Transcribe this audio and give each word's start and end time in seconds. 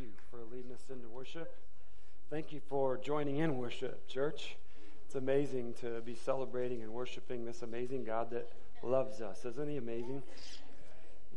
you 0.00 0.08
for 0.30 0.38
leading 0.50 0.72
us 0.72 0.84
into 0.88 1.08
worship. 1.08 1.54
Thank 2.30 2.52
you 2.52 2.60
for 2.70 2.96
joining 2.96 3.36
in 3.36 3.58
worship, 3.58 4.08
church. 4.08 4.56
It's 5.04 5.14
amazing 5.14 5.74
to 5.82 6.00
be 6.00 6.14
celebrating 6.14 6.82
and 6.82 6.90
worshiping 6.90 7.44
this 7.44 7.60
amazing 7.60 8.04
God 8.04 8.30
that 8.30 8.50
loves 8.82 9.20
us. 9.20 9.44
Isn't 9.44 9.68
he 9.68 9.76
amazing? 9.76 10.22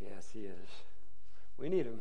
Yes, 0.02 0.30
he 0.32 0.42
is. 0.42 0.70
We 1.58 1.68
need 1.68 1.86
him. 1.86 2.00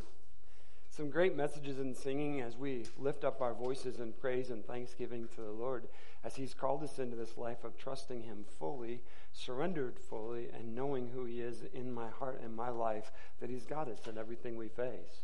Some 0.89 1.11
great 1.11 1.37
messages 1.37 1.81
in 1.81 1.97
singing 1.97 2.41
as 2.43 2.57
we 2.57 2.85
lift 2.97 3.25
up 3.25 3.41
our 3.41 3.55
voices 3.55 3.99
in 3.99 4.13
praise 4.13 4.51
and 4.51 4.65
thanksgiving 4.65 5.27
to 5.35 5.41
the 5.41 5.51
Lord 5.51 5.89
as 6.23 6.37
he's 6.37 6.55
called 6.55 6.85
us 6.85 7.01
into 7.01 7.17
this 7.17 7.37
life 7.37 7.65
of 7.65 7.77
trusting 7.77 8.23
him 8.23 8.45
fully, 8.61 9.01
surrendered 9.33 9.99
fully, 9.99 10.49
and 10.57 10.77
knowing 10.77 11.09
who 11.13 11.25
he 11.25 11.41
is 11.41 11.65
in 11.75 11.93
my 11.93 12.09
heart 12.11 12.41
and 12.45 12.55
my 12.55 12.69
life, 12.69 13.11
that 13.41 13.51
he's 13.51 13.65
got 13.65 13.89
us 13.89 14.07
in 14.07 14.17
everything 14.17 14.57
we 14.57 14.69
face 14.69 15.23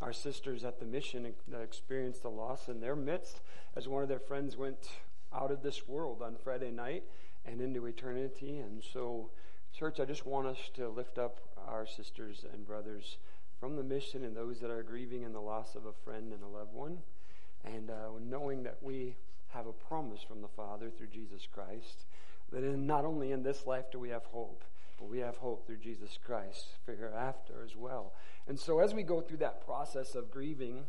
our 0.00 0.12
sisters 0.12 0.64
at 0.64 0.78
the 0.78 0.86
mission 0.86 1.34
experienced 1.62 2.24
a 2.24 2.28
loss 2.28 2.68
in 2.68 2.80
their 2.80 2.96
midst 2.96 3.40
as 3.76 3.86
one 3.86 4.02
of 4.02 4.08
their 4.08 4.18
friends 4.18 4.56
went 4.56 4.88
out 5.32 5.50
of 5.50 5.62
this 5.62 5.86
world 5.86 6.22
on 6.22 6.36
Friday 6.42 6.70
night 6.70 7.04
and 7.44 7.60
into 7.60 7.86
eternity. 7.86 8.58
And 8.58 8.82
so, 8.82 9.30
church, 9.76 10.00
I 10.00 10.04
just 10.04 10.26
want 10.26 10.46
us 10.46 10.58
to 10.74 10.88
lift 10.88 11.18
up 11.18 11.40
our 11.68 11.86
sisters 11.86 12.44
and 12.52 12.66
brothers 12.66 13.18
from 13.58 13.76
the 13.76 13.82
mission 13.82 14.24
and 14.24 14.34
those 14.34 14.58
that 14.60 14.70
are 14.70 14.82
grieving 14.82 15.22
in 15.22 15.32
the 15.32 15.40
loss 15.40 15.74
of 15.74 15.84
a 15.84 15.92
friend 16.04 16.32
and 16.32 16.42
a 16.42 16.48
loved 16.48 16.72
one. 16.72 16.98
And 17.64 17.90
uh, 17.90 18.08
knowing 18.26 18.62
that 18.62 18.78
we 18.80 19.16
have 19.48 19.66
a 19.66 19.72
promise 19.72 20.22
from 20.22 20.40
the 20.40 20.48
Father 20.48 20.90
through 20.90 21.08
Jesus 21.08 21.46
Christ, 21.52 22.06
that 22.52 22.64
in, 22.64 22.86
not 22.86 23.04
only 23.04 23.32
in 23.32 23.42
this 23.42 23.66
life 23.66 23.90
do 23.92 23.98
we 23.98 24.08
have 24.08 24.24
hope, 24.24 24.64
but 25.00 25.08
we 25.08 25.18
have 25.20 25.38
hope 25.38 25.66
through 25.66 25.78
Jesus 25.78 26.18
Christ 26.22 26.74
for 26.84 26.94
hereafter 26.94 27.64
as 27.64 27.74
well. 27.74 28.12
And 28.46 28.60
so 28.60 28.80
as 28.80 28.92
we 28.92 29.02
go 29.02 29.22
through 29.22 29.38
that 29.38 29.64
process 29.64 30.14
of 30.14 30.30
grieving, 30.30 30.84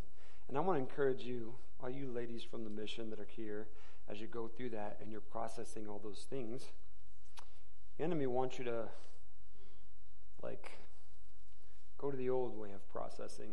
and 0.50 0.58
I 0.58 0.60
want 0.60 0.78
to 0.78 0.82
encourage 0.82 1.24
you, 1.24 1.56
all 1.82 1.90
you 1.90 2.12
ladies 2.12 2.44
from 2.44 2.66
the 2.66 2.70
mission 2.70 3.10
that 3.10 3.22
are 3.22 3.28
here, 3.36 3.70
as 4.10 4.20
you 4.20 4.28
go 4.28 4.50
through 4.50 4.72
that 4.72 4.98
and 5.02 5.12
you're 5.12 5.22
processing 5.22 5.88
all 5.88 6.02
those 6.04 6.26
things, 6.30 6.66
the 7.98 8.04
enemy 8.04 8.28
wants 8.28 8.60
you 8.60 8.66
to 8.66 8.90
like 10.44 10.72
go 11.98 12.12
to 12.12 12.18
the 12.18 12.30
old 12.30 12.58
way 12.58 12.72
of 12.74 12.88
processing. 12.92 13.52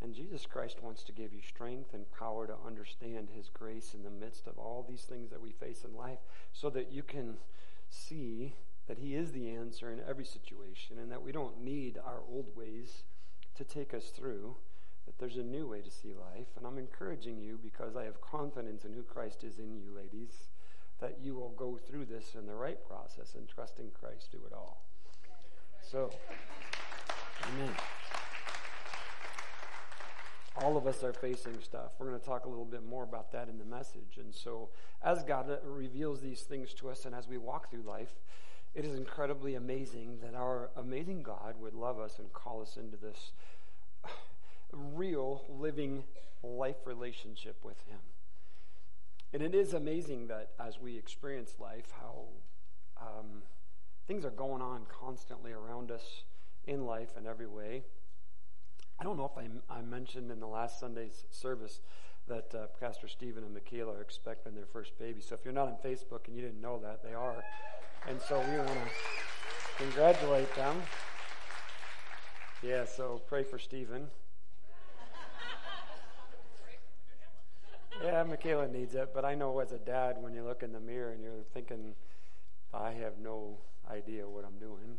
And 0.00 0.14
Jesus 0.14 0.46
Christ 0.46 0.80
wants 0.80 1.02
to 1.04 1.12
give 1.12 1.32
you 1.32 1.40
strength 1.40 1.92
and 1.92 2.04
power 2.12 2.46
to 2.46 2.54
understand 2.64 3.30
His 3.34 3.48
grace 3.48 3.94
in 3.94 4.04
the 4.04 4.10
midst 4.10 4.46
of 4.46 4.58
all 4.58 4.86
these 4.88 5.02
things 5.02 5.30
that 5.30 5.42
we 5.42 5.50
face 5.50 5.82
in 5.84 5.96
life 5.96 6.18
so 6.52 6.70
that 6.70 6.92
you 6.92 7.02
can 7.02 7.38
see 7.88 8.54
that 8.86 8.98
He 8.98 9.14
is 9.14 9.32
the 9.32 9.48
answer 9.50 9.92
in 9.92 10.00
every 10.08 10.24
situation 10.24 10.98
and 10.98 11.10
that 11.10 11.22
we 11.22 11.32
don't 11.32 11.62
need 11.62 11.98
our 12.04 12.20
old 12.30 12.56
ways 12.56 13.02
to 13.56 13.64
take 13.64 13.94
us 13.94 14.10
through, 14.10 14.56
that 15.06 15.18
there's 15.18 15.36
a 15.36 15.42
new 15.42 15.66
way 15.66 15.80
to 15.80 15.90
see 15.90 16.14
life. 16.14 16.48
And 16.56 16.66
I'm 16.66 16.78
encouraging 16.78 17.40
you 17.40 17.58
because 17.62 17.96
I 17.96 18.04
have 18.04 18.20
confidence 18.20 18.84
in 18.84 18.92
who 18.92 19.02
Christ 19.02 19.44
is 19.44 19.58
in 19.58 19.74
you, 19.74 19.94
ladies, 19.94 20.50
that 21.00 21.18
you 21.22 21.34
will 21.34 21.50
go 21.50 21.78
through 21.78 22.06
this 22.06 22.34
in 22.34 22.46
the 22.46 22.54
right 22.54 22.78
process 22.86 23.34
and 23.34 23.48
trust 23.48 23.78
in 23.78 23.90
Christ 23.90 24.30
through 24.30 24.46
it 24.46 24.52
all. 24.52 24.84
So, 25.82 26.10
amen. 27.52 27.74
All 30.62 30.76
of 30.76 30.86
us 30.86 31.04
are 31.04 31.12
facing 31.12 31.60
stuff. 31.60 31.92
We're 31.98 32.08
going 32.08 32.18
to 32.18 32.26
talk 32.26 32.46
a 32.46 32.48
little 32.48 32.64
bit 32.64 32.84
more 32.84 33.04
about 33.04 33.30
that 33.32 33.48
in 33.48 33.58
the 33.58 33.64
message. 33.64 34.18
And 34.18 34.34
so, 34.34 34.70
as 35.02 35.22
God 35.22 35.58
reveals 35.64 36.20
these 36.20 36.42
things 36.42 36.72
to 36.74 36.88
us 36.88 37.04
and 37.04 37.14
as 37.14 37.28
we 37.28 37.36
walk 37.36 37.70
through 37.70 37.82
life, 37.82 38.14
it 38.76 38.84
is 38.84 38.94
incredibly 38.94 39.54
amazing 39.54 40.18
that 40.22 40.34
our 40.34 40.68
amazing 40.76 41.22
God 41.22 41.54
would 41.58 41.72
love 41.72 41.98
us 41.98 42.18
and 42.18 42.30
call 42.34 42.60
us 42.60 42.76
into 42.76 42.98
this 42.98 43.32
real, 44.70 45.44
living 45.48 46.04
life 46.42 46.76
relationship 46.84 47.56
with 47.64 47.80
Him. 47.88 47.98
And 49.32 49.42
it 49.42 49.54
is 49.54 49.72
amazing 49.72 50.26
that 50.26 50.50
as 50.60 50.78
we 50.78 50.98
experience 50.98 51.54
life, 51.58 51.90
how 51.98 52.24
um, 53.00 53.42
things 54.06 54.26
are 54.26 54.30
going 54.30 54.60
on 54.60 54.82
constantly 54.88 55.52
around 55.52 55.90
us 55.90 56.24
in 56.66 56.84
life 56.84 57.16
in 57.18 57.26
every 57.26 57.46
way. 57.46 57.82
I 59.00 59.04
don't 59.04 59.16
know 59.16 59.30
if 59.34 59.38
I, 59.38 59.74
I 59.74 59.80
mentioned 59.80 60.30
in 60.30 60.38
the 60.38 60.46
last 60.46 60.80
Sunday's 60.80 61.24
service 61.30 61.80
that 62.28 62.54
uh, 62.54 62.66
Pastor 62.78 63.08
Stephen 63.08 63.42
and 63.42 63.54
Michaela 63.54 63.94
are 63.94 64.02
expecting 64.02 64.54
their 64.54 64.66
first 64.66 64.98
baby. 64.98 65.22
So 65.22 65.34
if 65.34 65.40
you're 65.44 65.54
not 65.54 65.68
on 65.68 65.76
Facebook 65.82 66.26
and 66.26 66.36
you 66.36 66.42
didn't 66.42 66.60
know 66.60 66.78
that, 66.82 67.02
they 67.02 67.14
are. 67.14 67.42
And 68.08 68.20
so 68.20 68.38
we 68.38 68.56
want 68.56 68.68
to 68.68 69.82
congratulate 69.82 70.54
them. 70.54 70.80
Yeah, 72.62 72.84
so 72.84 73.20
pray 73.26 73.42
for 73.42 73.58
Stephen. 73.58 74.06
Yeah, 78.02 78.22
Michaela 78.22 78.68
needs 78.68 78.94
it, 78.94 79.10
but 79.12 79.24
I 79.24 79.34
know 79.34 79.58
as 79.58 79.72
a 79.72 79.78
dad, 79.78 80.16
when 80.20 80.34
you 80.34 80.44
look 80.44 80.62
in 80.62 80.72
the 80.72 80.80
mirror 80.80 81.10
and 81.10 81.22
you're 81.22 81.44
thinking, 81.52 81.94
I 82.72 82.92
have 82.92 83.18
no 83.20 83.58
idea 83.90 84.28
what 84.28 84.44
I'm 84.44 84.58
doing. 84.60 84.98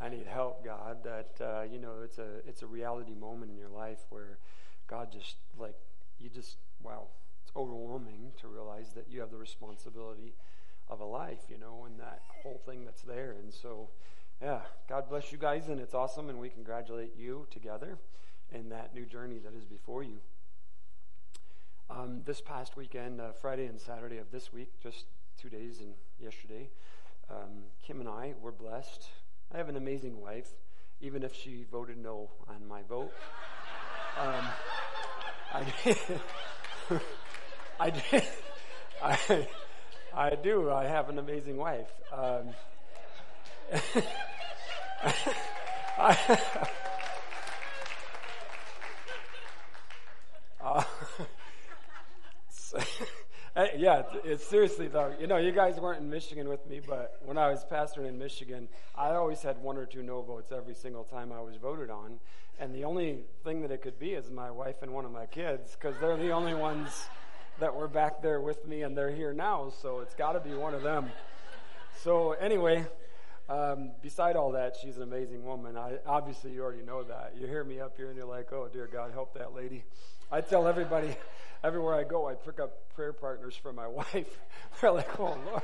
I 0.00 0.08
need 0.08 0.26
help, 0.26 0.64
God. 0.64 1.04
That 1.04 1.44
uh, 1.44 1.62
you 1.70 1.78
know, 1.78 1.96
it's 2.02 2.18
a 2.18 2.38
it's 2.48 2.62
a 2.62 2.66
reality 2.66 3.14
moment 3.14 3.50
in 3.50 3.58
your 3.58 3.68
life 3.68 3.98
where 4.08 4.38
God 4.86 5.12
just 5.12 5.36
like 5.58 5.76
you 6.18 6.30
just 6.30 6.56
wow, 6.82 7.08
it's 7.42 7.52
overwhelming 7.54 8.32
to 8.40 8.48
realize 8.48 8.92
that 8.94 9.06
you 9.10 9.20
have 9.20 9.30
the 9.30 9.36
responsibility 9.36 10.32
of 10.90 11.00
a 11.00 11.04
life, 11.04 11.40
you 11.48 11.56
know, 11.56 11.84
and 11.86 11.98
that 12.00 12.20
whole 12.42 12.60
thing 12.66 12.84
that's 12.84 13.02
there. 13.02 13.36
And 13.40 13.54
so, 13.54 13.88
yeah, 14.42 14.60
God 14.88 15.08
bless 15.08 15.30
you 15.30 15.38
guys, 15.38 15.68
and 15.68 15.80
it's 15.80 15.94
awesome, 15.94 16.28
and 16.28 16.38
we 16.38 16.48
congratulate 16.48 17.16
you 17.16 17.46
together 17.50 17.98
in 18.52 18.68
that 18.70 18.94
new 18.94 19.06
journey 19.06 19.38
that 19.38 19.54
is 19.54 19.64
before 19.64 20.02
you. 20.02 20.18
Um, 21.88 22.22
this 22.24 22.40
past 22.40 22.76
weekend, 22.76 23.20
uh, 23.20 23.32
Friday 23.32 23.66
and 23.66 23.80
Saturday 23.80 24.18
of 24.18 24.30
this 24.32 24.52
week, 24.52 24.72
just 24.82 25.06
two 25.40 25.48
days 25.48 25.80
and 25.80 25.94
yesterday, 26.20 26.68
um, 27.30 27.64
Kim 27.84 28.00
and 28.00 28.08
I 28.08 28.34
were 28.40 28.52
blessed. 28.52 29.08
I 29.52 29.58
have 29.58 29.68
an 29.68 29.76
amazing 29.76 30.20
wife, 30.20 30.50
even 31.00 31.22
if 31.22 31.34
she 31.34 31.64
voted 31.70 31.98
no 31.98 32.30
on 32.48 32.66
my 32.68 32.82
vote. 32.82 33.12
Um, 34.18 34.44
I 35.54 35.64
did. 35.84 35.96
I 37.80 37.90
did. 37.90 38.24
I, 39.02 39.46
I 40.14 40.34
do. 40.34 40.70
I 40.70 40.84
have 40.84 41.08
an 41.08 41.18
amazing 41.18 41.56
wife. 41.56 41.90
Um, 42.12 42.48
I, 45.98 46.38
uh, 50.62 50.82
yeah, 53.76 54.02
it's 54.24 54.46
seriously 54.46 54.88
though. 54.88 55.14
You 55.20 55.26
know, 55.26 55.36
you 55.36 55.52
guys 55.52 55.78
weren't 55.78 56.00
in 56.00 56.10
Michigan 56.10 56.48
with 56.48 56.66
me, 56.68 56.80
but 56.86 57.20
when 57.24 57.38
I 57.38 57.48
was 57.50 57.64
pastoring 57.70 58.08
in 58.08 58.18
Michigan, 58.18 58.68
I 58.96 59.10
always 59.10 59.42
had 59.42 59.58
one 59.58 59.76
or 59.76 59.86
two 59.86 60.02
no 60.02 60.22
votes 60.22 60.50
every 60.52 60.74
single 60.74 61.04
time 61.04 61.30
I 61.32 61.40
was 61.40 61.56
voted 61.56 61.90
on, 61.90 62.18
and 62.58 62.74
the 62.74 62.84
only 62.84 63.24
thing 63.44 63.62
that 63.62 63.70
it 63.70 63.82
could 63.82 63.98
be 63.98 64.10
is 64.10 64.30
my 64.30 64.50
wife 64.50 64.82
and 64.82 64.92
one 64.92 65.04
of 65.04 65.12
my 65.12 65.26
kids, 65.26 65.76
because 65.78 65.94
they're 66.00 66.16
the 66.16 66.30
only 66.30 66.54
ones 66.54 67.08
that 67.60 67.74
were 67.74 67.88
back 67.88 68.22
there 68.22 68.40
with 68.40 68.66
me, 68.66 68.82
and 68.82 68.96
they're 68.96 69.10
here 69.10 69.32
now, 69.32 69.70
so 69.82 70.00
it's 70.00 70.14
got 70.14 70.32
to 70.32 70.40
be 70.40 70.54
one 70.54 70.74
of 70.74 70.82
them. 70.82 71.10
So, 72.02 72.32
anyway, 72.32 72.86
um, 73.50 73.90
beside 74.02 74.34
all 74.34 74.52
that, 74.52 74.76
she's 74.80 74.96
an 74.96 75.02
amazing 75.02 75.44
woman. 75.44 75.76
I, 75.76 75.98
obviously, 76.06 76.52
you 76.52 76.62
already 76.62 76.82
know 76.82 77.02
that. 77.04 77.34
You 77.38 77.46
hear 77.46 77.62
me 77.62 77.78
up 77.78 77.96
here, 77.98 78.08
and 78.08 78.16
you're 78.16 78.26
like, 78.26 78.50
oh, 78.52 78.68
dear 78.72 78.88
God, 78.90 79.12
help 79.12 79.34
that 79.34 79.54
lady. 79.54 79.84
I 80.32 80.40
tell 80.40 80.66
everybody, 80.66 81.14
everywhere 81.62 81.94
I 81.94 82.04
go, 82.04 82.28
I 82.28 82.34
pick 82.34 82.58
up 82.60 82.94
prayer 82.94 83.12
partners 83.12 83.54
for 83.54 83.72
my 83.74 83.86
wife. 83.88 84.38
They're 84.80 84.92
like, 84.92 85.20
oh, 85.20 85.36
Lord, 85.44 85.62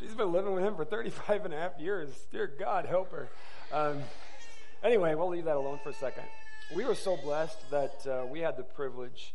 she's 0.00 0.14
been 0.14 0.32
living 0.32 0.54
with 0.54 0.64
him 0.64 0.74
for 0.74 0.84
35 0.84 1.44
and 1.44 1.54
a 1.54 1.56
half 1.56 1.78
years. 1.78 2.08
Dear 2.32 2.50
God, 2.58 2.84
help 2.84 3.12
her. 3.12 3.28
Um, 3.72 4.00
anyway, 4.82 5.14
we'll 5.14 5.28
leave 5.28 5.44
that 5.44 5.56
alone 5.56 5.78
for 5.84 5.90
a 5.90 5.94
second. 5.94 6.24
We 6.74 6.84
were 6.84 6.96
so 6.96 7.16
blessed 7.16 7.70
that 7.70 8.06
uh, 8.06 8.26
we 8.26 8.40
had 8.40 8.56
the 8.56 8.64
privilege 8.64 9.34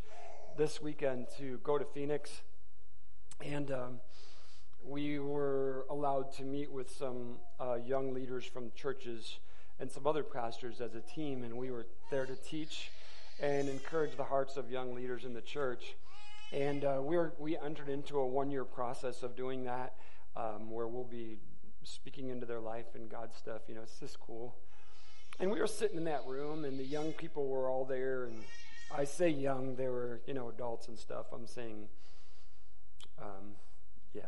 this 0.58 0.82
weekend 0.82 1.28
to 1.38 1.60
go 1.64 1.78
to 1.78 1.86
Phoenix, 1.86 2.42
and 3.44 3.72
um, 3.72 4.00
we 4.86 5.18
were 5.18 5.86
allowed 5.90 6.32
to 6.34 6.44
meet 6.44 6.72
with 6.72 6.92
some 6.92 7.38
uh, 7.60 7.76
young 7.76 8.14
leaders 8.14 8.46
from 8.46 8.72
churches 8.76 9.38
and 9.80 9.92
some 9.92 10.06
other 10.06 10.24
pastors 10.24 10.80
as 10.80 10.94
a 10.94 11.02
team, 11.02 11.44
and 11.44 11.58
we 11.58 11.72
were 11.72 11.88
there 12.12 12.26
to 12.26 12.36
teach 12.36 12.92
and 13.42 13.68
encourage 13.68 14.16
the 14.16 14.24
hearts 14.24 14.56
of 14.56 14.70
young 14.70 14.94
leaders 14.94 15.26
in 15.26 15.34
the 15.34 15.42
church. 15.42 15.96
And 16.52 16.86
uh, 16.86 17.00
we 17.02 17.18
were, 17.18 17.34
we 17.40 17.58
entered 17.58 17.90
into 17.90 18.20
a 18.20 18.28
one 18.28 18.52
year 18.52 18.66
process 18.66 19.24
of 19.24 19.36
doing 19.36 19.64
that, 19.64 19.96
um, 20.36 20.70
where 20.70 20.88
we'll 20.88 21.04
be 21.04 21.38
speaking 21.84 22.30
into 22.30 22.46
their 22.46 22.60
life 22.60 22.94
and 22.94 23.10
God 23.10 23.30
stuff. 23.36 23.62
You 23.68 23.76
know, 23.76 23.82
it's 23.82 24.00
just 24.00 24.20
cool. 24.20 24.56
And 25.40 25.50
we 25.50 25.60
were 25.60 25.68
sitting 25.68 25.98
in 25.98 26.04
that 26.04 26.26
room, 26.28 26.64
and 26.64 26.80
the 26.80 26.86
young 26.86 27.12
people 27.12 27.48
were 27.48 27.68
all 27.68 27.86
there, 27.86 28.26
and 28.26 28.44
I 28.96 29.06
say 29.06 29.30
young, 29.30 29.76
they 29.76 29.88
were, 29.88 30.22
you 30.28 30.34
know, 30.34 30.50
adults 30.50 30.88
and 30.88 30.98
stuff. 30.98 31.28
I'm 31.34 31.48
saying, 31.48 31.88
um, 33.20 33.56
yeah. 34.14 34.22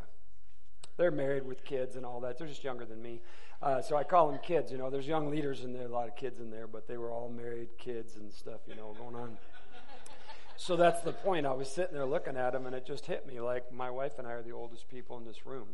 they're 0.97 1.11
married 1.11 1.45
with 1.45 1.63
kids 1.63 1.95
and 1.95 2.05
all 2.05 2.19
that. 2.21 2.37
They're 2.37 2.47
just 2.47 2.63
younger 2.63 2.85
than 2.85 3.01
me. 3.01 3.21
Uh, 3.61 3.81
so 3.81 3.95
I 3.95 4.03
call 4.03 4.29
them 4.29 4.39
kids. 4.43 4.71
You 4.71 4.77
know, 4.77 4.89
there's 4.89 5.07
young 5.07 5.29
leaders 5.29 5.63
in 5.63 5.73
there, 5.73 5.85
a 5.85 5.89
lot 5.89 6.07
of 6.07 6.15
kids 6.15 6.39
in 6.39 6.49
there, 6.49 6.67
but 6.67 6.87
they 6.87 6.97
were 6.97 7.11
all 7.11 7.29
married 7.29 7.77
kids 7.77 8.15
and 8.15 8.33
stuff, 8.33 8.61
you 8.67 8.75
know, 8.75 8.95
going 8.97 9.15
on. 9.15 9.37
So 10.57 10.75
that's 10.75 11.01
the 11.01 11.11
point. 11.11 11.45
I 11.45 11.53
was 11.53 11.69
sitting 11.69 11.93
there 11.93 12.05
looking 12.05 12.37
at 12.37 12.53
them, 12.53 12.65
and 12.65 12.75
it 12.75 12.85
just 12.85 13.05
hit 13.05 13.27
me 13.27 13.41
like 13.41 13.71
my 13.71 13.89
wife 13.89 14.17
and 14.17 14.27
I 14.27 14.31
are 14.31 14.41
the 14.41 14.53
oldest 14.53 14.89
people 14.89 15.17
in 15.17 15.25
this 15.25 15.45
room. 15.45 15.67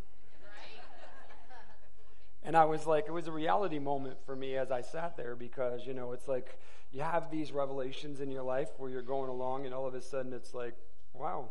And 2.43 2.57
I 2.57 2.65
was 2.65 2.87
like, 2.87 3.05
it 3.07 3.11
was 3.11 3.27
a 3.27 3.31
reality 3.31 3.77
moment 3.77 4.17
for 4.25 4.35
me 4.35 4.55
as 4.55 4.71
I 4.71 4.81
sat 4.81 5.15
there 5.15 5.35
because, 5.35 5.85
you 5.85 5.93
know, 5.93 6.11
it's 6.11 6.27
like 6.27 6.59
you 6.91 7.01
have 7.01 7.29
these 7.29 7.51
revelations 7.51 8.19
in 8.19 8.31
your 8.31 8.43
life 8.43 8.69
where 8.77 8.89
you're 8.89 9.01
going 9.01 9.29
along, 9.29 9.65
and 9.65 9.73
all 9.73 9.87
of 9.87 9.93
a 9.93 10.01
sudden 10.01 10.33
it's 10.33 10.53
like, 10.53 10.75
wow, 11.13 11.49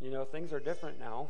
you 0.00 0.10
know, 0.10 0.24
things 0.24 0.52
are 0.52 0.60
different 0.60 0.98
now. 0.98 1.28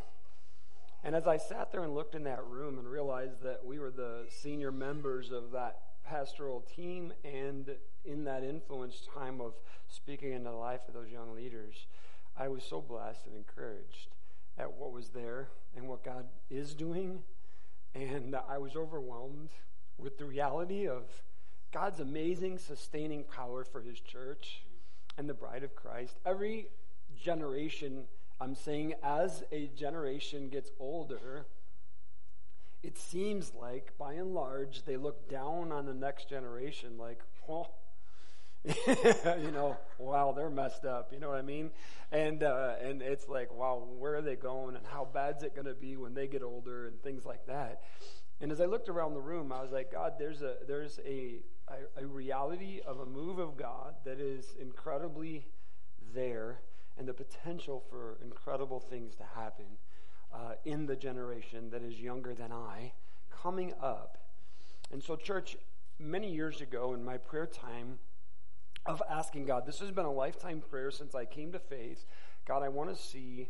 And 1.05 1.15
as 1.15 1.27
I 1.27 1.37
sat 1.37 1.73
there 1.73 1.83
and 1.83 1.95
looked 1.95 2.15
in 2.15 2.25
that 2.25 2.45
room 2.47 2.79
and 2.79 2.87
realized 2.87 3.43
that 3.43 3.65
we 3.65 3.79
were 3.79 3.91
the 3.91 4.27
senior 4.29 4.73
members 4.73 5.31
of 5.31 5.51
that 5.53 5.79
pastoral 6.05 6.61
team 6.61 7.13
and 7.25 7.71
in 8.05 8.25
that 8.25 8.43
influence 8.43 9.07
time 9.15 9.41
of 9.41 9.55
speaking 9.89 10.33
into 10.33 10.51
the 10.51 10.57
life 10.57 10.81
of 10.89 10.95
those 10.95 11.11
young 11.11 11.35
leaders, 11.35 11.87
I 12.37 12.49
was 12.49 12.65
so 12.65 12.81
blessed 12.81 13.27
and 13.27 13.37
encouraged 13.37 14.09
at 14.59 14.73
what 14.73 14.93
was 14.93 15.09
there 15.11 15.49
and 15.77 15.89
what 15.89 16.05
God 16.05 16.27
is 16.51 16.75
doing. 16.75 17.23
And 17.95 18.37
I 18.49 18.59
was 18.59 18.77
overwhelmed 18.77 19.51
with 19.99 20.19
the 20.19 20.25
reality 20.25 20.87
of 20.87 21.05
God's 21.73 22.01
amazing 22.01 22.59
sustaining 22.59 23.25
power 23.25 23.65
for 23.65 23.81
his 23.81 24.01
church 24.01 24.63
and 25.19 25.29
the 25.29 25.35
bride 25.35 25.63
of 25.63 25.75
Christ. 25.75 26.17
Every 26.25 26.69
generation, 27.21 28.05
I'm 28.41 28.55
saying, 28.55 28.95
as 29.03 29.43
a 29.53 29.67
generation 29.77 30.49
gets 30.49 30.71
older, 30.79 31.47
it 32.83 32.97
seems 32.97 33.53
like, 33.55 33.93
by 33.99 34.15
and 34.15 34.35
large, 34.35 34.85
they 34.85 34.97
look 34.97 35.29
down 35.29 35.71
on 35.71 35.85
the 35.85 35.95
next 35.95 36.29
generation 36.29 36.97
like, 36.97 37.21
you 38.87 39.51
know, 39.51 39.77
wow, 39.99 40.33
they're 40.37 40.51
messed 40.51 40.85
up. 40.85 41.13
You 41.13 41.19
know 41.19 41.31
what 41.31 41.39
I 41.39 41.43
mean? 41.43 41.71
And 42.13 42.43
uh, 42.43 42.75
and 42.83 43.01
it's 43.01 43.29
like, 43.29 43.53
wow, 43.53 43.87
where 43.99 44.17
are 44.17 44.23
they 44.23 44.37
going, 44.37 44.77
and 44.77 44.85
how 44.87 45.09
bad's 45.13 45.43
it 45.43 45.55
going 45.55 45.67
to 45.67 45.75
be 45.75 45.97
when 45.97 46.13
they 46.13 46.27
get 46.27 46.43
older, 46.43 46.87
and 46.87 47.03
things 47.03 47.25
like 47.25 47.47
that. 47.47 47.83
And 48.41 48.53
as 48.53 48.61
I 48.61 48.67
looked 48.67 48.89
around 48.89 49.15
the 49.15 49.21
room, 49.21 49.53
I 49.53 49.63
was 49.63 49.71
like, 49.71 49.93
God, 49.93 50.15
there's 50.19 50.43
a 50.43 50.57
there's 50.67 51.01
a 51.07 51.41
a, 51.69 52.03
a 52.03 52.07
reality 52.07 52.81
of 52.87 53.01
a 53.01 53.07
move 53.07 53.39
of 53.39 53.57
God 53.57 53.95
that 54.05 54.21
is 54.21 54.55
incredibly 54.61 55.47
there, 56.13 56.61
and 56.99 57.09
the 57.09 57.15
potential 57.15 57.83
for 57.89 58.19
incredible 58.23 58.81
things 58.81 59.15
to 59.17 59.25
happen 59.35 59.67
uh, 60.35 60.53
in 60.67 60.85
the 60.85 60.97
generation 60.97 61.71
that 61.71 61.83
is 61.83 61.99
younger 61.99 62.35
than 62.35 62.53
I 62.53 62.93
coming 63.31 63.73
up. 63.81 64.19
And 64.93 65.03
so, 65.03 65.17
church, 65.17 65.57
many 65.99 66.31
years 66.31 66.61
ago 66.61 66.93
in 66.93 67.03
my 67.03 67.17
prayer 67.17 67.47
time 67.47 67.99
of 68.87 69.03
asking 69.09 69.47
God, 69.47 69.67
this 69.67 69.81
has 69.81 69.91
been 69.91 70.07
a 70.07 70.13
lifetime 70.13 70.63
prayer 70.71 70.91
since 70.91 71.15
I 71.15 71.25
came 71.25 71.53
to 71.53 71.59
faith. 71.59 72.05
God, 72.47 72.63
I 72.63 72.69
want 72.69 72.95
to 72.95 73.01
see 73.01 73.49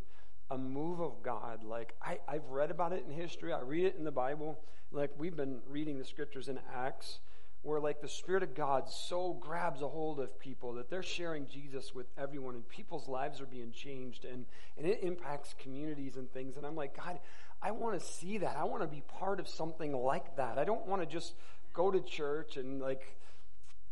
a 0.50 0.59
move 0.59 1.00
of 1.00 1.23
God. 1.23 1.62
Like, 1.62 1.94
I, 2.03 2.19
I've 2.29 2.49
read 2.50 2.71
about 2.71 2.93
it 2.93 3.05
in 3.06 3.15
history, 3.15 3.53
I 3.53 3.61
read 3.61 3.87
it 3.87 3.97
in 3.97 4.05
the 4.05 4.11
Bible. 4.11 4.61
Like, 4.93 5.11
we've 5.17 5.37
been 5.37 5.61
reading 5.69 5.99
the 5.99 6.05
scriptures 6.05 6.49
in 6.49 6.59
Acts 6.75 7.21
where 7.62 7.81
like 7.81 8.00
the 8.00 8.09
spirit 8.09 8.43
of 8.43 8.55
god 8.55 8.88
so 8.88 9.35
grabs 9.35 9.82
a 9.82 9.88
hold 9.88 10.19
of 10.19 10.38
people 10.38 10.73
that 10.73 10.88
they're 10.88 11.03
sharing 11.03 11.47
jesus 11.47 11.94
with 11.94 12.06
everyone 12.17 12.55
and 12.55 12.69
people's 12.69 13.09
lives 13.09 13.41
are 13.41 13.47
being 13.47 13.71
changed 13.71 14.25
and, 14.25 14.47
and 14.79 14.87
it 14.87 15.00
impacts 15.03 15.55
communities 15.59 16.17
and 16.17 16.32
things 16.32 16.56
and 16.56 16.65
i'm 16.65 16.77
like 16.77 16.97
god 16.97 17.19
i 17.62 17.71
want 17.71 17.99
to 17.99 18.05
see 18.05 18.38
that 18.38 18.56
i 18.56 18.65
want 18.65 18.82
to 18.82 18.88
be 18.88 19.03
part 19.19 19.38
of 19.38 19.49
something 19.49 19.93
like 19.93 20.37
that 20.37 20.59
i 20.59 20.65
don't 20.65 20.87
want 20.87 21.03
to 21.03 21.06
just 21.06 21.35
go 21.75 21.91
to 21.91 22.00
church 22.00 22.56
and 22.56 22.81
like 22.81 23.17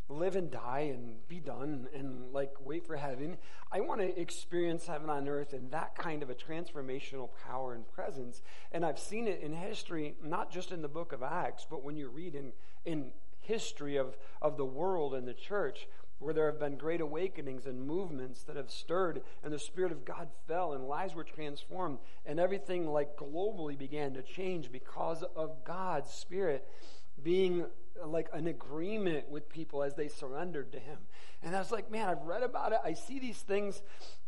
live 0.08 0.36
and 0.36 0.50
die 0.50 0.90
and 0.92 1.16
be 1.28 1.38
done 1.38 1.86
and 1.94 2.32
like 2.32 2.52
wait 2.64 2.86
for 2.86 2.96
heaven. 2.96 3.36
I 3.70 3.80
want 3.80 4.00
to 4.00 4.18
experience 4.18 4.86
heaven 4.86 5.10
on 5.10 5.28
earth 5.28 5.52
and 5.52 5.70
that 5.70 5.96
kind 5.96 6.22
of 6.22 6.30
a 6.30 6.34
transformational 6.34 7.28
power 7.46 7.74
and 7.74 7.86
presence. 7.88 8.40
And 8.72 8.84
i've 8.84 8.98
seen 8.98 9.28
it 9.28 9.40
in 9.40 9.52
history 9.52 10.14
not 10.22 10.50
just 10.50 10.72
in 10.72 10.82
the 10.82 10.88
book 10.88 11.12
of 11.12 11.22
acts 11.22 11.66
but 11.68 11.84
when 11.84 11.96
you 11.96 12.08
read 12.08 12.34
in 12.34 12.52
in 12.84 13.10
history 13.40 13.96
of, 13.96 14.16
of 14.42 14.56
the 14.56 14.64
world 14.64 15.14
and 15.14 15.26
the 15.26 15.34
church 15.34 15.88
where 16.18 16.34
there 16.34 16.46
have 16.46 16.58
been 16.58 16.76
great 16.76 17.00
awakenings 17.00 17.66
and 17.66 17.86
movements 17.86 18.42
that 18.42 18.56
have 18.56 18.70
stirred 18.70 19.22
and 19.42 19.52
the 19.52 19.58
spirit 19.58 19.92
of 19.92 20.04
god 20.04 20.28
fell 20.46 20.72
and 20.72 20.84
lives 20.84 21.14
were 21.14 21.24
transformed 21.24 21.98
and 22.26 22.38
everything 22.38 22.86
like 22.90 23.16
globally 23.16 23.78
began 23.78 24.12
to 24.12 24.22
change 24.22 24.70
because 24.70 25.22
of 25.36 25.64
god's 25.64 26.10
spirit 26.10 26.68
being 27.22 27.66
like 28.06 28.28
an 28.32 28.46
agreement 28.46 29.28
with 29.28 29.48
people 29.48 29.82
as 29.82 29.94
they 29.94 30.08
surrendered 30.08 30.72
to 30.72 30.78
him 30.78 30.98
and 31.42 31.54
i 31.54 31.58
was 31.58 31.70
like 31.70 31.90
man 31.90 32.08
i've 32.08 32.22
read 32.22 32.42
about 32.42 32.72
it 32.72 32.78
i 32.84 32.92
see 32.92 33.18
these 33.18 33.38
things 33.38 33.82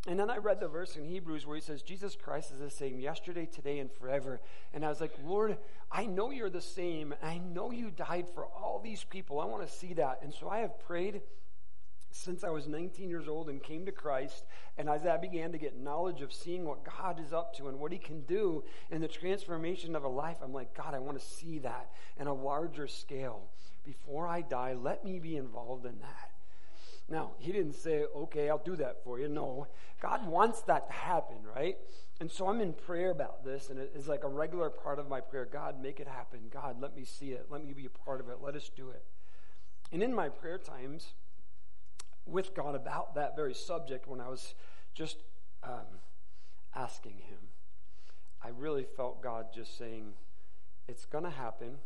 and 0.06 0.18
then 0.18 0.30
I 0.30 0.38
read 0.38 0.60
the 0.60 0.68
verse 0.68 0.96
in 0.96 1.04
Hebrews 1.04 1.46
where 1.46 1.56
he 1.56 1.60
says, 1.60 1.82
Jesus 1.82 2.16
Christ 2.16 2.52
is 2.52 2.58
the 2.58 2.70
same 2.70 3.00
yesterday, 3.00 3.44
today, 3.44 3.80
and 3.80 3.92
forever. 3.92 4.40
And 4.72 4.82
I 4.82 4.88
was 4.88 5.00
like, 5.00 5.12
Lord, 5.22 5.58
I 5.92 6.06
know 6.06 6.30
you're 6.30 6.48
the 6.48 6.62
same. 6.62 7.14
I 7.22 7.36
know 7.36 7.70
you 7.70 7.90
died 7.90 8.26
for 8.34 8.46
all 8.46 8.80
these 8.82 9.04
people. 9.04 9.40
I 9.40 9.44
want 9.44 9.66
to 9.66 9.72
see 9.72 9.92
that. 9.94 10.20
And 10.22 10.32
so 10.32 10.48
I 10.48 10.60
have 10.60 10.80
prayed 10.80 11.20
since 12.10 12.44
I 12.44 12.50
was 12.50 12.66
19 12.66 13.08
years 13.08 13.28
old 13.28 13.48
and 13.48 13.62
came 13.62 13.86
to 13.86 13.92
Christ. 13.92 14.44
And 14.78 14.88
as 14.88 15.06
I 15.06 15.16
began 15.16 15.52
to 15.52 15.58
get 15.58 15.78
knowledge 15.78 16.20
of 16.22 16.32
seeing 16.32 16.64
what 16.64 16.84
God 16.84 17.20
is 17.24 17.32
up 17.32 17.54
to 17.56 17.68
and 17.68 17.78
what 17.78 17.92
He 17.92 17.98
can 17.98 18.22
do 18.22 18.64
in 18.90 19.00
the 19.00 19.08
transformation 19.08 19.96
of 19.96 20.04
a 20.04 20.08
life, 20.08 20.36
I'm 20.42 20.52
like, 20.52 20.74
God, 20.76 20.94
I 20.94 20.98
want 20.98 21.18
to 21.18 21.24
see 21.24 21.58
that 21.60 21.90
in 22.18 22.26
a 22.26 22.34
larger 22.34 22.86
scale. 22.86 23.48
Before 23.84 24.26
I 24.26 24.42
die, 24.42 24.74
let 24.74 25.04
me 25.04 25.18
be 25.18 25.36
involved 25.36 25.86
in 25.86 25.98
that. 26.00 26.30
Now, 27.08 27.32
he 27.38 27.50
didn't 27.50 27.74
say, 27.74 28.04
okay, 28.14 28.48
I'll 28.48 28.62
do 28.64 28.76
that 28.76 29.02
for 29.02 29.18
you. 29.18 29.28
No, 29.28 29.66
God 30.00 30.26
wants 30.28 30.62
that 30.62 30.86
to 30.86 30.92
happen, 30.92 31.38
right? 31.56 31.76
And 32.20 32.30
so 32.30 32.46
I'm 32.46 32.60
in 32.60 32.72
prayer 32.72 33.10
about 33.10 33.44
this, 33.44 33.68
and 33.68 33.80
it 33.80 33.92
is 33.96 34.06
like 34.06 34.22
a 34.22 34.28
regular 34.28 34.70
part 34.70 35.00
of 35.00 35.08
my 35.08 35.20
prayer 35.20 35.48
God, 35.50 35.82
make 35.82 35.98
it 35.98 36.06
happen. 36.06 36.40
God, 36.52 36.80
let 36.80 36.94
me 36.94 37.04
see 37.04 37.32
it. 37.32 37.46
Let 37.50 37.64
me 37.64 37.72
be 37.72 37.86
a 37.86 37.90
part 37.90 38.20
of 38.20 38.28
it. 38.28 38.36
Let 38.40 38.54
us 38.54 38.70
do 38.76 38.90
it. 38.90 39.02
And 39.90 40.02
in 40.02 40.14
my 40.14 40.28
prayer 40.28 40.58
times 40.58 41.14
with 42.26 42.54
God 42.54 42.74
about 42.74 43.14
that 43.14 43.36
very 43.36 43.54
subject, 43.54 44.06
when 44.06 44.20
I 44.20 44.28
was 44.28 44.54
just 44.94 45.18
um, 45.62 46.00
asking 46.74 47.18
Him, 47.28 47.38
I 48.42 48.48
really 48.48 48.84
felt 48.84 49.22
God 49.22 49.46
just 49.54 49.76
saying, 49.76 50.12
it's 50.88 51.04
going 51.04 51.24
to 51.24 51.30
happen. 51.30 51.78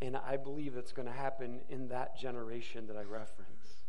And 0.00 0.16
I 0.16 0.36
believe 0.36 0.76
it's 0.76 0.92
going 0.92 1.08
to 1.08 1.14
happen 1.14 1.60
in 1.68 1.88
that 1.88 2.16
generation 2.16 2.86
that 2.86 2.96
I 2.96 3.02
referenced 3.02 3.84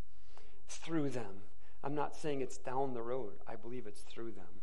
through 0.68 1.10
them. 1.10 1.44
I'm 1.84 1.96
not 1.96 2.16
saying 2.16 2.42
it's 2.42 2.58
down 2.58 2.94
the 2.94 3.02
road. 3.02 3.34
I 3.48 3.56
believe 3.56 3.86
it's 3.88 4.02
through 4.02 4.32
them. 4.32 4.62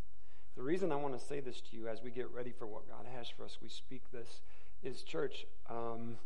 The 0.56 0.62
reason 0.62 0.90
I 0.90 0.96
want 0.96 1.18
to 1.18 1.24
say 1.24 1.40
this 1.40 1.60
to 1.60 1.76
you 1.76 1.86
as 1.86 2.02
we 2.02 2.10
get 2.10 2.30
ready 2.30 2.50
for 2.50 2.66
what 2.66 2.88
God 2.88 3.06
has 3.14 3.28
for 3.28 3.44
us, 3.44 3.58
we 3.62 3.68
speak 3.68 4.02
this, 4.10 4.40
is 4.82 5.02
church, 5.02 5.46
um, 5.68 6.16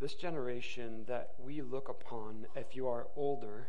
this 0.00 0.14
generation 0.14 1.04
that 1.08 1.30
we 1.38 1.60
look 1.60 1.88
upon, 1.88 2.46
if 2.54 2.76
you 2.76 2.86
are 2.88 3.08
older, 3.16 3.68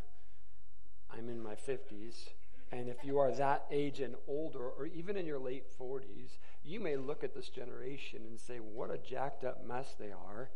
I'm 1.12 1.30
in 1.30 1.42
my 1.42 1.56
50s, 1.56 2.30
and 2.72 2.88
if 2.88 3.04
you 3.04 3.18
are 3.18 3.32
that 3.32 3.66
age 3.72 4.00
and 4.00 4.16
older, 4.28 4.60
or 4.60 4.86
even 4.86 5.18
in 5.18 5.26
your 5.26 5.40
late 5.40 5.66
40s, 5.80 6.38
you 6.64 6.80
may 6.80 6.98
look 6.98 7.24
at 7.24 7.34
this 7.34 7.50
generation 7.50 8.22
and 8.30 8.40
say, 8.40 8.58
what 8.58 8.92
a 8.92 8.98
jacked 8.98 9.44
up 9.44 9.66
mess 9.66 9.96
they 10.00 10.12
are. 10.12 10.50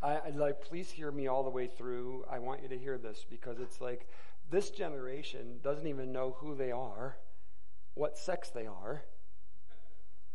I, 0.00 0.28
I 0.28 0.30
like, 0.30 0.60
please 0.60 0.90
hear 0.90 1.10
me 1.10 1.26
all 1.26 1.42
the 1.42 1.50
way 1.50 1.66
through. 1.66 2.24
I 2.30 2.38
want 2.38 2.62
you 2.62 2.68
to 2.68 2.78
hear 2.78 2.98
this 2.98 3.24
because 3.28 3.58
it's 3.58 3.80
like 3.80 4.06
this 4.50 4.70
generation 4.70 5.58
doesn't 5.62 5.86
even 5.86 6.12
know 6.12 6.36
who 6.38 6.54
they 6.54 6.70
are, 6.70 7.16
what 7.94 8.16
sex 8.16 8.50
they 8.50 8.66
are, 8.66 9.02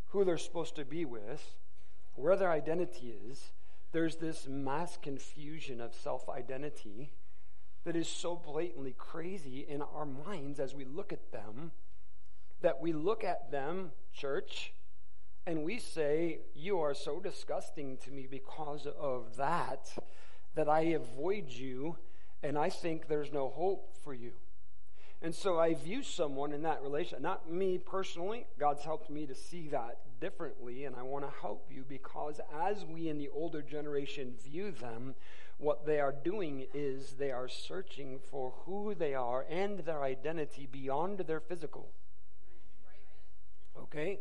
who 0.08 0.26
they're 0.26 0.38
supposed 0.38 0.76
to 0.76 0.84
be 0.84 1.06
with, 1.06 1.56
where 2.16 2.36
their 2.36 2.52
identity 2.52 3.16
is. 3.30 3.52
There's 3.92 4.18
this 4.18 4.48
mass 4.48 4.98
confusion 4.98 5.82
of 5.82 5.94
self 5.94 6.30
identity 6.30 7.12
that 7.86 7.96
is 7.96 8.08
so 8.08 8.36
blatantly 8.36 8.94
crazy 8.98 9.66
in 9.68 9.82
our 9.82 10.06
minds 10.06 10.60
as 10.60 10.76
we 10.76 10.86
look 10.86 11.12
at 11.14 11.32
them 11.32 11.72
that 12.62 12.82
we 12.82 12.92
look 12.92 13.24
at 13.24 13.52
them, 13.52 13.92
church, 14.14 14.74
and 15.46 15.64
we 15.64 15.80
say, 15.80 16.40
You 16.54 16.80
are 16.80 16.94
so 16.94 17.20
disgusting 17.20 17.98
to 18.04 18.12
me 18.12 18.28
because 18.30 18.86
of 18.86 19.38
that, 19.38 19.92
that 20.56 20.68
I 20.68 20.82
avoid 20.82 21.50
you 21.50 21.98
and 22.42 22.58
I 22.58 22.70
think 22.70 23.08
there's 23.08 23.34
no 23.34 23.50
hope 23.50 23.96
for 24.04 24.14
you. 24.14 24.32
And 25.22 25.36
so 25.36 25.60
I 25.60 25.74
view 25.74 26.02
someone 26.02 26.54
in 26.54 26.62
that 26.64 26.82
relation, 26.82 27.22
not 27.22 27.52
me 27.52 27.78
personally. 27.78 28.48
God's 28.58 28.84
helped 28.84 29.10
me 29.10 29.26
to 29.26 29.36
see 29.36 29.68
that 29.70 30.00
differently, 30.22 30.86
and 30.86 30.96
I 30.96 31.04
want 31.04 31.26
to 31.26 31.42
help 31.42 31.68
you 31.70 31.84
because 31.88 32.40
as 32.58 32.86
we 32.86 33.10
in 33.10 33.18
the 33.18 33.30
older 33.34 33.62
generation 33.62 34.36
view 34.42 34.72
them, 34.72 35.16
what 35.58 35.86
they 35.86 36.00
are 36.00 36.14
doing 36.14 36.68
is 36.74 37.12
they 37.20 37.32
are 37.32 37.50
searching 37.50 38.20
for 38.32 38.54
who 38.66 38.96
they 38.96 39.14
are 39.14 39.46
and 39.50 39.80
their 39.80 40.04
identity 40.04 40.68
beyond 40.72 41.20
their 41.20 41.42
physical. 41.42 41.90
Okay? 43.78 44.20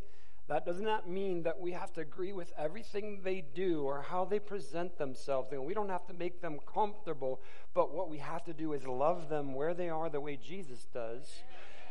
That 0.49 0.65
does 0.65 0.81
not 0.81 1.09
mean 1.09 1.43
that 1.43 1.61
we 1.61 1.73
have 1.73 1.93
to 1.93 2.01
agree 2.01 2.33
with 2.33 2.55
everything 2.57 3.21
they 3.23 3.43
do 3.55 3.83
or 3.83 4.01
how 4.01 4.25
they 4.25 4.39
present 4.39 4.97
themselves. 4.97 5.53
We 5.53 5.75
don't 5.75 5.91
have 5.91 6.07
to 6.07 6.15
make 6.15 6.41
them 6.41 6.59
comfortable, 6.73 7.41
but 7.75 7.93
what 7.93 8.09
we 8.09 8.17
have 8.17 8.45
to 8.45 8.55
do 8.55 8.73
is 8.73 8.87
love 8.87 9.29
them 9.29 9.55
where 9.55 9.75
they 9.75 9.91
are 9.91 10.09
the 10.09 10.21
way 10.21 10.37
Jesus 10.37 10.87
does 10.93 11.43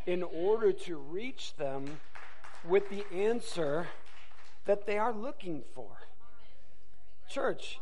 in 0.07 0.23
order 0.23 0.71
to 0.71 0.97
reach 0.97 1.55
them 1.57 1.99
with 2.67 2.89
the 2.89 3.05
answer 3.13 3.89
that 4.65 4.87
they 4.87 4.97
are 4.97 5.13
looking 5.13 5.63
for. 5.75 5.91
Church, 7.29 7.79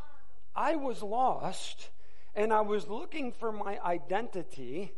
I 0.54 0.76
was 0.76 1.02
lost 1.02 1.90
and 2.36 2.52
I 2.52 2.62
was 2.62 2.90
looking 2.90 3.32
for 3.32 3.54
my 3.54 3.80
identity 3.80 4.92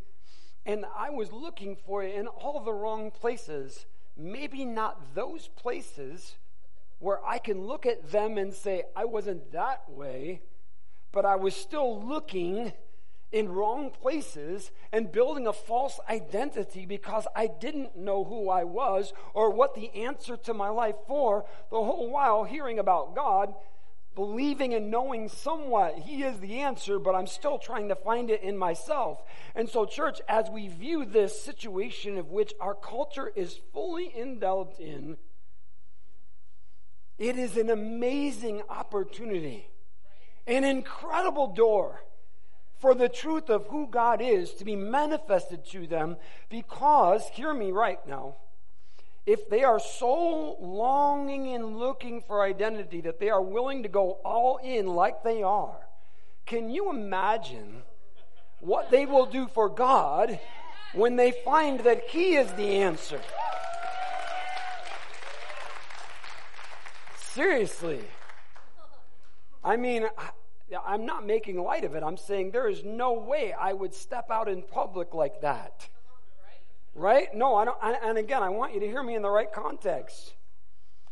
and 0.65 0.86
I 0.98 1.12
was 1.12 1.31
looking 1.31 1.75
for 1.75 2.01
it 2.01 2.15
in 2.15 2.25
all 2.25 2.62
the 2.62 2.74
wrong 2.74 3.12
places 3.12 3.86
maybe 4.17 4.65
not 4.65 5.15
those 5.15 5.47
places 5.50 6.36
where 7.00 7.24
I 7.25 7.38
can 7.38 7.67
look 7.67 7.86
at 7.86 8.12
them 8.12 8.38
and 8.38 8.53
say, 8.53 8.83
I 8.95 9.05
wasn't 9.05 9.51
that 9.51 9.89
way, 9.89 10.41
but 11.12 11.25
I 11.25 11.36
was 11.36 11.55
still 11.55 12.03
looking 12.03 12.74
in 13.31 13.50
wrong 13.50 13.91
places 13.91 14.71
and 14.91 15.12
building 15.12 15.47
a 15.47 15.53
false 15.53 16.00
identity 16.09 16.86
because 16.86 17.27
I 17.36 17.47
didn't 17.47 17.97
know 17.97 18.24
who 18.24 18.50
I 18.50 18.63
was 18.63 19.13
or 19.33 19.51
what 19.51 19.75
the 19.75 19.93
answer 19.93 20.38
to 20.38 20.53
my 20.53 20.69
life 20.69 20.95
for 21.07 21.45
the 21.69 21.77
whole 21.77 22.09
while 22.09 22.45
hearing 22.45 22.79
about 22.79 23.15
God 23.15 23.53
believing 24.17 24.74
and 24.74 24.89
knowing 24.89 25.29
somewhat 25.29 26.00
He 26.00 26.24
is 26.24 26.39
the 26.39 26.59
answer, 26.62 26.97
but 26.97 27.13
I'm 27.13 27.27
still 27.27 27.59
trying 27.59 27.89
to 27.89 27.95
find 27.95 28.31
it 28.31 28.41
in 28.41 28.57
myself. 28.57 29.21
And 29.53 29.69
so, 29.69 29.86
church, 29.86 30.19
as 30.27 30.50
we 30.50 30.67
view 30.67 31.05
this 31.05 31.39
situation 31.39 32.17
of 32.17 32.31
which 32.31 32.51
our 32.59 32.74
culture 32.74 33.31
is 33.36 33.59
fully 33.71 34.12
indulged 34.17 34.79
in, 34.79 35.17
it 37.19 37.38
is 37.38 37.57
an 37.57 37.69
amazing 37.69 38.63
opportunity, 38.69 39.69
an 40.47 40.63
incredible 40.63 41.53
door 41.53 42.03
for 42.79 42.95
the 42.95 43.09
truth 43.09 43.51
of 43.51 43.67
who 43.67 43.88
God 43.88 44.19
is 44.19 44.51
to 44.55 44.65
be 44.65 44.75
manifested 44.75 45.63
to 45.67 45.86
them 45.86 46.17
because, 46.50 47.27
hear 47.29 47.53
me 47.53 47.71
right 47.71 48.00
now, 48.07 48.38
if 49.27 49.50
they 49.50 49.65
are 49.65 49.79
so 49.79 50.55
longing 50.62 51.53
and 51.53 51.77
looking 51.77 52.22
for 52.22 52.41
identity 52.41 53.01
that 53.01 53.19
they 53.19 53.29
are 53.29 53.41
willing 53.41 53.84
to 53.84 53.89
go 53.89 54.12
all 54.24 54.57
in 54.63 54.88
like 54.88 55.22
they 55.22 55.43
are, 55.43 55.86
can 56.46 56.69
you 56.69 56.89
imagine 56.89 57.84
what 58.62 58.89
they 58.89 59.05
will 59.05 59.25
do 59.25 59.48
for 59.53 59.67
God 59.67 60.39
when 60.93 61.17
they 61.17 61.31
find 61.43 61.81
that 61.81 62.05
He 62.07 62.36
is 62.36 62.50
the 62.53 62.77
answer? 62.77 63.19
Seriously. 67.34 68.00
I 69.62 69.75
mean, 69.75 70.07
I'm 70.86 71.05
not 71.05 71.25
making 71.25 71.62
light 71.62 71.84
of 71.84 71.96
it. 71.96 72.01
I'm 72.01 72.15
saying 72.15 72.51
there 72.51 72.69
is 72.69 72.86
no 72.86 73.12
way 73.12 73.51
I 73.51 73.74
would 73.74 73.93
step 73.93 74.31
out 74.31 74.48
in 74.48 74.62
public 74.62 75.13
like 75.13 75.41
that. 75.41 75.89
Right? 76.97 77.33
No, 77.33 77.55
I 77.55 77.65
don't. 77.65 77.77
And 78.03 78.17
again, 78.17 78.41
I 78.41 78.49
want 78.49 78.73
you 78.73 78.79
to 78.79 78.87
hear 78.87 79.03
me 79.03 79.15
in 79.15 79.21
the 79.21 79.29
right 79.29 79.51
context. 79.53 80.33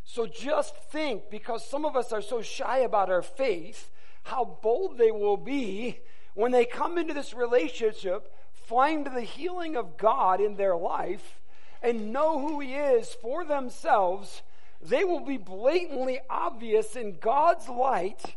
So 0.03 0.25
just 0.25 0.75
think, 0.75 1.29
because 1.29 1.63
some 1.63 1.85
of 1.85 1.95
us 1.95 2.11
are 2.11 2.23
so 2.23 2.41
shy 2.41 2.79
about 2.79 3.11
our 3.11 3.21
faith, 3.21 3.91
how 4.23 4.57
bold 4.61 4.97
they 4.97 5.11
will 5.11 5.37
be 5.37 5.99
when 6.33 6.51
they 6.51 6.65
come 6.65 6.97
into 6.97 7.13
this 7.13 7.33
relationship, 7.33 8.33
find 8.51 9.05
the 9.05 9.21
healing 9.21 9.75
of 9.75 9.95
God 9.95 10.41
in 10.41 10.55
their 10.55 10.75
life, 10.75 11.39
and 11.83 12.11
know 12.11 12.39
who 12.39 12.59
He 12.59 12.73
is 12.73 13.13
for 13.21 13.45
themselves. 13.45 14.41
They 14.81 15.03
will 15.03 15.23
be 15.23 15.37
blatantly 15.37 16.19
obvious 16.29 16.95
in 16.95 17.17
God's 17.19 17.69
light 17.69 18.35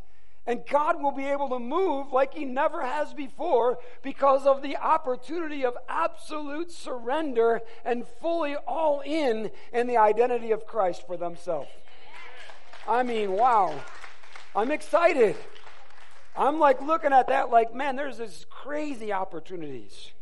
and 0.48 0.64
God 0.66 1.02
will 1.02 1.12
be 1.12 1.26
able 1.26 1.50
to 1.50 1.58
move 1.58 2.10
like 2.10 2.32
He 2.32 2.46
never 2.46 2.84
has 2.84 3.12
before 3.12 3.78
because 4.02 4.46
of 4.46 4.62
the 4.62 4.78
opportunity 4.78 5.62
of 5.62 5.76
absolute 5.90 6.72
surrender 6.72 7.60
and 7.84 8.06
fully 8.20 8.56
all 8.56 9.02
in 9.04 9.50
in 9.74 9.86
the 9.86 9.98
identity 9.98 10.50
of 10.50 10.66
Christ 10.66 11.06
for 11.06 11.18
themselves. 11.18 11.68
I 12.88 13.02
mean, 13.02 13.32
wow. 13.32 13.78
I'm 14.56 14.70
excited. 14.70 15.36
I'm 16.34 16.58
like 16.58 16.80
looking 16.80 17.12
at 17.12 17.28
that 17.28 17.50
like, 17.50 17.74
man, 17.74 17.96
there's 17.96 18.16
this 18.16 18.46
crazy 18.48 19.12
opportunities 19.12 20.12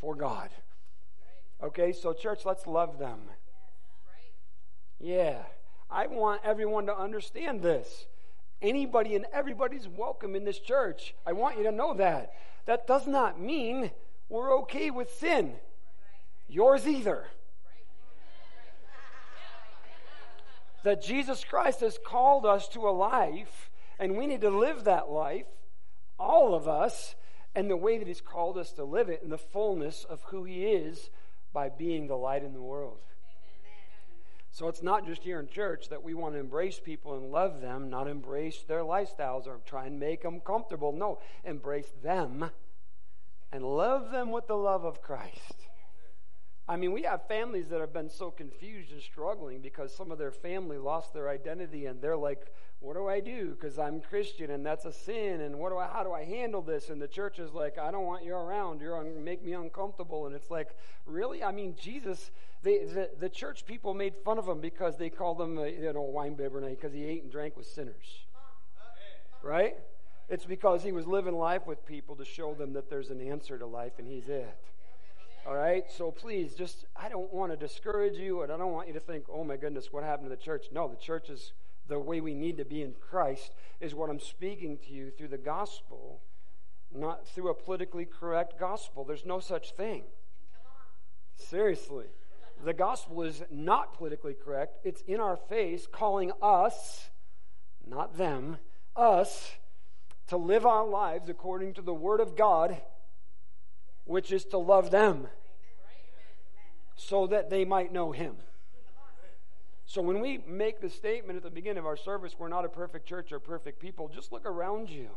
for 0.00 0.14
God. 0.14 0.48
Okay, 1.62 1.92
so 1.92 2.14
church, 2.14 2.46
let's 2.46 2.66
love 2.66 2.98
them. 2.98 3.20
Yeah. 4.98 5.42
I 5.90 6.06
want 6.06 6.40
everyone 6.44 6.86
to 6.86 6.96
understand 6.96 7.60
this. 7.60 8.06
Anybody 8.64 9.14
and 9.14 9.26
everybody's 9.30 9.86
welcome 9.86 10.34
in 10.34 10.44
this 10.44 10.58
church. 10.58 11.14
I 11.26 11.34
want 11.34 11.58
you 11.58 11.64
to 11.64 11.70
know 11.70 11.92
that. 11.94 12.32
That 12.64 12.86
does 12.86 13.06
not 13.06 13.38
mean 13.38 13.90
we're 14.30 14.56
okay 14.60 14.90
with 14.90 15.12
sin. 15.12 15.52
Yours 16.48 16.88
either. 16.88 17.26
That 20.82 21.02
Jesus 21.02 21.44
Christ 21.44 21.80
has 21.80 21.98
called 22.02 22.46
us 22.46 22.66
to 22.68 22.88
a 22.88 22.90
life, 22.90 23.70
and 23.98 24.16
we 24.16 24.26
need 24.26 24.40
to 24.40 24.50
live 24.50 24.84
that 24.84 25.10
life, 25.10 25.46
all 26.18 26.54
of 26.54 26.66
us, 26.66 27.16
and 27.54 27.68
the 27.68 27.76
way 27.76 27.98
that 27.98 28.08
He's 28.08 28.22
called 28.22 28.56
us 28.56 28.72
to 28.72 28.84
live 28.84 29.10
it 29.10 29.20
in 29.22 29.28
the 29.28 29.36
fullness 29.36 30.06
of 30.08 30.22
who 30.28 30.44
He 30.44 30.64
is 30.64 31.10
by 31.52 31.68
being 31.68 32.06
the 32.06 32.16
light 32.16 32.42
in 32.42 32.54
the 32.54 32.62
world. 32.62 33.00
So 34.54 34.68
it's 34.68 34.84
not 34.84 35.04
just 35.04 35.24
here 35.24 35.40
in 35.40 35.48
church 35.48 35.88
that 35.88 36.04
we 36.04 36.14
want 36.14 36.34
to 36.34 36.38
embrace 36.38 36.78
people 36.78 37.16
and 37.16 37.32
love 37.32 37.60
them, 37.60 37.90
not 37.90 38.06
embrace 38.06 38.62
their 38.62 38.82
lifestyles 38.82 39.48
or 39.48 39.58
try 39.66 39.86
and 39.86 39.98
make 39.98 40.22
them 40.22 40.38
comfortable. 40.38 40.92
No, 40.92 41.18
embrace 41.42 41.92
them 42.04 42.52
and 43.50 43.64
love 43.64 44.12
them 44.12 44.30
with 44.30 44.46
the 44.46 44.54
love 44.54 44.84
of 44.84 45.02
Christ. 45.02 45.63
I 46.66 46.76
mean, 46.76 46.92
we 46.92 47.02
have 47.02 47.28
families 47.28 47.68
that 47.68 47.80
have 47.80 47.92
been 47.92 48.08
so 48.08 48.30
confused 48.30 48.90
and 48.90 49.02
struggling 49.02 49.60
because 49.60 49.94
some 49.94 50.10
of 50.10 50.16
their 50.18 50.32
family 50.32 50.78
lost 50.78 51.12
their 51.12 51.28
identity 51.28 51.84
and 51.84 52.00
they're 52.00 52.16
like, 52.16 52.46
what 52.80 52.96
do 52.96 53.06
I 53.06 53.20
do? 53.20 53.50
Because 53.50 53.78
I'm 53.78 54.00
Christian 54.00 54.50
and 54.50 54.64
that's 54.64 54.86
a 54.86 54.92
sin. 54.92 55.42
And 55.42 55.58
what 55.58 55.70
do 55.70 55.78
I, 55.78 55.86
how 55.86 56.02
do 56.02 56.12
I 56.12 56.24
handle 56.24 56.62
this? 56.62 56.88
And 56.88 57.00
the 57.00 57.08
church 57.08 57.38
is 57.38 57.52
like, 57.52 57.78
I 57.78 57.90
don't 57.90 58.06
want 58.06 58.24
you 58.24 58.34
around. 58.34 58.80
You're 58.80 59.02
to 59.02 59.20
make 59.20 59.44
me 59.44 59.52
uncomfortable. 59.52 60.26
And 60.26 60.34
it's 60.34 60.50
like, 60.50 60.68
really? 61.04 61.42
I 61.42 61.52
mean, 61.52 61.76
Jesus, 61.78 62.30
they, 62.62 62.84
the, 62.84 63.10
the 63.20 63.28
church 63.28 63.66
people 63.66 63.92
made 63.92 64.16
fun 64.16 64.38
of 64.38 64.48
him 64.48 64.60
because 64.60 64.96
they 64.96 65.10
called 65.10 65.40
him, 65.42 65.58
a, 65.58 65.68
you 65.68 65.92
know, 65.92 66.00
wine 66.00 66.34
bibber 66.34 66.60
because 66.62 66.94
he 66.94 67.04
ate 67.04 67.22
and 67.22 67.30
drank 67.30 67.58
with 67.58 67.66
sinners. 67.66 68.24
Right? 69.42 69.76
It's 70.30 70.46
because 70.46 70.82
he 70.82 70.92
was 70.92 71.06
living 71.06 71.36
life 71.36 71.66
with 71.66 71.84
people 71.84 72.16
to 72.16 72.24
show 72.24 72.54
them 72.54 72.72
that 72.72 72.88
there's 72.88 73.10
an 73.10 73.20
answer 73.20 73.58
to 73.58 73.66
life 73.66 73.92
and 73.98 74.08
he's 74.08 74.28
it. 74.30 74.58
All 75.46 75.54
right? 75.54 75.84
So 75.90 76.10
please, 76.10 76.54
just, 76.54 76.86
I 76.96 77.08
don't 77.08 77.32
want 77.32 77.52
to 77.52 77.56
discourage 77.56 78.16
you, 78.16 78.42
and 78.42 78.52
I 78.52 78.56
don't 78.56 78.72
want 78.72 78.88
you 78.88 78.94
to 78.94 79.00
think, 79.00 79.24
oh 79.28 79.44
my 79.44 79.56
goodness, 79.56 79.92
what 79.92 80.02
happened 80.02 80.30
to 80.30 80.36
the 80.36 80.42
church? 80.42 80.66
No, 80.72 80.88
the 80.88 80.96
church 80.96 81.28
is 81.28 81.52
the 81.86 81.98
way 81.98 82.20
we 82.20 82.34
need 82.34 82.56
to 82.56 82.64
be 82.64 82.82
in 82.82 82.94
Christ, 82.94 83.52
is 83.80 83.94
what 83.94 84.08
I'm 84.08 84.20
speaking 84.20 84.78
to 84.86 84.90
you 84.90 85.10
through 85.10 85.28
the 85.28 85.38
gospel, 85.38 86.22
not 86.94 87.28
through 87.28 87.50
a 87.50 87.54
politically 87.54 88.06
correct 88.06 88.58
gospel. 88.58 89.04
There's 89.04 89.26
no 89.26 89.38
such 89.38 89.72
thing. 89.72 90.04
Seriously. 91.36 92.06
The 92.64 92.72
gospel 92.72 93.22
is 93.22 93.42
not 93.50 93.94
politically 93.94 94.34
correct, 94.34 94.78
it's 94.84 95.02
in 95.02 95.20
our 95.20 95.36
face, 95.36 95.86
calling 95.90 96.32
us, 96.40 97.10
not 97.86 98.16
them, 98.16 98.56
us, 98.96 99.52
to 100.28 100.38
live 100.38 100.64
our 100.64 100.86
lives 100.86 101.28
according 101.28 101.74
to 101.74 101.82
the 101.82 101.92
Word 101.92 102.20
of 102.20 102.34
God 102.36 102.80
which 104.04 104.32
is 104.32 104.44
to 104.46 104.58
love 104.58 104.90
them 104.90 105.28
so 106.96 107.26
that 107.26 107.50
they 107.50 107.64
might 107.64 107.92
know 107.92 108.12
Him. 108.12 108.36
So 109.86 110.00
when 110.00 110.20
we 110.20 110.38
make 110.46 110.80
the 110.80 110.88
statement 110.88 111.36
at 111.36 111.42
the 111.42 111.50
beginning 111.50 111.78
of 111.78 111.86
our 111.86 111.96
service, 111.96 112.34
we're 112.38 112.48
not 112.48 112.64
a 112.64 112.68
perfect 112.68 113.06
church 113.06 113.32
or 113.32 113.38
perfect 113.38 113.80
people, 113.80 114.08
just 114.08 114.32
look 114.32 114.46
around 114.46 114.90
you. 114.90 115.10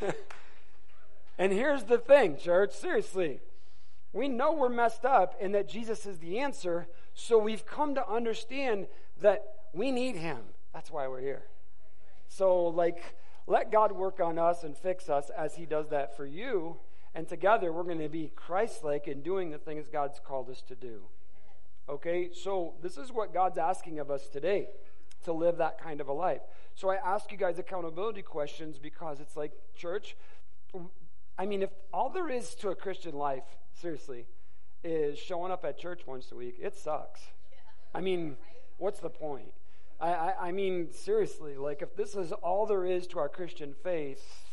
and 1.38 1.52
here's 1.52 1.84
the 1.84 1.98
thing, 1.98 2.36
church, 2.36 2.72
seriously. 2.72 3.40
We 4.12 4.28
know 4.28 4.52
we're 4.52 4.68
messed 4.68 5.04
up 5.04 5.36
and 5.40 5.54
that 5.54 5.68
Jesus 5.68 6.04
is 6.04 6.18
the 6.18 6.38
answer, 6.40 6.88
so 7.14 7.38
we've 7.38 7.64
come 7.64 7.94
to 7.94 8.06
understand 8.06 8.86
that 9.20 9.44
we 9.72 9.90
need 9.90 10.16
Him. 10.16 10.40
That's 10.74 10.90
why 10.90 11.06
we're 11.08 11.20
here. 11.20 11.44
So, 12.28 12.66
like, 12.66 13.16
let 13.46 13.72
God 13.72 13.92
work 13.92 14.20
on 14.20 14.38
us 14.38 14.62
and 14.62 14.76
fix 14.76 15.08
us 15.08 15.30
as 15.36 15.56
He 15.56 15.66
does 15.66 15.88
that 15.88 16.16
for 16.16 16.26
you. 16.26 16.76
And 17.14 17.28
together 17.28 17.72
we're 17.72 17.82
going 17.82 17.98
to 17.98 18.08
be 18.08 18.32
Christ 18.34 18.84
like 18.84 19.06
in 19.08 19.22
doing 19.22 19.50
the 19.50 19.58
things 19.58 19.88
God's 19.88 20.20
called 20.24 20.48
us 20.48 20.62
to 20.62 20.74
do. 20.74 21.02
Okay, 21.88 22.30
so 22.32 22.74
this 22.82 22.96
is 22.96 23.12
what 23.12 23.34
God's 23.34 23.58
asking 23.58 23.98
of 23.98 24.10
us 24.10 24.28
today 24.28 24.68
to 25.24 25.32
live 25.32 25.58
that 25.58 25.80
kind 25.80 26.00
of 26.00 26.08
a 26.08 26.12
life. 26.12 26.40
So 26.74 26.90
I 26.90 26.96
ask 26.96 27.30
you 27.30 27.38
guys 27.38 27.58
accountability 27.58 28.22
questions 28.22 28.78
because 28.78 29.20
it's 29.20 29.36
like, 29.36 29.52
church, 29.76 30.16
I 31.38 31.46
mean, 31.46 31.62
if 31.62 31.70
all 31.92 32.08
there 32.08 32.30
is 32.30 32.54
to 32.56 32.70
a 32.70 32.74
Christian 32.74 33.14
life, 33.14 33.44
seriously, 33.74 34.26
is 34.84 35.18
showing 35.18 35.52
up 35.52 35.64
at 35.64 35.78
church 35.78 36.02
once 36.06 36.32
a 36.32 36.36
week, 36.36 36.56
it 36.60 36.76
sucks. 36.76 37.20
I 37.94 38.00
mean, 38.00 38.36
what's 38.78 39.00
the 39.00 39.10
point? 39.10 39.52
I, 40.02 40.08
I, 40.08 40.48
I 40.48 40.52
mean, 40.52 40.88
seriously, 40.90 41.56
like 41.56 41.80
if 41.80 41.94
this 41.96 42.16
is 42.16 42.32
all 42.32 42.66
there 42.66 42.84
is 42.84 43.06
to 43.08 43.20
our 43.20 43.28
Christian 43.28 43.72
faith, 43.72 44.50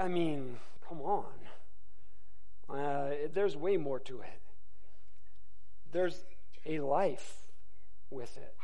I 0.00 0.08
mean, 0.08 0.56
come 0.88 1.02
on. 1.02 1.24
Uh, 2.68 3.10
there's 3.32 3.56
way 3.56 3.76
more 3.76 4.00
to 4.00 4.22
it. 4.22 4.40
There's 5.92 6.24
a 6.64 6.80
life 6.80 7.34
with 8.10 8.36
it. 8.38 8.54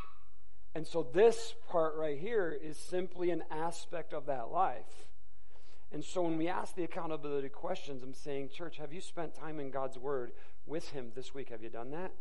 And 0.74 0.86
so 0.86 1.06
this 1.12 1.54
part 1.68 1.94
right 1.96 2.18
here 2.18 2.58
is 2.60 2.78
simply 2.78 3.30
an 3.30 3.44
aspect 3.50 4.14
of 4.14 4.26
that 4.26 4.50
life. 4.50 5.06
And 5.92 6.02
so 6.02 6.22
when 6.22 6.38
we 6.38 6.48
ask 6.48 6.74
the 6.74 6.84
accountability 6.84 7.50
questions, 7.50 8.02
I'm 8.02 8.14
saying, 8.14 8.48
church, 8.48 8.78
have 8.78 8.94
you 8.94 9.02
spent 9.02 9.34
time 9.34 9.60
in 9.60 9.70
God's 9.70 9.98
Word 9.98 10.32
with 10.66 10.88
Him 10.90 11.12
this 11.14 11.34
week? 11.34 11.50
Have 11.50 11.62
you 11.62 11.68
done 11.68 11.90
that? 11.90 12.12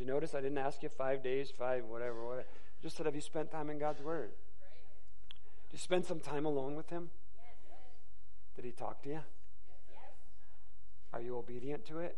You 0.00 0.06
notice 0.06 0.34
I 0.34 0.40
didn't 0.40 0.56
ask 0.56 0.82
you 0.82 0.88
five 0.88 1.22
days, 1.22 1.52
five, 1.56 1.84
whatever, 1.84 2.24
whatever. 2.24 2.46
Just 2.82 2.96
said, 2.96 3.04
have 3.04 3.14
you 3.14 3.20
spent 3.20 3.50
time 3.50 3.68
in 3.68 3.78
God's 3.78 4.00
Word? 4.00 4.30
Did 5.68 5.76
you 5.76 5.78
spend 5.78 6.06
some 6.06 6.20
time 6.20 6.46
alone 6.46 6.74
with 6.74 6.88
Him? 6.88 7.10
Did 8.56 8.64
He 8.64 8.70
talk 8.70 9.02
to 9.02 9.10
you? 9.10 9.20
Are 11.12 11.20
you 11.20 11.36
obedient 11.36 11.84
to 11.86 11.98
it? 11.98 12.16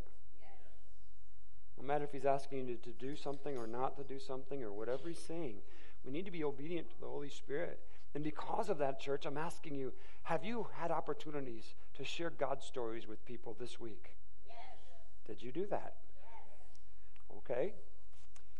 No 1.77 1.85
matter 1.85 2.05
if 2.05 2.13
He's 2.13 2.25
asking 2.25 2.69
you 2.69 2.77
to 2.77 2.91
do 2.91 3.17
something 3.17 3.59
or 3.59 3.67
not 3.67 3.97
to 3.97 4.05
do 4.05 4.21
something 4.21 4.63
or 4.63 4.73
whatever 4.73 5.09
He's 5.09 5.19
saying, 5.19 5.57
we 6.05 6.13
need 6.13 6.25
to 6.27 6.31
be 6.31 6.45
obedient 6.45 6.89
to 6.91 7.01
the 7.01 7.09
Holy 7.09 7.31
Spirit. 7.31 7.81
And 8.15 8.23
because 8.23 8.69
of 8.69 8.79
that, 8.79 9.01
church, 9.01 9.27
I'm 9.27 9.39
asking 9.39 9.75
you 9.75 9.93
have 10.23 10.45
you 10.45 10.69
had 10.75 10.93
opportunities 10.93 11.75
to 11.95 12.05
share 12.05 12.31
God 12.31 12.63
stories 12.63 13.09
with 13.09 13.25
people 13.27 13.57
this 13.59 13.81
week? 13.81 14.15
Yes. 14.47 14.57
Did 15.27 15.43
you 15.43 15.51
do 15.51 15.67
that? 15.67 15.95
Okay. 17.39 17.75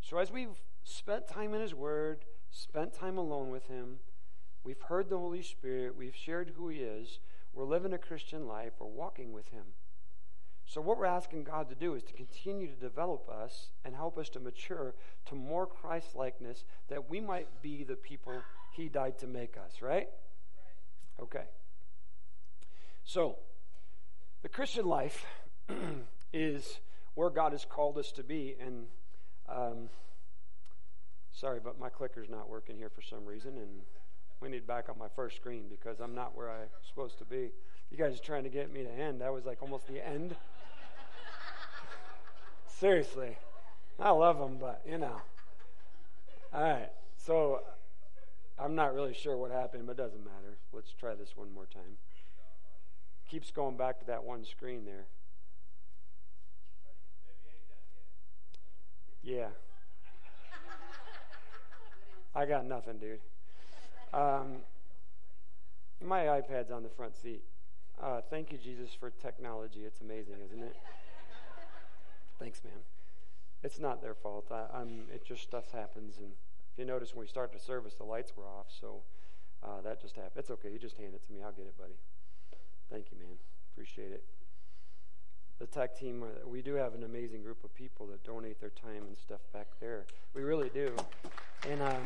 So, 0.01 0.17
as 0.17 0.31
we've 0.31 0.61
spent 0.83 1.27
time 1.27 1.53
in 1.53 1.61
His 1.61 1.73
Word, 1.73 2.25
spent 2.51 2.93
time 2.93 3.17
alone 3.17 3.49
with 3.49 3.67
Him, 3.67 3.99
we've 4.63 4.81
heard 4.81 5.09
the 5.09 5.17
Holy 5.17 5.41
Spirit, 5.41 5.95
we've 5.95 6.15
shared 6.15 6.53
who 6.55 6.69
He 6.69 6.79
is, 6.79 7.19
we're 7.53 7.65
living 7.65 7.93
a 7.93 7.97
Christian 7.97 8.47
life, 8.47 8.73
we're 8.79 8.87
walking 8.87 9.31
with 9.31 9.49
Him. 9.49 9.63
So, 10.65 10.81
what 10.81 10.97
we're 10.97 11.05
asking 11.05 11.43
God 11.43 11.69
to 11.69 11.75
do 11.75 11.95
is 11.95 12.03
to 12.03 12.13
continue 12.13 12.67
to 12.67 12.75
develop 12.75 13.29
us 13.29 13.69
and 13.85 13.95
help 13.95 14.17
us 14.17 14.29
to 14.29 14.39
mature 14.39 14.95
to 15.25 15.35
more 15.35 15.65
Christ 15.65 16.15
likeness 16.15 16.63
that 16.89 17.09
we 17.09 17.19
might 17.19 17.61
be 17.61 17.83
the 17.83 17.95
people 17.95 18.41
He 18.71 18.89
died 18.89 19.19
to 19.19 19.27
make 19.27 19.55
us, 19.57 19.81
right? 19.81 20.09
Okay. 21.21 21.45
So, 23.05 23.37
the 24.41 24.49
Christian 24.49 24.85
life 24.85 25.25
is 26.33 26.79
where 27.15 27.29
God 27.29 27.51
has 27.51 27.65
called 27.65 27.97
us 27.97 28.11
to 28.13 28.23
be. 28.23 28.55
And 28.59 28.85
um, 29.49 29.89
sorry, 31.31 31.59
but 31.63 31.79
my 31.79 31.89
clicker's 31.89 32.29
not 32.29 32.49
working 32.49 32.77
here 32.77 32.89
for 32.89 33.01
some 33.01 33.25
reason. 33.25 33.57
And 33.57 33.81
we 34.41 34.49
need 34.49 34.67
back 34.67 34.89
on 34.89 34.97
my 34.97 35.07
first 35.15 35.35
screen 35.35 35.65
because 35.69 35.99
I'm 35.99 36.15
not 36.15 36.35
where 36.35 36.49
I'm 36.49 36.67
supposed 36.87 37.17
to 37.19 37.25
be. 37.25 37.51
You 37.91 37.97
guys 37.97 38.15
are 38.15 38.23
trying 38.23 38.43
to 38.43 38.49
get 38.49 38.71
me 38.71 38.83
to 38.83 38.91
end. 38.91 39.21
That 39.21 39.33
was 39.33 39.45
like 39.45 39.61
almost 39.61 39.87
the 39.87 40.05
end. 40.05 40.35
Seriously. 42.67 43.37
I 43.99 44.09
love 44.09 44.39
them, 44.39 44.57
but 44.59 44.81
you 44.89 44.97
know. 44.97 45.21
All 46.53 46.61
right. 46.61 46.89
So 47.17 47.61
I'm 48.59 48.75
not 48.75 48.93
really 48.93 49.13
sure 49.13 49.37
what 49.37 49.51
happened, 49.51 49.85
but 49.85 49.93
it 49.93 49.97
doesn't 49.97 50.23
matter. 50.23 50.57
Let's 50.71 50.91
try 50.91 51.15
this 51.15 51.35
one 51.35 51.53
more 51.53 51.65
time. 51.65 51.97
Keeps 53.29 53.51
going 53.51 53.77
back 53.77 53.99
to 53.99 54.05
that 54.07 54.23
one 54.23 54.43
screen 54.45 54.85
there. 54.85 55.05
Yeah. 59.23 59.47
I 62.35 62.45
got 62.45 62.65
nothing, 62.65 62.97
dude. 62.97 63.19
Um, 64.13 64.57
my 66.03 66.25
iPad's 66.25 66.71
on 66.71 66.83
the 66.83 66.89
front 66.89 67.15
seat. 67.15 67.43
Uh, 68.01 68.21
thank 68.29 68.51
you, 68.51 68.57
Jesus, 68.57 68.89
for 68.93 69.09
technology. 69.09 69.81
It's 69.85 70.01
amazing, 70.01 70.35
isn't 70.45 70.61
it? 70.61 70.75
Thanks, 72.37 72.61
man. 72.63 72.73
It's 73.63 73.79
not 73.79 74.01
their 74.01 74.13
fault. 74.13 74.51
I, 74.51 74.81
am 74.81 75.05
It 75.13 75.25
just 75.25 75.43
stuff 75.43 75.71
happens, 75.71 76.17
and 76.17 76.31
if 76.73 76.79
you 76.79 76.85
notice 76.85 77.15
when 77.15 77.21
we 77.21 77.27
start 77.27 77.53
the 77.53 77.59
service, 77.59 77.93
the 77.93 78.03
lights 78.03 78.33
were 78.35 78.43
off, 78.45 78.67
so 78.81 79.03
uh, 79.63 79.79
that 79.83 80.01
just 80.01 80.15
happened. 80.15 80.33
It's 80.35 80.51
okay. 80.51 80.69
You 80.69 80.79
just 80.79 80.97
hand 80.97 81.13
it 81.13 81.25
to 81.27 81.31
me. 81.31 81.41
I'll 81.41 81.53
get 81.53 81.65
it, 81.65 81.77
buddy. 81.77 81.95
Thank 82.91 83.05
you, 83.11 83.17
man. 83.19 83.37
Appreciate 83.73 84.11
it. 84.11 84.25
The 85.59 85.67
tech 85.67 85.97
team, 85.97 86.23
we 86.45 86.61
do 86.61 86.73
have 86.75 86.93
an 86.93 87.03
amazing 87.03 87.43
group 87.43 87.63
of 87.63 87.73
people 87.75 88.05
that 88.07 88.23
donate 88.23 88.59
their 88.59 88.71
time 88.71 89.03
and 89.07 89.17
stuff 89.17 89.39
back 89.53 89.67
there. 89.79 90.05
We 90.33 90.41
really 90.41 90.69
do. 90.69 90.95
And 91.69 91.81
um, 91.81 92.03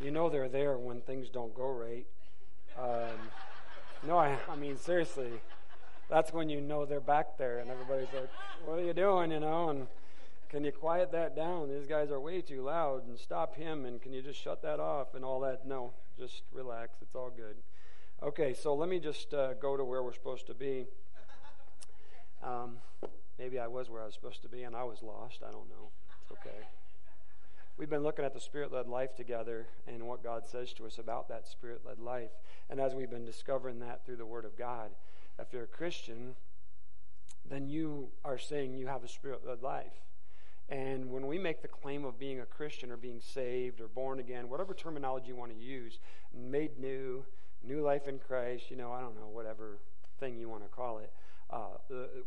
you 0.00 0.10
know 0.10 0.28
they're 0.28 0.48
there 0.48 0.76
when 0.76 1.00
things 1.02 1.28
don't 1.28 1.54
go 1.54 1.70
right. 1.70 2.06
Um, 2.78 3.18
no, 4.06 4.18
I, 4.18 4.36
I 4.50 4.56
mean, 4.56 4.76
seriously 4.76 5.30
that's 6.12 6.30
when 6.30 6.50
you 6.50 6.60
know 6.60 6.84
they're 6.84 7.00
back 7.00 7.38
there 7.38 7.60
and 7.60 7.70
everybody's 7.70 8.12
like, 8.12 8.28
what 8.66 8.78
are 8.78 8.84
you 8.84 8.92
doing, 8.92 9.30
you 9.30 9.40
know? 9.40 9.70
And 9.70 9.86
can 10.50 10.62
you 10.62 10.70
quiet 10.70 11.10
that 11.12 11.34
down? 11.34 11.70
These 11.70 11.86
guys 11.86 12.10
are 12.10 12.20
way 12.20 12.42
too 12.42 12.62
loud 12.62 13.06
and 13.06 13.18
stop 13.18 13.56
him 13.56 13.86
and 13.86 14.00
can 14.00 14.12
you 14.12 14.20
just 14.20 14.38
shut 14.38 14.60
that 14.60 14.78
off 14.78 15.14
and 15.14 15.24
all 15.24 15.40
that? 15.40 15.66
No, 15.66 15.92
just 16.18 16.42
relax. 16.52 16.98
It's 17.00 17.14
all 17.14 17.30
good. 17.34 17.56
Okay, 18.24 18.54
so 18.54 18.72
let 18.76 18.88
me 18.88 19.00
just 19.00 19.34
uh, 19.34 19.54
go 19.54 19.76
to 19.76 19.84
where 19.84 20.00
we're 20.00 20.12
supposed 20.12 20.46
to 20.46 20.54
be. 20.54 20.86
Um, 22.40 22.76
maybe 23.36 23.58
I 23.58 23.66
was 23.66 23.90
where 23.90 24.00
I 24.00 24.04
was 24.04 24.14
supposed 24.14 24.42
to 24.42 24.48
be 24.48 24.62
and 24.62 24.76
I 24.76 24.84
was 24.84 25.02
lost. 25.02 25.40
I 25.42 25.50
don't 25.50 25.68
know. 25.68 25.90
It's 26.22 26.30
okay. 26.30 26.68
We've 27.76 27.90
been 27.90 28.04
looking 28.04 28.24
at 28.24 28.32
the 28.32 28.38
spirit 28.38 28.72
led 28.72 28.86
life 28.86 29.16
together 29.16 29.66
and 29.88 30.06
what 30.06 30.22
God 30.22 30.46
says 30.46 30.72
to 30.74 30.86
us 30.86 30.98
about 30.98 31.28
that 31.30 31.48
spirit 31.48 31.80
led 31.84 31.98
life. 31.98 32.30
And 32.70 32.78
as 32.78 32.94
we've 32.94 33.10
been 33.10 33.24
discovering 33.24 33.80
that 33.80 34.06
through 34.06 34.18
the 34.18 34.26
Word 34.26 34.44
of 34.44 34.56
God, 34.56 34.92
if 35.40 35.52
you're 35.52 35.64
a 35.64 35.66
Christian, 35.66 36.36
then 37.50 37.66
you 37.66 38.10
are 38.24 38.38
saying 38.38 38.74
you 38.74 38.86
have 38.86 39.02
a 39.02 39.08
spirit 39.08 39.40
led 39.44 39.62
life. 39.62 39.98
And 40.68 41.10
when 41.10 41.26
we 41.26 41.38
make 41.38 41.60
the 41.60 41.66
claim 41.66 42.04
of 42.04 42.20
being 42.20 42.38
a 42.38 42.46
Christian 42.46 42.92
or 42.92 42.96
being 42.96 43.20
saved 43.20 43.80
or 43.80 43.88
born 43.88 44.20
again, 44.20 44.48
whatever 44.48 44.74
terminology 44.74 45.26
you 45.26 45.34
want 45.34 45.50
to 45.50 45.58
use, 45.58 45.98
made 46.32 46.78
new, 46.78 47.24
new 47.64 47.82
life 47.82 48.08
in 48.08 48.18
Christ, 48.18 48.70
you 48.70 48.76
know, 48.76 48.92
I 48.92 49.00
don't 49.00 49.16
know, 49.16 49.28
whatever 49.28 49.78
thing 50.20 50.36
you 50.36 50.48
want 50.48 50.62
to 50.62 50.68
call 50.68 50.98
it, 50.98 51.12
uh, 51.50 51.76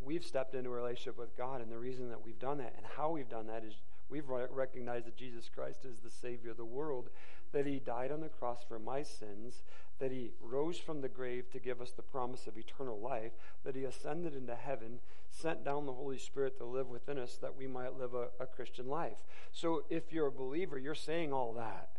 we've 0.03 0.23
stepped 0.23 0.53
into 0.53 0.69
a 0.69 0.73
relationship 0.73 1.17
with 1.17 1.35
God. 1.37 1.61
And 1.61 1.71
the 1.71 1.77
reason 1.77 2.09
that 2.09 2.23
we've 2.23 2.39
done 2.39 2.59
that 2.59 2.73
and 2.77 2.85
how 2.95 3.11
we've 3.11 3.29
done 3.29 3.47
that 3.47 3.63
is 3.63 3.73
we've 4.09 4.27
recognized 4.27 5.07
that 5.07 5.17
Jesus 5.17 5.49
Christ 5.53 5.85
is 5.85 5.99
the 5.99 6.09
Savior 6.09 6.51
of 6.51 6.57
the 6.57 6.65
world, 6.65 7.09
that 7.51 7.65
He 7.65 7.79
died 7.79 8.11
on 8.11 8.21
the 8.21 8.29
cross 8.29 8.63
for 8.67 8.77
my 8.79 9.01
sins, 9.01 9.63
that 9.99 10.11
he 10.11 10.31
rose 10.41 10.77
from 10.77 11.01
the 11.01 11.09
grave 11.09 11.49
to 11.51 11.59
give 11.59 11.81
us 11.81 11.91
the 11.91 12.01
promise 12.01 12.47
of 12.47 12.57
eternal 12.57 12.99
life, 12.99 13.31
that 13.63 13.75
he 13.75 13.83
ascended 13.83 14.35
into 14.35 14.55
heaven, 14.55 14.99
sent 15.29 15.63
down 15.63 15.85
the 15.85 15.93
Holy 15.93 16.17
Spirit 16.17 16.57
to 16.57 16.65
live 16.65 16.89
within 16.89 17.17
us 17.17 17.37
that 17.41 17.55
we 17.55 17.67
might 17.67 17.97
live 17.97 18.13
a, 18.13 18.27
a 18.39 18.45
Christian 18.45 18.87
life. 18.87 19.23
So 19.51 19.83
if 19.89 20.11
you're 20.11 20.27
a 20.27 20.31
believer, 20.31 20.77
you're 20.77 20.95
saying 20.95 21.31
all 21.31 21.53
that. 21.53 21.89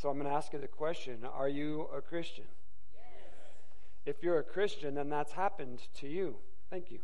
So 0.00 0.08
I'm 0.08 0.16
going 0.16 0.30
to 0.30 0.34
ask 0.34 0.54
you 0.54 0.58
the 0.58 0.66
question 0.66 1.26
Are 1.30 1.48
you 1.48 1.88
a 1.94 2.00
Christian? 2.00 2.46
Yes. 2.94 4.16
If 4.16 4.22
you're 4.22 4.38
a 4.38 4.42
Christian, 4.42 4.94
then 4.94 5.10
that's 5.10 5.32
happened 5.32 5.82
to 5.98 6.08
you. 6.08 6.36
Thank 6.70 6.90
you. 6.90 7.00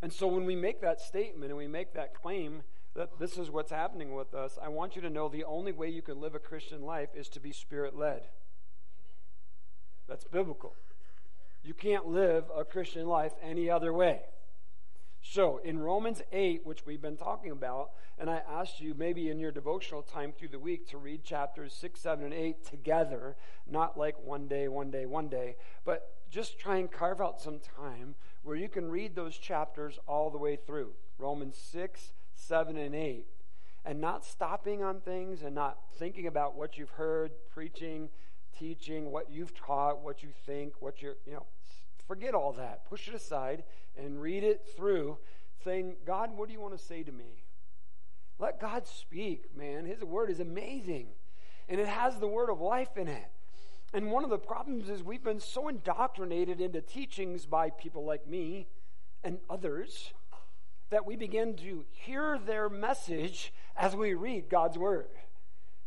And 0.00 0.10
so 0.12 0.26
when 0.26 0.46
we 0.46 0.56
make 0.56 0.80
that 0.80 0.98
statement 1.00 1.50
and 1.50 1.58
we 1.58 1.68
make 1.68 1.92
that 1.92 2.14
claim, 2.14 2.62
that 2.94 3.18
this 3.18 3.36
is 3.36 3.50
what's 3.50 3.70
happening 3.70 4.14
with 4.14 4.32
us, 4.32 4.58
I 4.62 4.68
want 4.68 4.96
you 4.96 5.02
to 5.02 5.10
know 5.10 5.28
the 5.28 5.44
only 5.44 5.72
way 5.72 5.88
you 5.90 6.00
can 6.00 6.20
live 6.22 6.34
a 6.34 6.38
Christian 6.38 6.82
life 6.82 7.10
is 7.14 7.28
to 7.30 7.40
be 7.40 7.52
spirit 7.52 7.96
led. 7.96 8.22
That's 10.08 10.24
biblical. 10.24 10.74
You 11.62 11.74
can't 11.74 12.08
live 12.08 12.44
a 12.56 12.64
Christian 12.64 13.06
life 13.06 13.32
any 13.42 13.68
other 13.68 13.92
way. 13.92 14.22
So, 15.24 15.58
in 15.58 15.78
Romans 15.78 16.20
8, 16.32 16.66
which 16.66 16.84
we've 16.84 17.00
been 17.00 17.16
talking 17.16 17.52
about, 17.52 17.90
and 18.18 18.28
I 18.28 18.42
asked 18.50 18.80
you 18.80 18.92
maybe 18.92 19.30
in 19.30 19.38
your 19.38 19.52
devotional 19.52 20.02
time 20.02 20.32
through 20.32 20.48
the 20.48 20.58
week 20.58 20.88
to 20.88 20.98
read 20.98 21.22
chapters 21.22 21.72
6, 21.74 22.00
7, 22.00 22.24
and 22.24 22.34
8 22.34 22.64
together, 22.64 23.36
not 23.70 23.96
like 23.96 24.16
one 24.22 24.48
day, 24.48 24.66
one 24.66 24.90
day, 24.90 25.06
one 25.06 25.28
day, 25.28 25.56
but 25.84 26.16
just 26.28 26.58
try 26.58 26.76
and 26.76 26.90
carve 26.90 27.20
out 27.20 27.40
some 27.40 27.60
time 27.60 28.16
where 28.42 28.56
you 28.56 28.68
can 28.68 28.90
read 28.90 29.14
those 29.14 29.38
chapters 29.38 29.98
all 30.08 30.28
the 30.28 30.38
way 30.38 30.56
through. 30.56 30.90
Romans 31.18 31.56
6, 31.56 32.12
7, 32.34 32.76
and 32.76 32.94
8, 32.94 33.26
and 33.84 34.00
not 34.00 34.24
stopping 34.24 34.82
on 34.82 35.00
things 35.00 35.42
and 35.42 35.54
not 35.54 35.78
thinking 35.98 36.26
about 36.26 36.56
what 36.56 36.76
you've 36.76 36.90
heard 36.90 37.30
preaching 37.48 38.10
teaching, 38.58 39.10
what 39.10 39.30
you've 39.30 39.54
taught, 39.54 40.02
what 40.02 40.22
you 40.22 40.28
think, 40.46 40.74
what 40.80 41.02
you're, 41.02 41.16
you 41.26 41.32
know, 41.32 41.46
forget 42.06 42.34
all 42.34 42.52
that. 42.54 42.88
Push 42.88 43.08
it 43.08 43.14
aside 43.14 43.64
and 43.96 44.20
read 44.20 44.44
it 44.44 44.66
through, 44.76 45.18
saying, 45.64 45.96
God, 46.06 46.36
what 46.36 46.48
do 46.48 46.54
you 46.54 46.60
want 46.60 46.76
to 46.76 46.84
say 46.84 47.02
to 47.02 47.12
me? 47.12 47.44
Let 48.38 48.60
God 48.60 48.86
speak, 48.86 49.56
man. 49.56 49.84
His 49.84 50.02
word 50.02 50.30
is 50.30 50.40
amazing. 50.40 51.08
And 51.68 51.80
it 51.80 51.86
has 51.86 52.16
the 52.16 52.26
word 52.26 52.50
of 52.50 52.60
life 52.60 52.96
in 52.96 53.08
it. 53.08 53.30
And 53.94 54.10
one 54.10 54.24
of 54.24 54.30
the 54.30 54.38
problems 54.38 54.88
is 54.88 55.02
we've 55.02 55.22
been 55.22 55.40
so 55.40 55.68
indoctrinated 55.68 56.60
into 56.60 56.80
teachings 56.80 57.46
by 57.46 57.70
people 57.70 58.04
like 58.04 58.26
me 58.26 58.66
and 59.22 59.38
others 59.50 60.12
that 60.90 61.06
we 61.06 61.16
begin 61.16 61.56
to 61.56 61.84
hear 61.90 62.38
their 62.38 62.68
message 62.68 63.52
as 63.76 63.94
we 63.94 64.14
read 64.14 64.48
God's 64.48 64.78
Word. 64.78 65.08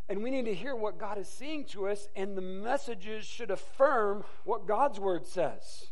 And 0.07 0.23
we 0.23 0.31
need 0.31 0.45
to 0.45 0.53
hear 0.53 0.75
what 0.75 0.99
God 0.99 1.17
is 1.17 1.27
saying 1.27 1.65
to 1.65 1.87
us, 1.87 2.07
and 2.15 2.37
the 2.37 2.41
messages 2.41 3.25
should 3.25 3.51
affirm 3.51 4.23
what 4.43 4.67
God's 4.67 4.99
Word 4.99 5.25
says. 5.25 5.87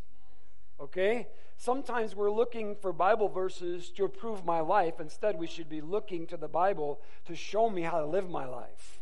Okay? 0.80 1.28
Sometimes 1.56 2.14
we're 2.14 2.30
looking 2.30 2.76
for 2.76 2.92
Bible 2.92 3.28
verses 3.28 3.90
to 3.90 4.04
approve 4.04 4.44
my 4.44 4.60
life. 4.60 5.00
Instead, 5.00 5.38
we 5.38 5.46
should 5.46 5.68
be 5.68 5.80
looking 5.80 6.26
to 6.26 6.36
the 6.36 6.48
Bible 6.48 7.00
to 7.26 7.34
show 7.36 7.70
me 7.70 7.82
how 7.82 8.00
to 8.00 8.06
live 8.06 8.28
my 8.28 8.46
life. 8.46 8.98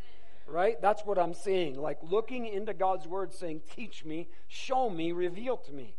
Right? 0.47 0.81
That's 0.81 1.05
what 1.05 1.19
I'm 1.19 1.35
saying. 1.35 1.81
Like 1.81 1.99
looking 2.03 2.47
into 2.47 2.75
God's 2.75 3.07
Word, 3.07 3.33
saying, 3.33 3.63
Teach 3.75 4.05
me, 4.05 4.29
show 4.49 4.91
me, 4.91 5.13
reveal 5.13 5.57
to 5.57 5.73
me. 5.73 5.97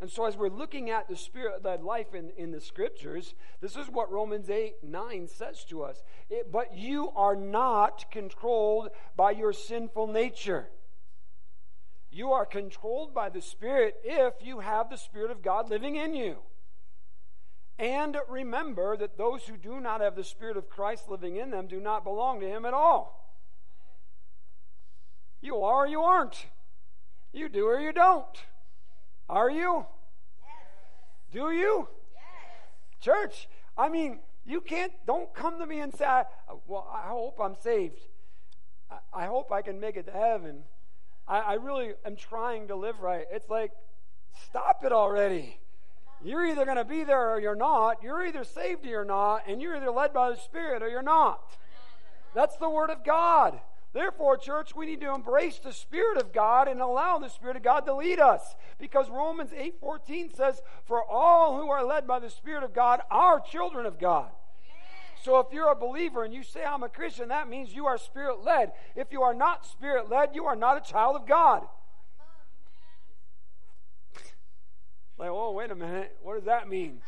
And 0.00 0.10
so, 0.10 0.24
as 0.24 0.36
we're 0.36 0.48
looking 0.48 0.88
at 0.88 1.08
the 1.08 1.16
spirit 1.16 1.62
led 1.62 1.82
life 1.82 2.14
in, 2.14 2.30
in 2.38 2.52
the 2.52 2.60
scriptures, 2.60 3.34
this 3.60 3.76
is 3.76 3.86
what 3.88 4.10
Romans 4.10 4.48
8 4.48 4.76
9 4.82 5.28
says 5.28 5.64
to 5.66 5.82
us. 5.82 6.02
It, 6.30 6.50
but 6.50 6.74
you 6.74 7.10
are 7.14 7.36
not 7.36 8.10
controlled 8.10 8.90
by 9.14 9.32
your 9.32 9.52
sinful 9.52 10.06
nature. 10.06 10.70
You 12.10 12.32
are 12.32 12.44
controlled 12.44 13.14
by 13.14 13.28
the 13.28 13.40
Spirit 13.40 13.96
if 14.02 14.34
you 14.42 14.60
have 14.60 14.90
the 14.90 14.96
Spirit 14.96 15.30
of 15.30 15.42
God 15.42 15.70
living 15.70 15.96
in 15.96 16.14
you. 16.14 16.38
And 17.78 18.16
remember 18.28 18.96
that 18.96 19.16
those 19.16 19.44
who 19.44 19.56
do 19.56 19.80
not 19.80 20.00
have 20.00 20.16
the 20.16 20.24
Spirit 20.24 20.56
of 20.56 20.68
Christ 20.68 21.08
living 21.08 21.36
in 21.36 21.50
them 21.50 21.66
do 21.66 21.80
not 21.80 22.04
belong 22.04 22.40
to 22.40 22.48
Him 22.48 22.66
at 22.66 22.74
all. 22.74 23.20
You 25.40 25.62
are 25.62 25.84
or 25.84 25.86
you 25.86 26.02
aren't. 26.02 26.46
You 27.32 27.48
do 27.48 27.66
or 27.66 27.80
you 27.80 27.92
don't. 27.92 28.44
Are 29.28 29.50
you? 29.50 29.86
Yes. 30.42 31.32
Do 31.32 31.52
you? 31.52 31.88
Yes. 32.12 33.00
Church, 33.00 33.48
I 33.78 33.88
mean, 33.88 34.18
you 34.44 34.60
can't, 34.60 34.92
don't 35.06 35.32
come 35.32 35.58
to 35.58 35.66
me 35.66 35.80
and 35.80 35.94
say, 35.94 36.22
well, 36.66 36.88
I 36.92 37.08
hope 37.08 37.38
I'm 37.40 37.54
saved. 37.62 38.00
I, 39.12 39.26
hope 39.26 39.52
I 39.52 39.62
can 39.62 39.78
make 39.78 39.96
it 39.96 40.06
to 40.06 40.12
heaven. 40.12 40.64
I, 41.30 41.38
I 41.38 41.54
really 41.54 41.92
am 42.04 42.16
trying 42.16 42.68
to 42.68 42.76
live 42.76 43.00
right. 43.00 43.24
It's 43.30 43.48
like, 43.48 43.70
stop 44.48 44.84
it 44.84 44.92
already. 44.92 45.60
You're 46.22 46.44
either 46.44 46.64
going 46.64 46.76
to 46.76 46.84
be 46.84 47.04
there 47.04 47.30
or 47.30 47.40
you're 47.40 47.54
not. 47.54 48.02
You're 48.02 48.26
either 48.26 48.44
saved 48.44 48.84
or 48.84 48.88
you're 48.88 49.04
not, 49.04 49.44
and 49.46 49.62
you're 49.62 49.76
either 49.76 49.90
led 49.90 50.12
by 50.12 50.30
the 50.30 50.36
Spirit 50.36 50.82
or 50.82 50.88
you're 50.88 51.02
not. 51.02 51.40
That's 52.34 52.56
the 52.56 52.68
Word 52.68 52.90
of 52.90 53.04
God. 53.04 53.60
Therefore, 53.92 54.36
church, 54.36 54.74
we 54.74 54.86
need 54.86 55.00
to 55.00 55.14
embrace 55.14 55.58
the 55.58 55.72
Spirit 55.72 56.18
of 56.18 56.32
God 56.32 56.68
and 56.68 56.80
allow 56.80 57.18
the 57.18 57.30
Spirit 57.30 57.56
of 57.56 57.62
God 57.62 57.86
to 57.86 57.94
lead 57.94 58.20
us. 58.20 58.54
Because 58.78 59.08
Romans 59.08 59.50
8:14 59.52 60.36
says, 60.36 60.62
For 60.84 61.02
all 61.02 61.60
who 61.60 61.70
are 61.70 61.84
led 61.84 62.06
by 62.06 62.18
the 62.18 62.30
Spirit 62.30 62.64
of 62.64 62.74
God 62.74 63.00
are 63.10 63.40
children 63.40 63.86
of 63.86 63.98
God. 63.98 64.30
So 65.22 65.38
if 65.40 65.52
you're 65.52 65.70
a 65.70 65.76
believer 65.76 66.24
and 66.24 66.32
you 66.32 66.42
say, 66.42 66.64
I'm 66.64 66.82
a 66.82 66.88
Christian, 66.88 67.28
that 67.28 67.48
means 67.48 67.74
you 67.74 67.86
are 67.86 67.98
spirit 67.98 68.42
led. 68.42 68.72
If 68.96 69.08
you 69.12 69.22
are 69.22 69.34
not 69.34 69.66
spirit 69.66 70.08
led, 70.08 70.30
you 70.34 70.46
are 70.46 70.56
not 70.56 70.76
a 70.76 70.92
child 70.92 71.16
of 71.16 71.26
God. 71.26 71.66
like, 75.18 75.28
oh, 75.28 75.52
wait 75.52 75.70
a 75.70 75.74
minute. 75.74 76.16
What 76.22 76.36
does 76.36 76.44
that 76.44 76.68
mean? 76.68 77.02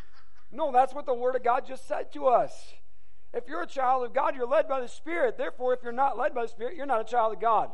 No, 0.51 0.71
that's 0.71 0.93
what 0.93 1.07
the 1.07 1.15
Word 1.15 1.35
of 1.35 1.43
God 1.43 1.67
just 1.67 1.89
said 1.89 2.13
to 2.13 2.27
us. 2.27 2.75
If 3.33 3.49
you're 3.49 3.63
a 3.63 3.67
child 3.67 4.05
of 4.05 4.13
God, 4.13 4.37
you're 4.37 4.47
led 4.47 4.69
by 4.69 4.83
the 4.83 4.89
Spirit. 4.89 5.39
Therefore, 5.39 5.73
if 5.73 5.83
you're 5.83 5.93
not 5.93 6.19
led 6.19 6.35
by 6.35 6.43
the 6.43 6.49
Spirit, 6.49 6.77
you're 6.77 6.85
not 6.85 7.01
a 7.01 7.11
child 7.11 7.33
of 7.33 7.41
God. 7.41 7.71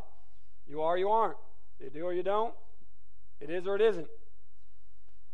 You 0.68 0.82
are, 0.82 0.96
you 0.96 1.08
aren't. 1.08 1.38
You 1.80 1.90
do 1.90 2.04
or 2.04 2.12
you 2.12 2.22
don't. 2.22 2.54
It 3.40 3.50
is 3.50 3.66
or 3.66 3.74
it 3.74 3.82
isn't. 3.82 4.06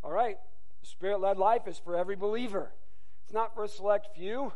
All 0.03 0.13
right. 0.13 0.39
Spirit 0.83 1.21
led 1.21 1.37
life 1.37 1.67
is 1.67 1.79
for 1.79 1.97
every 1.97 2.17
believer, 2.17 2.73
it's 3.23 3.33
not 3.33 3.55
for 3.55 3.65
a 3.65 3.69
select 3.69 4.09
few. 4.15 4.53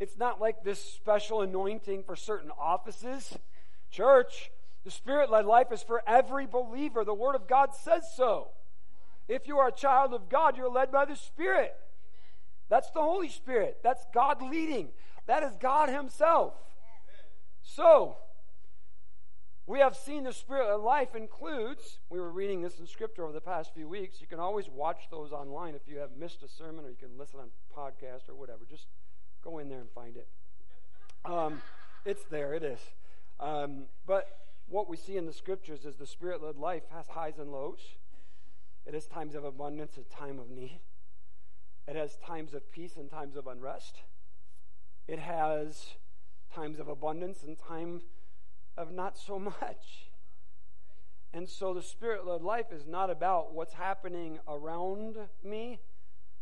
It's 0.00 0.16
not 0.16 0.40
like 0.40 0.64
this 0.64 0.82
special 0.82 1.42
anointing 1.42 2.04
for 2.04 2.16
certain 2.16 2.50
offices. 2.58 3.38
Church, 3.90 4.50
the 4.82 4.90
Spirit 4.90 5.30
led 5.30 5.44
life 5.44 5.70
is 5.70 5.82
for 5.82 6.02
every 6.06 6.46
believer. 6.46 7.04
The 7.04 7.14
Word 7.14 7.34
of 7.36 7.46
God 7.46 7.74
says 7.74 8.04
so. 8.16 8.48
If 9.28 9.46
you 9.46 9.58
are 9.58 9.68
a 9.68 9.72
child 9.72 10.14
of 10.14 10.30
God, 10.30 10.56
you're 10.56 10.70
led 10.70 10.90
by 10.90 11.04
the 11.04 11.14
Spirit. 11.14 11.74
That's 12.70 12.90
the 12.90 13.02
Holy 13.02 13.28
Spirit. 13.28 13.78
That's 13.82 14.04
God 14.14 14.40
leading. 14.40 14.88
That 15.26 15.42
is 15.42 15.52
God 15.60 15.90
Himself. 15.90 16.54
So, 17.62 18.16
we 19.66 19.80
have 19.80 19.94
seen 19.94 20.24
the 20.24 20.32
Spirit 20.32 20.78
life 20.78 21.14
includes, 21.14 21.98
we 22.08 22.18
were 22.18 22.32
reading 22.32 22.62
this 22.62 22.80
in 22.80 22.86
Scripture 22.86 23.22
over 23.22 23.32
the 23.32 23.40
past 23.40 23.74
few 23.74 23.86
weeks. 23.86 24.20
You 24.20 24.26
can 24.26 24.40
always 24.40 24.68
watch 24.68 25.02
those 25.10 25.30
online 25.30 25.74
if 25.74 25.82
you 25.86 25.98
have 25.98 26.16
missed 26.18 26.42
a 26.42 26.48
sermon 26.48 26.86
or 26.86 26.88
you 26.88 26.96
can 26.96 27.18
listen 27.18 27.38
on 27.38 27.50
podcast 27.76 28.28
or 28.28 28.34
whatever. 28.34 28.60
Just 28.68 28.86
go 29.42 29.58
in 29.58 29.68
there 29.68 29.80
and 29.80 29.90
find 29.90 30.16
it. 30.16 30.28
Um, 31.24 31.62
it's 32.04 32.24
there, 32.24 32.54
it 32.54 32.62
is. 32.62 32.80
Um, 33.38 33.84
but 34.06 34.38
what 34.68 34.88
we 34.88 34.96
see 34.96 35.16
in 35.16 35.26
the 35.26 35.32
Scriptures 35.32 35.84
is 35.84 35.96
the 35.96 36.06
Spirit 36.06 36.42
led 36.42 36.56
life 36.56 36.84
has 36.94 37.06
highs 37.08 37.38
and 37.38 37.50
lows. 37.50 37.80
It 38.86 38.94
has 38.94 39.06
times 39.06 39.34
of 39.34 39.44
abundance 39.44 39.96
and 39.96 40.08
time 40.10 40.38
of 40.38 40.50
need. 40.50 40.80
It 41.86 41.96
has 41.96 42.16
times 42.24 42.54
of 42.54 42.70
peace 42.70 42.96
and 42.96 43.10
times 43.10 43.36
of 43.36 43.46
unrest. 43.46 43.96
It 45.08 45.18
has 45.18 45.94
times 46.54 46.78
of 46.78 46.88
abundance 46.88 47.42
and 47.42 47.58
times 47.58 48.02
of 48.76 48.92
not 48.92 49.18
so 49.18 49.38
much. 49.38 50.10
And 51.32 51.48
so 51.48 51.74
the 51.74 51.82
spirit 51.82 52.26
led 52.26 52.42
life 52.42 52.72
is 52.72 52.86
not 52.86 53.10
about 53.10 53.52
what's 53.52 53.74
happening 53.74 54.38
around 54.48 55.16
me, 55.44 55.78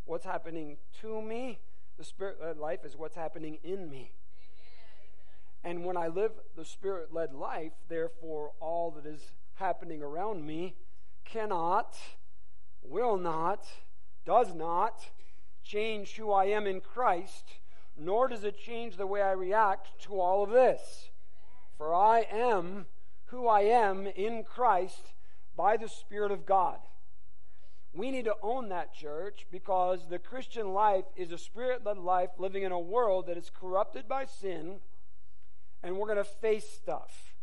what's 0.04 0.24
happening 0.24 0.78
to 1.00 1.20
me. 1.20 1.58
The 1.98 2.04
spirit 2.04 2.40
led 2.40 2.58
life 2.58 2.84
is 2.84 2.96
what's 2.96 3.16
happening 3.16 3.58
in 3.64 3.90
me. 3.90 4.12
And 5.64 5.84
when 5.84 5.96
I 5.96 6.06
live 6.06 6.30
the 6.56 6.64
spirit 6.64 7.12
led 7.12 7.34
life, 7.34 7.72
therefore, 7.88 8.52
all 8.60 8.92
that 8.92 9.04
is 9.04 9.32
happening 9.54 10.00
around 10.00 10.46
me 10.46 10.76
cannot, 11.24 11.98
will 12.82 13.16
not, 13.16 13.66
does 14.24 14.54
not 14.54 15.10
change 15.64 16.14
who 16.14 16.30
I 16.30 16.44
am 16.44 16.68
in 16.68 16.80
Christ, 16.80 17.54
nor 17.96 18.28
does 18.28 18.44
it 18.44 18.56
change 18.56 18.96
the 18.96 19.06
way 19.06 19.20
I 19.20 19.32
react 19.32 20.00
to 20.02 20.20
all 20.20 20.44
of 20.44 20.50
this. 20.50 21.10
For 21.76 21.92
I 21.92 22.26
am 22.30 22.86
who 23.26 23.48
I 23.48 23.62
am 23.62 24.06
in 24.06 24.44
Christ 24.44 25.12
by 25.56 25.76
the 25.76 25.88
Spirit 25.88 26.30
of 26.30 26.46
God. 26.46 26.78
We 27.94 28.10
need 28.10 28.26
to 28.26 28.34
own 28.42 28.68
that 28.68 28.94
church 28.94 29.46
because 29.50 30.00
the 30.08 30.18
Christian 30.18 30.72
life 30.72 31.04
is 31.16 31.32
a 31.32 31.38
spirit 31.38 31.84
led 31.84 31.98
life 31.98 32.30
living 32.38 32.62
in 32.62 32.72
a 32.72 32.78
world 32.78 33.26
that 33.26 33.36
is 33.36 33.50
corrupted 33.50 34.08
by 34.08 34.26
sin, 34.26 34.80
and 35.82 35.96
we're 35.96 36.06
going 36.06 36.18
to 36.18 36.24
face 36.24 36.68
stuff. 36.68 37.34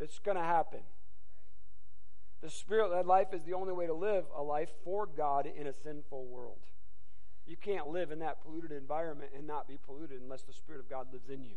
It's 0.00 0.18
going 0.18 0.36
to 0.36 0.42
happen. 0.42 0.80
The 2.42 2.50
spirit 2.50 2.90
led 2.90 3.06
life 3.06 3.32
is 3.32 3.42
the 3.44 3.54
only 3.54 3.72
way 3.72 3.86
to 3.86 3.94
live 3.94 4.24
a 4.36 4.42
life 4.42 4.70
for 4.84 5.06
God 5.06 5.46
in 5.46 5.66
a 5.66 5.72
sinful 5.72 6.26
world. 6.26 6.58
You 7.46 7.56
can't 7.56 7.88
live 7.88 8.10
in 8.10 8.18
that 8.18 8.42
polluted 8.42 8.72
environment 8.72 9.30
and 9.36 9.46
not 9.46 9.68
be 9.68 9.78
polluted 9.86 10.20
unless 10.20 10.42
the 10.42 10.52
Spirit 10.52 10.80
of 10.80 10.90
God 10.90 11.12
lives 11.12 11.30
in 11.30 11.44
you. 11.44 11.56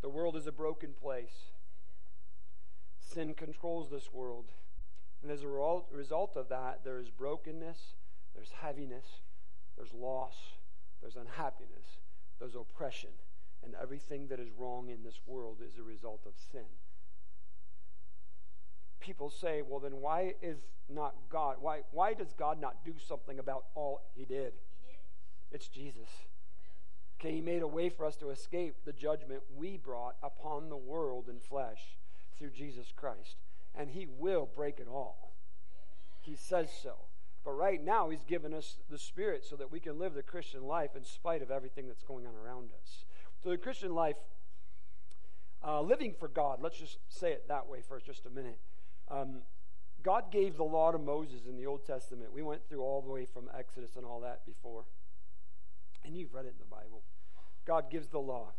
The 0.00 0.08
world 0.08 0.36
is 0.36 0.46
a 0.46 0.52
broken 0.52 0.94
place. 1.00 1.50
Sin 2.98 3.34
controls 3.34 3.90
this 3.90 4.12
world. 4.12 4.46
And 5.22 5.30
as 5.30 5.42
a 5.42 5.48
result 5.92 6.36
of 6.36 6.48
that, 6.48 6.80
there 6.84 6.98
is 6.98 7.10
brokenness, 7.10 7.94
there's 8.34 8.52
heaviness, 8.60 9.04
there's 9.76 9.92
loss, 9.92 10.34
there's 11.00 11.16
unhappiness, 11.16 11.98
there's 12.38 12.54
oppression. 12.54 13.10
And 13.62 13.74
everything 13.80 14.28
that 14.28 14.40
is 14.40 14.48
wrong 14.56 14.88
in 14.88 15.02
this 15.04 15.20
world 15.26 15.58
is 15.66 15.78
a 15.78 15.82
result 15.82 16.20
of 16.26 16.32
sin. 16.50 16.64
People 19.00 19.30
say, 19.30 19.62
well, 19.62 19.80
then 19.80 20.00
why 20.00 20.34
is 20.42 20.58
not 20.88 21.14
God, 21.28 21.56
why, 21.60 21.80
why 21.90 22.14
does 22.14 22.32
God 22.32 22.60
not 22.60 22.84
do 22.84 22.94
something 23.06 23.38
about 23.38 23.64
all 23.74 24.00
he 24.14 24.24
did? 24.24 24.52
It's 25.52 25.68
Jesus. 25.68 26.08
Okay, 27.18 27.32
he 27.32 27.40
made 27.42 27.60
a 27.60 27.66
way 27.66 27.90
for 27.90 28.06
us 28.06 28.16
to 28.16 28.30
escape 28.30 28.76
the 28.84 28.92
judgment 28.92 29.42
we 29.54 29.76
brought 29.76 30.16
upon 30.22 30.70
the 30.70 30.76
world 30.76 31.28
in 31.28 31.38
flesh 31.38 31.96
through 32.38 32.50
Jesus 32.50 32.92
Christ. 32.96 33.36
And 33.74 33.90
he 33.90 34.06
will 34.06 34.48
break 34.54 34.78
it 34.78 34.88
all. 34.88 35.32
He 36.20 36.34
says 36.34 36.70
so. 36.82 36.94
But 37.44 37.52
right 37.52 37.82
now, 37.82 38.10
he's 38.10 38.24
given 38.24 38.52
us 38.52 38.76
the 38.90 38.98
Spirit 38.98 39.44
so 39.44 39.56
that 39.56 39.72
we 39.72 39.80
can 39.80 39.98
live 39.98 40.14
the 40.14 40.22
Christian 40.22 40.64
life 40.64 40.94
in 40.94 41.04
spite 41.04 41.40
of 41.40 41.50
everything 41.50 41.86
that's 41.86 42.02
going 42.02 42.26
on 42.26 42.34
around 42.34 42.70
us. 42.72 43.04
So, 43.42 43.48
the 43.48 43.56
Christian 43.56 43.94
life, 43.94 44.16
uh, 45.66 45.80
living 45.80 46.14
for 46.18 46.28
God, 46.28 46.60
let's 46.60 46.78
just 46.78 46.98
say 47.08 47.32
it 47.32 47.48
that 47.48 47.66
way 47.66 47.80
for 47.80 47.98
just 47.98 48.26
a 48.26 48.30
minute. 48.30 48.58
Um, 49.10 49.38
God 50.02 50.30
gave 50.30 50.56
the 50.56 50.64
law 50.64 50.92
to 50.92 50.98
Moses 50.98 51.46
in 51.48 51.56
the 51.56 51.66
Old 51.66 51.86
Testament. 51.86 52.32
We 52.32 52.42
went 52.42 52.68
through 52.68 52.82
all 52.82 53.00
the 53.00 53.10
way 53.10 53.24
from 53.24 53.48
Exodus 53.56 53.96
and 53.96 54.04
all 54.04 54.20
that 54.20 54.44
before. 54.46 54.84
And 56.04 56.16
you've 56.16 56.34
read 56.34 56.46
it 56.46 56.54
in 56.58 56.58
the 56.58 56.64
Bible. 56.64 57.02
God 57.66 57.90
gives 57.90 58.08
the 58.08 58.18
law. 58.18 58.52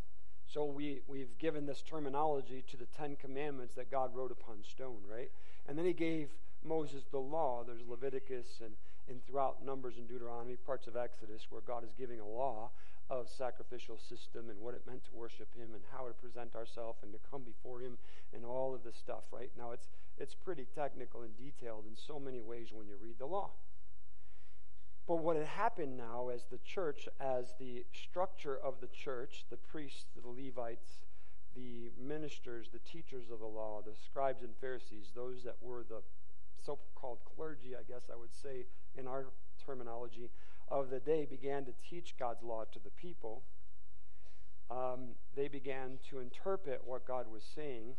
So 0.54 0.66
we, 0.66 1.00
we've 1.08 1.38
given 1.40 1.66
this 1.66 1.82
terminology 1.82 2.64
to 2.72 2.78
the 2.78 2.88
Ten 2.98 3.16
Commandments 3.16 3.76
that 3.76 3.90
God 3.90 4.14
wrote 4.14 4.32
upon 4.32 4.56
stone, 4.64 5.00
right? 5.10 5.32
And 5.68 5.78
then 5.78 5.86
he 5.86 5.94
gave 5.94 6.30
Moses 6.62 7.04
the 7.10 7.20
law. 7.20 7.64
There's 7.66 7.88
Leviticus 7.88 8.60
and, 8.62 8.74
and 9.08 9.26
throughout 9.26 9.66
Numbers 9.66 9.96
and 9.98 10.10
Deuteronomy, 10.10 10.58
parts 10.58 10.88
of 10.88 10.98
Exodus, 10.98 11.48
where 11.50 11.62
God 11.62 11.86
is 11.86 11.94
giving 11.98 12.20
a 12.20 12.28
law 12.28 12.72
of 13.10 13.30
sacrificial 13.30 13.98
system 13.98 14.50
and 14.50 14.60
what 14.60 14.74
it 14.74 14.82
meant 14.86 15.06
to 15.06 15.12
worship 15.14 15.48
him 15.56 15.70
and 15.74 15.84
how 15.96 16.08
to 16.08 16.14
present 16.14 16.56
ourselves 16.56 17.00
and 17.02 17.14
to 17.14 17.20
come 17.30 17.44
before 17.44 17.80
him 17.80 17.98
and 18.34 18.44
all 18.46 18.76
of 18.76 18.84
this 18.84 18.96
stuff, 18.98 19.24
right? 19.32 19.52
Now 19.58 19.72
it's 19.72 19.88
it's 20.18 20.36
pretty 20.36 20.68
technical 20.76 21.24
and 21.24 21.36
detailed 21.38 21.86
in 21.90 21.96
so 21.96 22.20
many 22.20 22.42
ways 22.42 22.68
when 22.72 22.88
you 22.88 22.96
read 23.02 23.16
the 23.20 23.26
law. 23.26 23.52
But 25.08 25.18
what 25.18 25.36
had 25.36 25.48
happened 25.48 25.98
now 25.98 26.30
as 26.30 26.46
the 26.52 26.60
church, 26.60 27.10
as 27.20 27.54
the 27.60 27.84
structure 27.92 28.58
of 28.58 28.76
the 28.82 28.88
church, 28.88 29.46
the 29.50 29.58
priests, 29.58 30.06
the 30.16 30.28
Levites, 30.28 31.00
the 31.56 31.92
ministers, 32.00 32.70
the 32.72 32.80
teachers 32.80 33.30
of 33.32 33.40
the 33.40 33.46
law, 33.46 33.82
the 33.86 33.96
scribes 34.06 34.44
and 34.44 34.56
Pharisees, 34.62 35.12
those 35.16 35.44
that 35.44 35.56
were 35.62 35.84
the 35.88 36.02
so 36.64 36.78
called 36.96 37.18
clergy, 37.36 37.76
I 37.76 37.84
guess 37.92 38.04
I 38.12 38.16
would 38.16 38.34
say 38.34 38.66
in 38.96 39.08
our 39.08 39.26
terminology, 39.66 40.30
of 40.70 40.90
the 40.90 41.00
day 41.00 41.26
began 41.26 41.66
to 41.66 41.74
teach 41.90 42.16
God's 42.18 42.44
law 42.44 42.64
to 42.72 42.80
the 42.80 42.92
people. 42.92 43.42
Um, 44.70 45.16
they 45.36 45.48
began 45.48 46.00
to 46.10 46.20
interpret 46.20 46.82
what 46.86 47.06
God 47.06 47.26
was 47.30 47.44
saying 47.44 47.96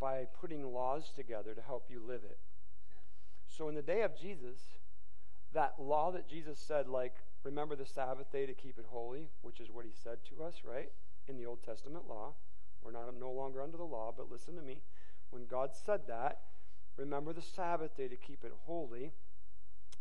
by 0.00 0.26
putting 0.40 0.72
laws 0.72 1.12
together 1.14 1.54
to 1.54 1.60
help 1.60 1.86
you 1.90 2.00
live 2.00 2.22
it. 2.24 2.38
So 3.48 3.68
in 3.68 3.74
the 3.74 3.82
day 3.82 4.02
of 4.02 4.18
Jesus, 4.18 4.60
that 5.56 5.74
law 5.78 6.12
that 6.12 6.28
Jesus 6.28 6.58
said, 6.58 6.86
like, 6.86 7.14
remember 7.42 7.74
the 7.74 7.86
Sabbath 7.86 8.30
day 8.30 8.44
to 8.44 8.52
keep 8.52 8.78
it 8.78 8.84
holy, 8.90 9.30
which 9.40 9.58
is 9.58 9.70
what 9.70 9.86
he 9.86 9.90
said 9.90 10.18
to 10.28 10.44
us, 10.44 10.56
right? 10.62 10.92
In 11.28 11.38
the 11.38 11.46
Old 11.46 11.62
Testament 11.62 12.04
law. 12.06 12.34
We're 12.84 12.92
not 12.92 13.08
no 13.18 13.30
longer 13.32 13.62
under 13.62 13.78
the 13.78 13.82
law, 13.84 14.12
but 14.14 14.30
listen 14.30 14.54
to 14.56 14.62
me. 14.62 14.82
When 15.30 15.46
God 15.46 15.70
said 15.72 16.02
that, 16.08 16.40
remember 16.98 17.32
the 17.32 17.40
Sabbath 17.40 17.96
day 17.96 18.06
to 18.06 18.16
keep 18.16 18.44
it 18.44 18.52
holy. 18.66 19.12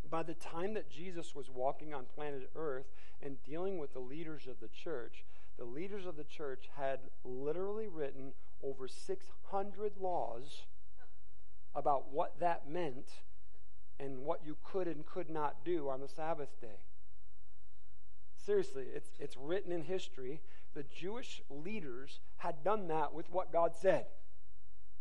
By 0.10 0.24
the 0.24 0.34
time 0.34 0.74
that 0.74 0.92
Jesus 0.92 1.34
was 1.34 1.50
walking 1.50 1.94
on 1.94 2.04
planet 2.14 2.50
Earth 2.54 2.92
and 3.24 3.42
dealing 3.44 3.80
with 3.80 3.94
the 3.94 4.00
leaders 4.00 4.48
of 4.48 4.60
the 4.60 4.68
church, 4.68 5.24
the 5.58 5.64
leaders 5.64 6.06
of 6.06 6.18
the 6.18 6.26
church 6.26 6.70
had 6.78 7.00
literally 7.24 7.88
written 7.88 8.34
over 8.62 8.90
600 8.90 9.94
laws 10.02 10.64
about 11.74 12.12
what 12.12 12.42
that 12.42 12.70
meant 12.70 13.08
and 14.00 14.20
what 14.20 14.42
you 14.46 14.58
could 14.64 14.88
and 14.88 15.06
could 15.06 15.30
not 15.30 15.64
do 15.64 15.90
on 15.90 16.02
the 16.02 16.08
Sabbath 16.08 16.50
day. 16.62 16.80
Seriously, 18.46 18.86
it's, 18.94 19.10
it's 19.20 19.36
written 19.38 19.72
in 19.72 19.84
history. 19.84 20.42
The 20.74 20.84
Jewish 20.84 21.42
leaders 21.50 22.20
had 22.38 22.64
done 22.64 22.88
that 22.90 23.14
with 23.14 23.30
what 23.32 23.52
God 23.52 23.72
said. 23.80 24.06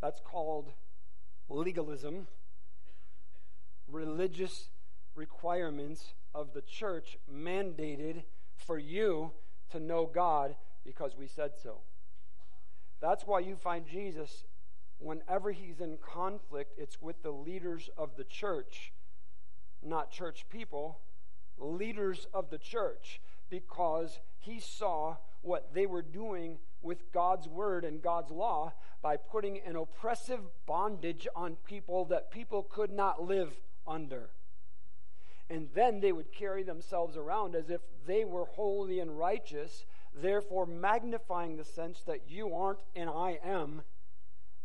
That's 0.00 0.20
called 0.20 0.70
legalism, 1.48 2.26
religious 3.88 4.68
requirements 5.14 6.14
of 6.34 6.54
the 6.54 6.62
church 6.62 7.18
mandated 7.32 8.22
for 8.56 8.78
you 8.78 9.32
to 9.70 9.80
know 9.80 10.06
God 10.06 10.56
because 10.84 11.16
we 11.16 11.26
said 11.26 11.52
so. 11.62 11.78
That's 13.00 13.26
why 13.26 13.40
you 13.40 13.56
find 13.56 13.86
Jesus 13.86 14.44
whenever 15.04 15.52
he's 15.52 15.80
in 15.80 15.98
conflict, 15.98 16.72
it's 16.78 17.00
with 17.00 17.22
the 17.22 17.30
leaders 17.30 17.90
of 17.96 18.16
the 18.16 18.24
church, 18.24 18.92
not 19.82 20.10
church 20.10 20.46
people, 20.48 20.98
leaders 21.58 22.26
of 22.32 22.50
the 22.50 22.58
church, 22.58 23.20
because 23.50 24.18
he 24.38 24.58
saw 24.58 25.16
what 25.42 25.74
they 25.74 25.86
were 25.86 26.02
doing 26.02 26.58
with 26.82 27.12
God's 27.12 27.46
word 27.46 27.84
and 27.84 28.02
God's 28.02 28.30
law 28.30 28.72
by 29.02 29.16
putting 29.16 29.60
an 29.60 29.76
oppressive 29.76 30.40
bondage 30.66 31.28
on 31.36 31.56
people 31.64 32.06
that 32.06 32.30
people 32.30 32.62
could 32.62 32.90
not 32.90 33.22
live 33.22 33.52
under. 33.86 34.30
And 35.50 35.68
then 35.74 36.00
they 36.00 36.12
would 36.12 36.32
carry 36.32 36.62
themselves 36.62 37.16
around 37.16 37.54
as 37.54 37.68
if 37.68 37.82
they 38.06 38.24
were 38.24 38.46
holy 38.46 39.00
and 39.00 39.18
righteous, 39.18 39.84
therefore 40.14 40.64
magnifying 40.64 41.56
the 41.56 41.64
sense 41.64 42.00
that 42.06 42.22
you 42.28 42.54
aren't 42.54 42.80
and 42.96 43.10
I 43.10 43.38
am 43.44 43.82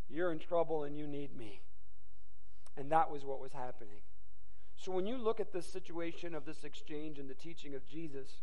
you're 0.09 0.31
in 0.31 0.39
trouble 0.39 0.83
and 0.83 0.97
you 0.97 1.07
need 1.07 1.35
me. 1.35 1.61
And 2.77 2.91
that 2.91 3.11
was 3.11 3.25
what 3.25 3.39
was 3.39 3.51
happening. 3.51 4.01
So 4.75 4.91
when 4.91 5.05
you 5.05 5.17
look 5.17 5.39
at 5.39 5.51
this 5.51 5.67
situation 5.67 6.33
of 6.33 6.45
this 6.45 6.63
exchange 6.63 7.19
and 7.19 7.29
the 7.29 7.33
teaching 7.33 7.75
of 7.75 7.85
Jesus, 7.85 8.41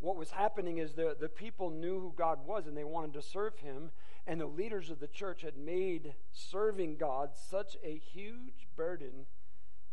what 0.00 0.16
was 0.16 0.32
happening 0.32 0.78
is 0.78 0.94
the, 0.94 1.16
the 1.18 1.28
people 1.28 1.70
knew 1.70 2.00
who 2.00 2.12
God 2.16 2.40
was 2.46 2.66
and 2.66 2.76
they 2.76 2.84
wanted 2.84 3.12
to 3.14 3.22
serve 3.22 3.58
him. 3.58 3.90
And 4.26 4.40
the 4.40 4.46
leaders 4.46 4.90
of 4.90 5.00
the 5.00 5.06
church 5.06 5.42
had 5.42 5.56
made 5.56 6.14
serving 6.32 6.96
God 6.96 7.30
such 7.34 7.76
a 7.84 7.98
huge 7.98 8.66
burden 8.76 9.26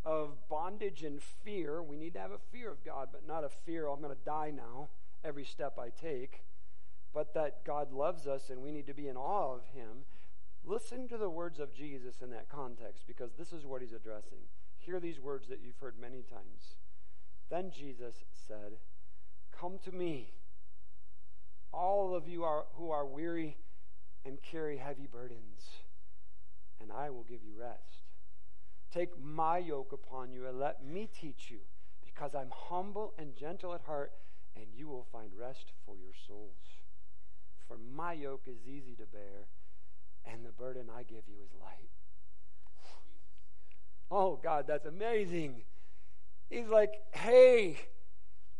of 0.06 0.50
bondage 0.50 1.04
and 1.04 1.22
fear. 1.22 1.84
We 1.84 1.98
need 1.98 2.14
to 2.14 2.20
have 2.20 2.32
a 2.32 2.40
fear 2.52 2.72
of 2.72 2.84
God, 2.84 3.10
but 3.12 3.28
not 3.28 3.44
a 3.44 3.50
fear, 3.50 3.88
oh, 3.88 3.94
I'm 3.94 4.02
going 4.02 4.16
to 4.16 4.26
die 4.26 4.52
now 4.56 4.90
every 5.24 5.46
step 5.46 5.78
I 5.78 5.90
take. 5.90 6.44
But 7.14 7.34
that 7.34 7.66
God 7.66 7.92
loves 7.92 8.26
us 8.26 8.50
and 8.50 8.62
we 8.62 8.72
need 8.72 8.88
to 8.88 8.94
be 8.94 9.08
in 9.08 9.18
awe 9.18 9.56
of 9.56 9.66
him. 9.74 10.06
Listen 10.70 11.08
to 11.08 11.18
the 11.18 11.32
words 11.32 11.60
of 11.60 11.74
Jesus 11.74 12.22
in 12.22 12.30
that 12.30 12.48
context 12.48 13.06
because 13.08 13.32
this 13.40 13.52
is 13.52 13.66
what 13.66 13.82
he's 13.82 13.92
addressing. 13.92 14.38
Hear 14.78 15.00
these 15.00 15.20
words 15.20 15.48
that 15.48 15.62
you've 15.66 15.80
heard 15.80 15.96
many 16.00 16.22
times. 16.22 16.76
Then 17.50 17.72
Jesus 17.76 18.14
said, 18.48 18.74
Come 19.52 19.80
to 19.84 19.92
me, 19.92 20.30
all 21.74 22.14
of 22.14 22.28
you 22.28 22.44
are, 22.44 22.66
who 22.76 22.92
are 22.92 23.08
weary 23.08 23.58
and 24.24 24.38
carry 24.44 24.78
heavy 24.78 25.08
burdens, 25.12 25.82
and 26.80 26.92
I 26.92 27.10
will 27.10 27.24
give 27.24 27.44
you 27.44 27.60
rest. 27.60 28.04
Take 28.94 29.20
my 29.20 29.58
yoke 29.58 29.92
upon 29.92 30.32
you 30.32 30.46
and 30.46 30.60
let 30.60 30.86
me 30.86 31.10
teach 31.20 31.50
you, 31.50 31.62
because 32.06 32.36
I'm 32.36 32.52
humble 32.54 33.16
and 33.18 33.36
gentle 33.36 33.74
at 33.74 33.82
heart, 33.82 34.12
and 34.56 34.66
you 34.76 34.88
will 34.88 35.08
find 35.12 35.32
rest 35.36 35.72
for 35.84 35.96
your 35.96 36.14
souls. 36.28 36.78
For 37.68 37.78
my 37.96 38.14
yoke 38.14 38.44
is 38.46 38.68
easy 38.68 38.94
to 38.94 39.06
bear 39.08 39.48
and 40.32 40.46
the 40.46 40.52
burden 40.52 40.88
I 40.96 41.04
give 41.04 41.24
you 41.28 41.36
is 41.44 41.52
light. 41.60 41.90
Oh, 44.12 44.40
God, 44.42 44.66
that's 44.68 44.86
amazing. 44.86 45.64
He's 46.50 46.68
like, 46.68 46.94
hey, 47.12 47.78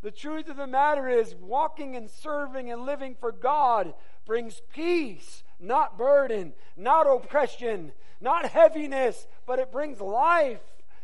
the 0.02 0.10
truth 0.10 0.48
of 0.48 0.56
the 0.56 0.66
matter 0.66 1.08
is, 1.08 1.34
walking 1.34 1.96
and 1.96 2.08
serving 2.08 2.70
and 2.70 2.86
living 2.86 3.16
for 3.18 3.32
God 3.32 3.94
brings 4.24 4.62
peace, 4.72 5.42
not 5.58 5.98
burden, 5.98 6.52
not 6.76 7.06
oppression, 7.06 7.92
not 8.20 8.46
heaviness, 8.46 9.26
but 9.46 9.58
it 9.58 9.72
brings 9.72 10.00
life. 10.00 10.60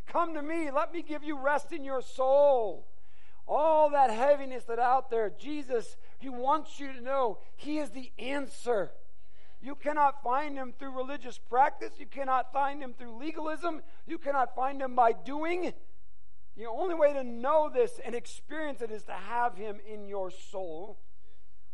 Come 0.07 0.35
to 0.35 0.43
me. 0.43 0.71
Let 0.71 0.93
me 0.93 1.03
give 1.03 1.25
you 1.25 1.39
rest 1.39 1.73
in 1.73 1.85
your 1.85 2.03
soul. 2.03 2.87
All 3.49 3.91
that 3.91 4.11
heaviness 4.11 4.65
that 4.65 4.79
out 4.79 5.11
there, 5.11 5.31
Jesus, 5.31 5.97
He 6.19 6.29
wants 6.29 6.79
you 6.79 6.93
to 6.93 7.01
know 7.01 7.39
He 7.57 7.79
is 7.79 7.91
the 7.91 8.11
answer. 8.19 8.91
You 9.63 9.75
cannot 9.75 10.23
find 10.23 10.57
him 10.57 10.75
through 10.79 10.97
religious 10.97 11.39
practice. 11.39 11.93
You 11.99 12.07
cannot 12.07 12.53
find 12.53 12.83
him 12.83 12.95
through 12.97 13.19
legalism. 13.19 13.83
You 14.07 14.19
cannot 14.19 14.55
find 14.55 14.81
him 14.81 14.95
by 14.95 15.13
doing. 15.13 15.73
The 16.57 16.67
only 16.67 16.95
way 16.95 17.13
to 17.13 17.25
know 17.25 17.71
this 17.73 18.01
and 18.05 18.15
experience 18.15 18.81
it 18.81 18.91
is 18.91 19.05
to 19.05 19.13
have 19.13 19.57
him 19.57 19.79
in 19.87 20.09
your 20.09 20.31
soul, 20.31 20.99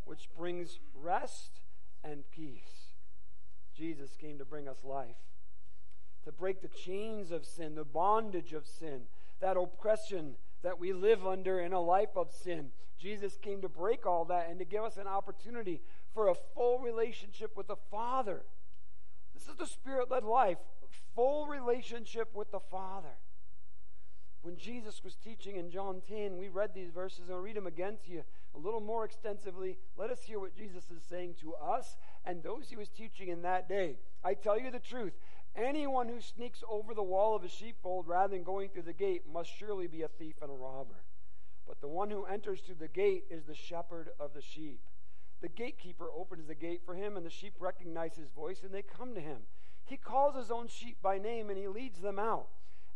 which 0.05 0.29
brings 0.37 0.79
rest 0.95 1.61
and 2.03 2.25
peace. 2.31 2.95
Jesus 3.77 4.17
came 4.17 4.39
to 4.39 4.45
bring 4.45 4.69
us 4.69 4.85
life, 4.85 5.17
to 6.25 6.33
break 6.33 6.63
the 6.63 6.69
chains 6.69 7.31
of 7.31 7.47
sin, 7.47 7.75
the 7.75 7.85
bondage 7.85 8.53
of 8.53 8.67
sin, 8.67 9.03
that 9.41 9.57
oppression 9.57 10.35
that 10.63 10.79
we 10.79 10.93
live 10.93 11.27
under 11.27 11.61
in 11.61 11.73
a 11.73 11.81
life 11.81 12.17
of 12.17 12.33
sin. 12.33 12.71
Jesus 12.99 13.37
came 13.41 13.61
to 13.63 13.69
break 13.69 14.07
all 14.07 14.25
that 14.27 14.49
and 14.49 14.59
to 14.59 14.65
give 14.65 14.85
us 14.85 14.97
an 14.97 15.07
opportunity 15.07 15.81
for 16.15 16.29
a 16.29 16.35
full 16.55 16.79
relationship 16.79 17.57
with 17.57 17.69
the 17.69 17.77
Father. 17.91 18.43
This 19.35 19.49
is 19.49 19.57
the 19.57 19.67
Spirit 19.67 20.11
led 20.11 20.25
life, 20.25 20.59
full 21.15 21.47
relationship 21.47 22.35
with 22.35 22.51
the 22.51 22.61
Father. 22.61 23.17
When 24.43 24.57
Jesus 24.57 25.05
was 25.05 25.15
teaching 25.15 25.57
in 25.57 25.71
John 25.71 26.03
10, 26.09 26.37
we 26.37 26.49
read 26.49 26.75
these 26.75 26.91
verses, 26.91 27.21
and 27.21 27.33
I'll 27.33 27.39
read 27.39 27.57
them 27.57 27.69
again 27.69 27.97
to 28.05 28.11
you 28.11 28.25
a 28.55 28.59
little 28.59 28.81
more 28.81 29.05
extensively. 29.05 29.79
Let 29.97 30.11
us 30.11 30.23
hear 30.25 30.41
what 30.41 30.57
Jesus 30.57 30.91
is 30.91 31.03
saying 31.09 31.37
to 31.41 31.55
us 31.55 31.97
and 32.25 32.43
those 32.43 32.69
he 32.69 32.77
was 32.77 32.89
teaching 32.89 33.29
in 33.29 33.43
that 33.43 33.69
day. 33.69 33.97
I 34.25 34.35
tell 34.35 34.59
you 34.59 34.71
the 34.71 34.81
truth. 34.81 35.13
Anyone 35.55 36.09
who 36.09 36.21
sneaks 36.21 36.65
over 36.69 36.93
the 36.93 37.03
wall 37.03 37.37
of 37.37 37.45
a 37.45 37.49
sheepfold 37.49 38.09
rather 38.09 38.35
than 38.35 38.43
going 38.43 38.71
through 38.71 38.83
the 38.83 38.93
gate 38.93 39.23
must 39.31 39.51
surely 39.57 39.87
be 39.87 40.03
a 40.03 40.09
thief 40.09 40.37
and 40.43 40.51
a 40.51 40.55
robber. 40.55 41.05
But 41.67 41.81
the 41.81 41.89
one 41.89 42.11
who 42.11 42.25
enters 42.25 42.61
through 42.61 42.77
the 42.81 42.89
gate 42.89 43.25
is 43.31 43.45
the 43.45 43.55
shepherd 43.55 44.11
of 44.19 44.35
the 44.35 44.43
sheep. 44.43 44.81
The 45.43 45.49
gatekeeper 45.49 46.07
opens 46.17 46.47
the 46.47 46.55
gate 46.55 46.83
for 46.87 46.95
him, 46.95 47.17
and 47.17 47.27
the 47.27 47.31
sheep 47.31 47.55
recognize 47.59 48.15
his 48.15 48.31
voice, 48.31 48.63
and 48.63 48.73
they 48.73 48.83
come 48.83 49.15
to 49.15 49.21
him. 49.21 49.39
He 49.85 49.97
calls 49.97 50.37
his 50.37 50.53
own 50.53 50.69
sheep 50.69 50.99
by 51.03 51.19
name, 51.19 51.51
and 51.51 51.59
he 51.59 51.67
leads 51.67 52.01
them 52.01 52.19
out. 52.19 52.47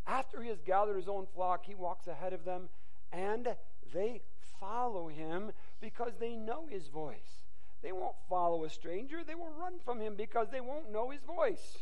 After 0.06 0.40
he 0.40 0.48
has 0.48 0.62
gathered 0.64 0.96
his 0.96 1.08
own 1.08 1.26
flock, 1.34 1.66
he 1.66 1.74
walks 1.74 2.06
ahead 2.06 2.32
of 2.32 2.44
them, 2.44 2.68
and 3.12 3.56
they 3.92 4.22
follow 4.60 5.08
him 5.08 5.50
because 5.80 6.12
they 6.20 6.36
know 6.36 6.66
his 6.70 6.86
voice. 6.86 7.42
They 7.82 7.90
won't 7.92 8.16
follow 8.28 8.64
a 8.64 8.70
stranger. 8.70 9.22
They 9.26 9.34
will 9.34 9.50
run 9.50 9.74
from 9.84 10.00
him 10.00 10.14
because 10.16 10.48
they 10.50 10.60
won't 10.60 10.92
know 10.92 11.10
his 11.10 11.22
voice. 11.22 11.78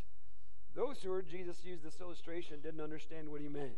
Those 0.75 1.03
who 1.03 1.11
heard 1.11 1.29
Jesus 1.29 1.65
use 1.65 1.81
this 1.83 2.01
illustration 2.01 2.61
didn't 2.63 2.81
understand 2.81 3.29
what 3.29 3.43
he 3.43 3.49
meant. 3.49 3.77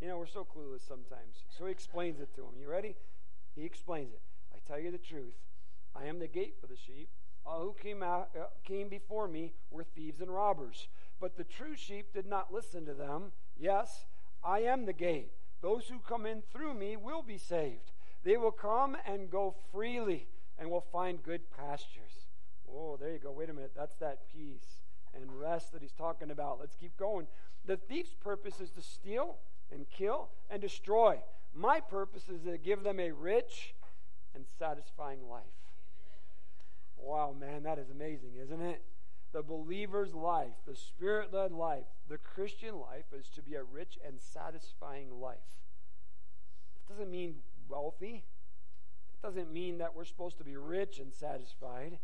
You 0.00 0.08
know, 0.08 0.18
we're 0.18 0.26
so 0.26 0.44
clueless 0.44 0.86
sometimes. 0.86 1.44
So 1.56 1.66
he 1.66 1.70
explains 1.70 2.20
it 2.20 2.34
to 2.34 2.40
them. 2.40 2.58
You 2.58 2.68
ready? 2.68 2.96
He 3.54 3.64
explains 3.64 4.12
it. 4.12 4.20
I 4.52 4.58
tell 4.66 4.80
you 4.80 4.90
the 4.90 4.98
truth. 4.98 5.34
I 5.98 6.06
am 6.06 6.18
the 6.18 6.28
gate 6.28 6.56
for 6.60 6.66
the 6.66 6.76
sheep. 6.76 7.08
All 7.44 7.62
who 7.62 7.74
came 7.80 8.02
out 8.02 8.30
uh, 8.38 8.46
came 8.64 8.88
before 8.88 9.28
me 9.28 9.52
were 9.70 9.84
thieves 9.84 10.20
and 10.20 10.34
robbers, 10.34 10.88
but 11.20 11.36
the 11.36 11.44
true 11.44 11.76
sheep 11.76 12.12
did 12.12 12.26
not 12.26 12.52
listen 12.52 12.84
to 12.86 12.94
them. 12.94 13.32
Yes, 13.58 14.04
I 14.44 14.60
am 14.60 14.84
the 14.84 14.92
gate. 14.92 15.32
Those 15.62 15.88
who 15.88 15.98
come 16.00 16.26
in 16.26 16.42
through 16.52 16.74
me 16.74 16.96
will 16.96 17.22
be 17.22 17.38
saved. 17.38 17.92
They 18.24 18.36
will 18.36 18.50
come 18.50 18.96
and 19.06 19.30
go 19.30 19.54
freely 19.72 20.26
and 20.58 20.70
will 20.70 20.84
find 20.92 21.22
good 21.22 21.42
pastures. 21.50 22.26
Oh, 22.68 22.96
there 22.96 23.12
you 23.12 23.18
go. 23.18 23.30
Wait 23.30 23.48
a 23.48 23.52
minute. 23.52 23.72
That's 23.76 23.96
that 23.96 24.28
peace 24.32 24.78
and 25.14 25.40
rest 25.40 25.72
that 25.72 25.82
he's 25.82 25.92
talking 25.92 26.30
about. 26.30 26.58
Let's 26.60 26.74
keep 26.74 26.96
going. 26.96 27.26
The 27.64 27.76
thief's 27.76 28.14
purpose 28.14 28.60
is 28.60 28.70
to 28.70 28.82
steal 28.82 29.36
and 29.72 29.86
kill 29.88 30.28
and 30.50 30.60
destroy. 30.60 31.20
My 31.54 31.80
purpose 31.80 32.28
is 32.28 32.42
to 32.42 32.58
give 32.58 32.82
them 32.82 33.00
a 33.00 33.12
rich 33.12 33.74
and 34.34 34.44
satisfying 34.58 35.28
life. 35.28 35.44
Wow, 36.98 37.34
man, 37.38 37.62
that 37.64 37.78
is 37.78 37.90
amazing, 37.90 38.32
isn't 38.42 38.60
it? 38.60 38.82
The 39.32 39.42
believer's 39.42 40.14
life, 40.14 40.54
the 40.66 40.74
spirit 40.74 41.32
led 41.32 41.52
life, 41.52 41.84
the 42.08 42.18
Christian 42.18 42.78
life 42.80 43.06
is 43.12 43.28
to 43.30 43.42
be 43.42 43.54
a 43.54 43.62
rich 43.62 43.98
and 44.06 44.20
satisfying 44.20 45.20
life. 45.20 45.36
It 46.76 46.92
doesn't 46.92 47.10
mean 47.10 47.36
wealthy, 47.68 48.24
it 49.12 49.26
doesn't 49.26 49.52
mean 49.52 49.78
that 49.78 49.94
we're 49.94 50.04
supposed 50.04 50.38
to 50.38 50.44
be 50.44 50.56
rich 50.56 50.98
and 50.98 51.12
satisfied. 51.12 51.98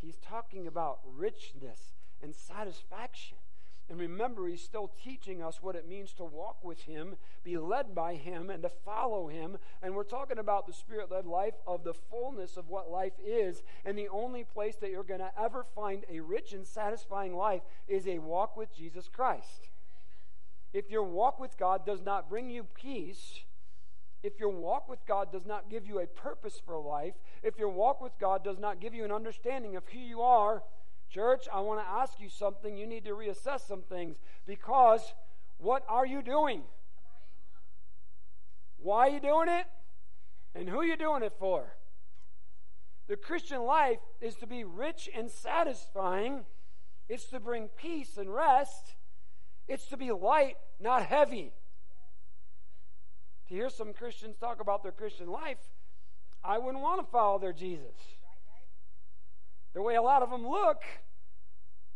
He's 0.00 0.16
talking 0.16 0.66
about 0.66 1.00
richness 1.04 1.94
and 2.22 2.34
satisfaction. 2.34 3.38
And 3.88 4.00
remember, 4.00 4.48
he's 4.48 4.62
still 4.62 4.90
teaching 5.02 5.42
us 5.42 5.62
what 5.62 5.76
it 5.76 5.88
means 5.88 6.12
to 6.14 6.24
walk 6.24 6.64
with 6.64 6.82
him, 6.82 7.16
be 7.44 7.56
led 7.56 7.94
by 7.94 8.16
him, 8.16 8.50
and 8.50 8.62
to 8.64 8.68
follow 8.68 9.28
him. 9.28 9.58
And 9.80 9.94
we're 9.94 10.02
talking 10.02 10.38
about 10.38 10.66
the 10.66 10.72
spirit 10.72 11.10
led 11.10 11.24
life 11.24 11.54
of 11.66 11.84
the 11.84 11.94
fullness 11.94 12.56
of 12.56 12.68
what 12.68 12.90
life 12.90 13.12
is. 13.24 13.62
And 13.84 13.96
the 13.96 14.08
only 14.08 14.42
place 14.42 14.74
that 14.76 14.90
you're 14.90 15.04
going 15.04 15.20
to 15.20 15.30
ever 15.40 15.64
find 15.74 16.04
a 16.10 16.18
rich 16.18 16.52
and 16.52 16.66
satisfying 16.66 17.36
life 17.36 17.62
is 17.86 18.08
a 18.08 18.18
walk 18.18 18.56
with 18.56 18.74
Jesus 18.74 19.08
Christ. 19.08 19.68
If 20.72 20.90
your 20.90 21.04
walk 21.04 21.38
with 21.38 21.56
God 21.56 21.86
does 21.86 22.02
not 22.02 22.28
bring 22.28 22.50
you 22.50 22.64
peace, 22.74 23.40
if 24.24 24.40
your 24.40 24.48
walk 24.48 24.88
with 24.88 25.06
God 25.06 25.30
does 25.30 25.46
not 25.46 25.70
give 25.70 25.86
you 25.86 26.00
a 26.00 26.06
purpose 26.06 26.60
for 26.64 26.76
life, 26.76 27.14
if 27.44 27.56
your 27.56 27.68
walk 27.68 28.00
with 28.00 28.18
God 28.18 28.42
does 28.42 28.58
not 28.58 28.80
give 28.80 28.92
you 28.92 29.04
an 29.04 29.12
understanding 29.12 29.76
of 29.76 29.84
who 29.86 30.00
you 30.00 30.22
are, 30.22 30.64
Church, 31.08 31.46
I 31.52 31.60
want 31.60 31.80
to 31.80 31.86
ask 31.86 32.20
you 32.20 32.28
something. 32.28 32.76
You 32.76 32.86
need 32.86 33.04
to 33.04 33.12
reassess 33.12 33.66
some 33.66 33.82
things 33.82 34.16
because 34.46 35.14
what 35.58 35.84
are 35.88 36.06
you 36.06 36.22
doing? 36.22 36.62
Why 38.78 39.08
are 39.08 39.10
you 39.10 39.20
doing 39.20 39.48
it? 39.48 39.66
And 40.54 40.68
who 40.68 40.80
are 40.80 40.84
you 40.84 40.96
doing 40.96 41.22
it 41.22 41.32
for? 41.38 41.76
The 43.08 43.16
Christian 43.16 43.62
life 43.62 43.98
is 44.20 44.34
to 44.36 44.46
be 44.46 44.64
rich 44.64 45.08
and 45.14 45.30
satisfying. 45.30 46.44
It's 47.08 47.26
to 47.26 47.40
bring 47.40 47.68
peace 47.68 48.16
and 48.16 48.34
rest. 48.34 48.96
It's 49.68 49.86
to 49.88 49.96
be 49.96 50.10
light, 50.10 50.56
not 50.80 51.06
heavy. 51.06 51.52
To 53.48 53.54
hear 53.54 53.68
some 53.68 53.92
Christians 53.92 54.36
talk 54.38 54.60
about 54.60 54.82
their 54.82 54.92
Christian 54.92 55.28
life, 55.28 55.58
I 56.42 56.58
wouldn't 56.58 56.82
want 56.82 57.00
to 57.00 57.10
follow 57.10 57.38
their 57.38 57.52
Jesus 57.52 58.15
the 59.76 59.82
way 59.82 59.94
a 59.94 60.00
lot 60.00 60.22
of 60.22 60.30
them 60.30 60.48
look, 60.48 60.82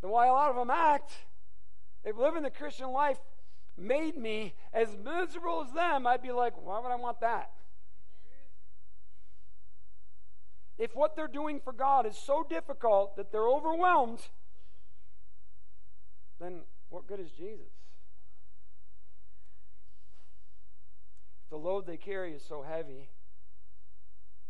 the 0.03 0.09
way 0.09 0.29
a 0.29 0.33
lot 0.33 0.51
of 0.51 0.57
them 0.57 0.69
act, 0.69 1.12
if 2.05 2.14
living 2.14 2.43
the 2.43 2.51
Christian 2.51 2.90
life 2.90 3.16
made 3.75 4.19
me 4.19 4.53
as 4.75 4.99
miserable 5.03 5.64
as 5.66 5.73
them, 5.73 6.07
I'd 6.07 6.21
be 6.21 6.31
like, 6.31 6.53
why 6.62 6.79
would 6.79 6.90
I 6.90 6.97
want 6.97 7.21
that? 7.21 7.53
If 10.77 10.95
what 10.95 11.16
they're 11.16 11.27
doing 11.27 11.59
for 11.59 11.73
God 11.73 12.05
is 12.05 12.19
so 12.19 12.45
difficult 12.47 13.16
that 13.16 13.33
they're 13.33 13.49
overwhelmed, 13.49 14.21
then 16.38 16.61
what 16.90 17.07
good 17.07 17.19
is 17.19 17.31
Jesus? 17.31 17.73
If 21.45 21.49
the 21.49 21.57
load 21.57 21.87
they 21.87 21.97
carry 21.97 22.35
is 22.35 22.43
so 22.47 22.61
heavy, 22.61 23.09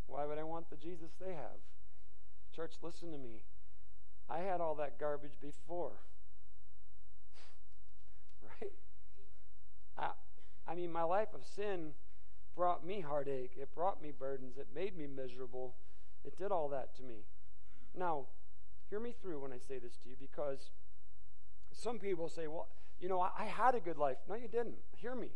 why 0.08 0.24
would 0.24 0.38
I 0.38 0.42
want 0.42 0.68
the 0.68 0.76
Jesus 0.76 1.10
they 1.24 1.34
have? 1.34 1.60
Church, 2.60 2.74
listen 2.82 3.10
to 3.10 3.16
me. 3.16 3.40
I 4.28 4.40
had 4.40 4.60
all 4.60 4.74
that 4.74 5.00
garbage 5.00 5.40
before. 5.40 5.92
right? 8.60 8.72
I, 9.96 10.10
I 10.70 10.74
mean, 10.74 10.92
my 10.92 11.04
life 11.04 11.28
of 11.34 11.40
sin 11.42 11.94
brought 12.54 12.86
me 12.86 13.00
heartache. 13.00 13.52
It 13.56 13.74
brought 13.74 14.02
me 14.02 14.10
burdens. 14.10 14.58
It 14.58 14.66
made 14.74 14.94
me 14.94 15.06
miserable. 15.06 15.72
It 16.22 16.36
did 16.36 16.52
all 16.52 16.68
that 16.68 16.94
to 16.96 17.02
me. 17.02 17.24
Now, 17.96 18.26
hear 18.90 19.00
me 19.00 19.14
through 19.22 19.40
when 19.40 19.52
I 19.54 19.58
say 19.58 19.78
this 19.78 19.96
to 20.02 20.10
you 20.10 20.16
because 20.20 20.68
some 21.72 21.98
people 21.98 22.28
say, 22.28 22.46
well, 22.46 22.68
you 23.00 23.08
know, 23.08 23.22
I, 23.22 23.30
I 23.38 23.44
had 23.46 23.74
a 23.74 23.80
good 23.80 23.96
life. 23.96 24.18
No, 24.28 24.34
you 24.34 24.48
didn't. 24.48 24.76
Hear 24.96 25.14
me. 25.14 25.30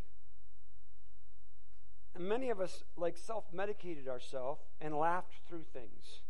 And 2.14 2.28
many 2.28 2.50
of 2.50 2.60
us, 2.60 2.84
like, 2.98 3.16
self 3.16 3.44
medicated 3.50 4.08
ourselves 4.08 4.60
and 4.78 4.94
laughed 4.94 5.32
through 5.48 5.64
things. 5.72 6.20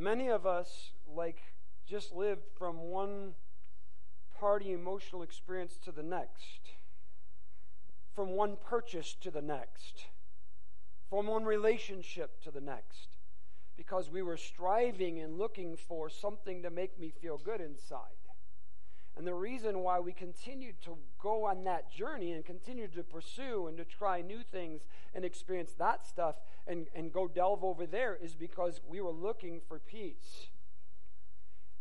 Many 0.00 0.28
of 0.28 0.46
us, 0.46 0.92
like, 1.14 1.42
just 1.86 2.14
lived 2.14 2.46
from 2.58 2.78
one 2.78 3.34
party 4.38 4.72
emotional 4.72 5.22
experience 5.22 5.76
to 5.84 5.92
the 5.92 6.02
next, 6.02 6.70
from 8.14 8.30
one 8.30 8.56
purchase 8.56 9.14
to 9.20 9.30
the 9.30 9.42
next, 9.42 10.06
from 11.10 11.26
one 11.26 11.44
relationship 11.44 12.42
to 12.44 12.50
the 12.50 12.62
next, 12.62 13.08
because 13.76 14.08
we 14.08 14.22
were 14.22 14.38
striving 14.38 15.20
and 15.20 15.36
looking 15.36 15.76
for 15.76 16.08
something 16.08 16.62
to 16.62 16.70
make 16.70 16.98
me 16.98 17.12
feel 17.20 17.36
good 17.36 17.60
inside. 17.60 18.19
And 19.20 19.26
the 19.26 19.34
reason 19.34 19.80
why 19.80 20.00
we 20.00 20.14
continued 20.14 20.80
to 20.86 20.96
go 21.18 21.44
on 21.44 21.64
that 21.64 21.92
journey 21.92 22.32
and 22.32 22.42
continue 22.42 22.88
to 22.88 23.02
pursue 23.02 23.66
and 23.66 23.76
to 23.76 23.84
try 23.84 24.22
new 24.22 24.42
things 24.42 24.80
and 25.14 25.26
experience 25.26 25.74
that 25.74 26.06
stuff 26.06 26.36
and, 26.66 26.86
and 26.94 27.12
go 27.12 27.28
delve 27.28 27.62
over 27.62 27.84
there 27.84 28.16
is 28.16 28.34
because 28.34 28.80
we 28.88 29.02
were 29.02 29.12
looking 29.12 29.60
for 29.68 29.78
peace. 29.78 30.46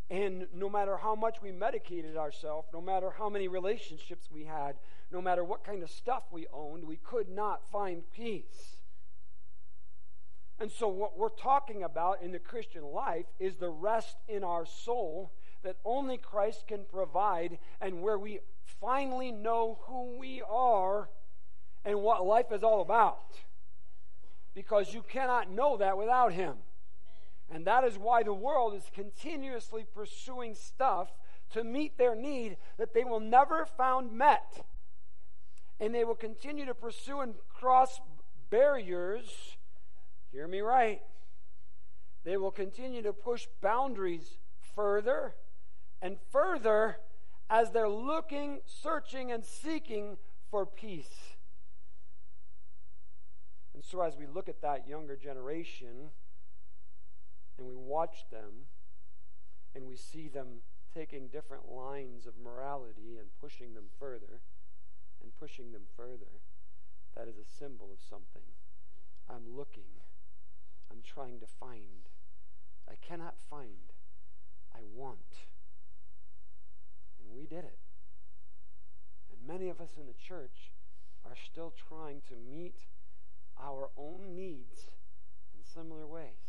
And 0.10 0.48
no 0.54 0.68
matter 0.68 0.98
how 0.98 1.16
much 1.16 1.42
we 1.42 1.54
medicated 1.54 2.18
ourselves, 2.18 2.68
no 2.74 2.82
matter 2.82 3.10
how 3.18 3.30
many 3.30 3.48
relationships 3.48 4.28
we 4.30 4.44
had, 4.44 4.76
no 5.10 5.22
matter 5.22 5.46
what 5.46 5.64
kind 5.64 5.82
of 5.82 5.90
stuff 5.90 6.24
we 6.32 6.46
owned, 6.52 6.84
we 6.84 6.98
could 6.98 7.30
not 7.30 7.62
find 7.72 8.04
peace. 8.14 8.76
And 10.60 10.70
so, 10.70 10.90
what 10.90 11.18
we're 11.18 11.30
talking 11.30 11.84
about 11.84 12.22
in 12.22 12.34
the 12.34 12.40
Christian 12.40 12.84
life 12.84 13.28
is 13.40 13.56
the 13.56 13.70
rest 13.70 14.18
in 14.28 14.44
our 14.44 14.66
soul 14.66 15.32
that 15.64 15.78
only 15.84 16.18
Christ 16.18 16.68
can 16.68 16.86
provide, 16.86 17.60
and 17.82 18.02
where 18.02 18.18
we 18.18 18.40
finally 18.80 19.32
know 19.32 19.80
who 19.84 20.18
we 20.18 20.42
are 20.50 21.10
and 21.86 22.02
what 22.02 22.26
life 22.26 22.52
is 22.52 22.64
all 22.64 22.82
about. 22.82 23.20
Because 24.54 24.94
you 24.94 25.02
cannot 25.02 25.52
know 25.52 25.78
that 25.78 25.98
without 25.98 26.34
Him. 26.34 26.56
And 27.52 27.66
that 27.66 27.84
is 27.84 27.98
why 27.98 28.24
the 28.24 28.34
world 28.34 28.74
is 28.76 28.84
continuously 28.94 29.86
pursuing 29.94 30.54
stuff 30.56 31.10
to 31.52 31.64
meet 31.64 31.98
their 31.98 32.16
need 32.16 32.58
that 32.78 32.94
they 32.94 33.04
will 33.04 33.20
never 33.20 33.66
found 33.66 34.12
met. 34.12 34.66
And 35.80 35.96
they 35.96 36.04
will 36.04 36.16
continue 36.16 36.66
to 36.66 36.74
pursue 36.74 37.22
and 37.22 37.34
cross 37.50 38.00
barriers. 38.50 39.56
Hear 40.32 40.48
me 40.48 40.60
right. 40.60 41.02
They 42.24 42.38
will 42.38 42.52
continue 42.52 43.02
to 43.02 43.14
push 43.14 43.48
boundaries 43.62 44.38
further 44.76 45.34
and 46.02 46.18
further 46.32 46.98
as 47.50 47.72
they're 47.72 47.90
looking, 47.90 48.60
searching, 48.66 49.32
and 49.32 49.44
seeking 49.44 50.18
for 50.50 50.66
peace. 50.66 51.36
And 53.74 53.84
so, 53.84 54.02
as 54.02 54.16
we 54.18 54.28
look 54.28 54.50
at 54.50 54.62
that 54.62 54.88
younger 54.88 55.16
generation 55.16 56.12
and 57.58 57.68
we 57.68 57.76
watch 57.76 58.26
them 58.32 58.68
and 59.74 59.86
we 59.88 59.96
see 59.96 60.28
them 60.28 60.62
taking 60.94 61.28
different 61.28 61.72
lines 61.72 62.26
of 62.26 62.34
morality 62.44 63.18
and 63.20 63.28
pushing 63.40 63.74
them 63.74 63.86
further 64.00 64.42
and 65.22 65.32
pushing 65.40 65.72
them 65.72 65.84
further, 65.96 66.42
that 67.16 67.28
is 67.28 67.38
a 67.38 67.46
symbol 67.58 67.90
of 67.92 68.00
something. 68.02 68.48
I'm 69.30 69.56
looking, 69.56 70.02
I'm 70.92 71.02
trying 71.06 71.40
to 71.40 71.48
find. 71.48 72.10
I 72.90 72.96
cannot 72.96 73.36
find, 73.50 73.94
I 74.74 74.80
want. 74.94 75.49
And 77.30 77.38
we 77.38 77.46
did 77.46 77.64
it. 77.64 77.78
And 79.32 79.48
many 79.48 79.70
of 79.70 79.80
us 79.80 79.92
in 79.98 80.08
the 80.08 80.14
church 80.14 80.72
are 81.26 81.36
still 81.36 81.74
trying 81.88 82.22
to 82.30 82.36
meet 82.36 82.76
our 83.62 83.90
own 83.98 84.36
needs 84.36 84.88
in 85.54 85.64
similar 85.64 86.08
ways. 86.08 86.40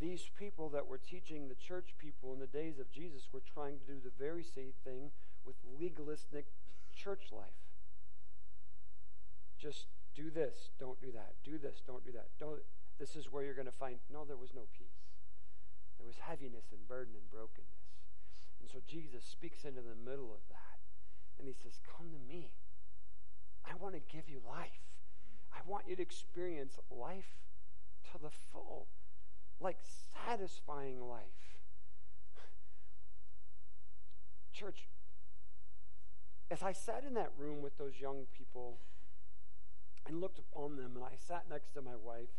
these 0.00 0.30
people 0.36 0.68
that 0.70 0.88
were 0.88 0.98
teaching 0.98 1.46
the 1.46 1.54
church 1.54 1.94
people 1.96 2.32
in 2.32 2.40
the 2.40 2.46
days 2.48 2.80
of 2.80 2.90
Jesus 2.90 3.28
were 3.32 3.42
trying 3.54 3.78
to 3.78 3.86
do 3.86 4.00
the 4.02 4.10
very 4.18 4.42
same 4.42 4.72
thing 4.82 5.12
with 5.46 5.54
legalistic 5.78 6.46
church 6.92 7.30
life. 7.30 7.62
Just 9.60 9.86
do 10.16 10.28
this, 10.28 10.70
don't 10.80 11.00
do 11.00 11.12
that. 11.12 11.34
Do 11.44 11.56
this, 11.56 11.82
don't 11.86 12.04
do 12.04 12.10
that. 12.12 12.28
Don't 12.40 12.58
this 12.98 13.14
is 13.14 13.30
where 13.30 13.44
you're 13.44 13.54
going 13.54 13.70
to 13.70 13.72
find 13.78 13.98
no 14.12 14.24
there 14.24 14.36
was 14.36 14.50
no 14.54 14.62
peace. 14.76 15.06
There 15.98 16.06
was 16.06 16.16
heaviness 16.18 16.66
and 16.72 16.86
burden 16.88 17.14
and 17.14 17.30
brokenness. 17.30 17.81
So 18.72 18.78
Jesus 18.88 19.22
speaks 19.22 19.64
into 19.64 19.82
the 19.82 19.94
middle 19.94 20.32
of 20.32 20.40
that 20.48 20.80
and 21.38 21.46
he 21.46 21.52
says, 21.52 21.78
"Come 21.84 22.10
to 22.10 22.18
me. 22.18 22.52
I 23.66 23.74
want 23.74 23.94
to 23.94 24.00
give 24.00 24.30
you 24.30 24.40
life. 24.48 24.80
I 25.52 25.60
want 25.66 25.86
you 25.86 25.94
to 25.94 26.02
experience 26.02 26.78
life 26.90 27.36
to 28.10 28.18
the 28.18 28.30
full, 28.30 28.86
like 29.60 29.78
satisfying 29.82 31.06
life." 31.06 31.58
Church, 34.52 34.88
as 36.50 36.62
I 36.62 36.72
sat 36.72 37.04
in 37.04 37.12
that 37.14 37.32
room 37.36 37.60
with 37.60 37.76
those 37.76 38.00
young 38.00 38.26
people 38.26 38.78
and 40.06 40.20
looked 40.20 40.38
upon 40.38 40.76
them, 40.76 40.96
and 40.96 41.04
I 41.04 41.16
sat 41.16 41.48
next 41.48 41.74
to 41.74 41.82
my 41.82 41.96
wife, 41.96 42.30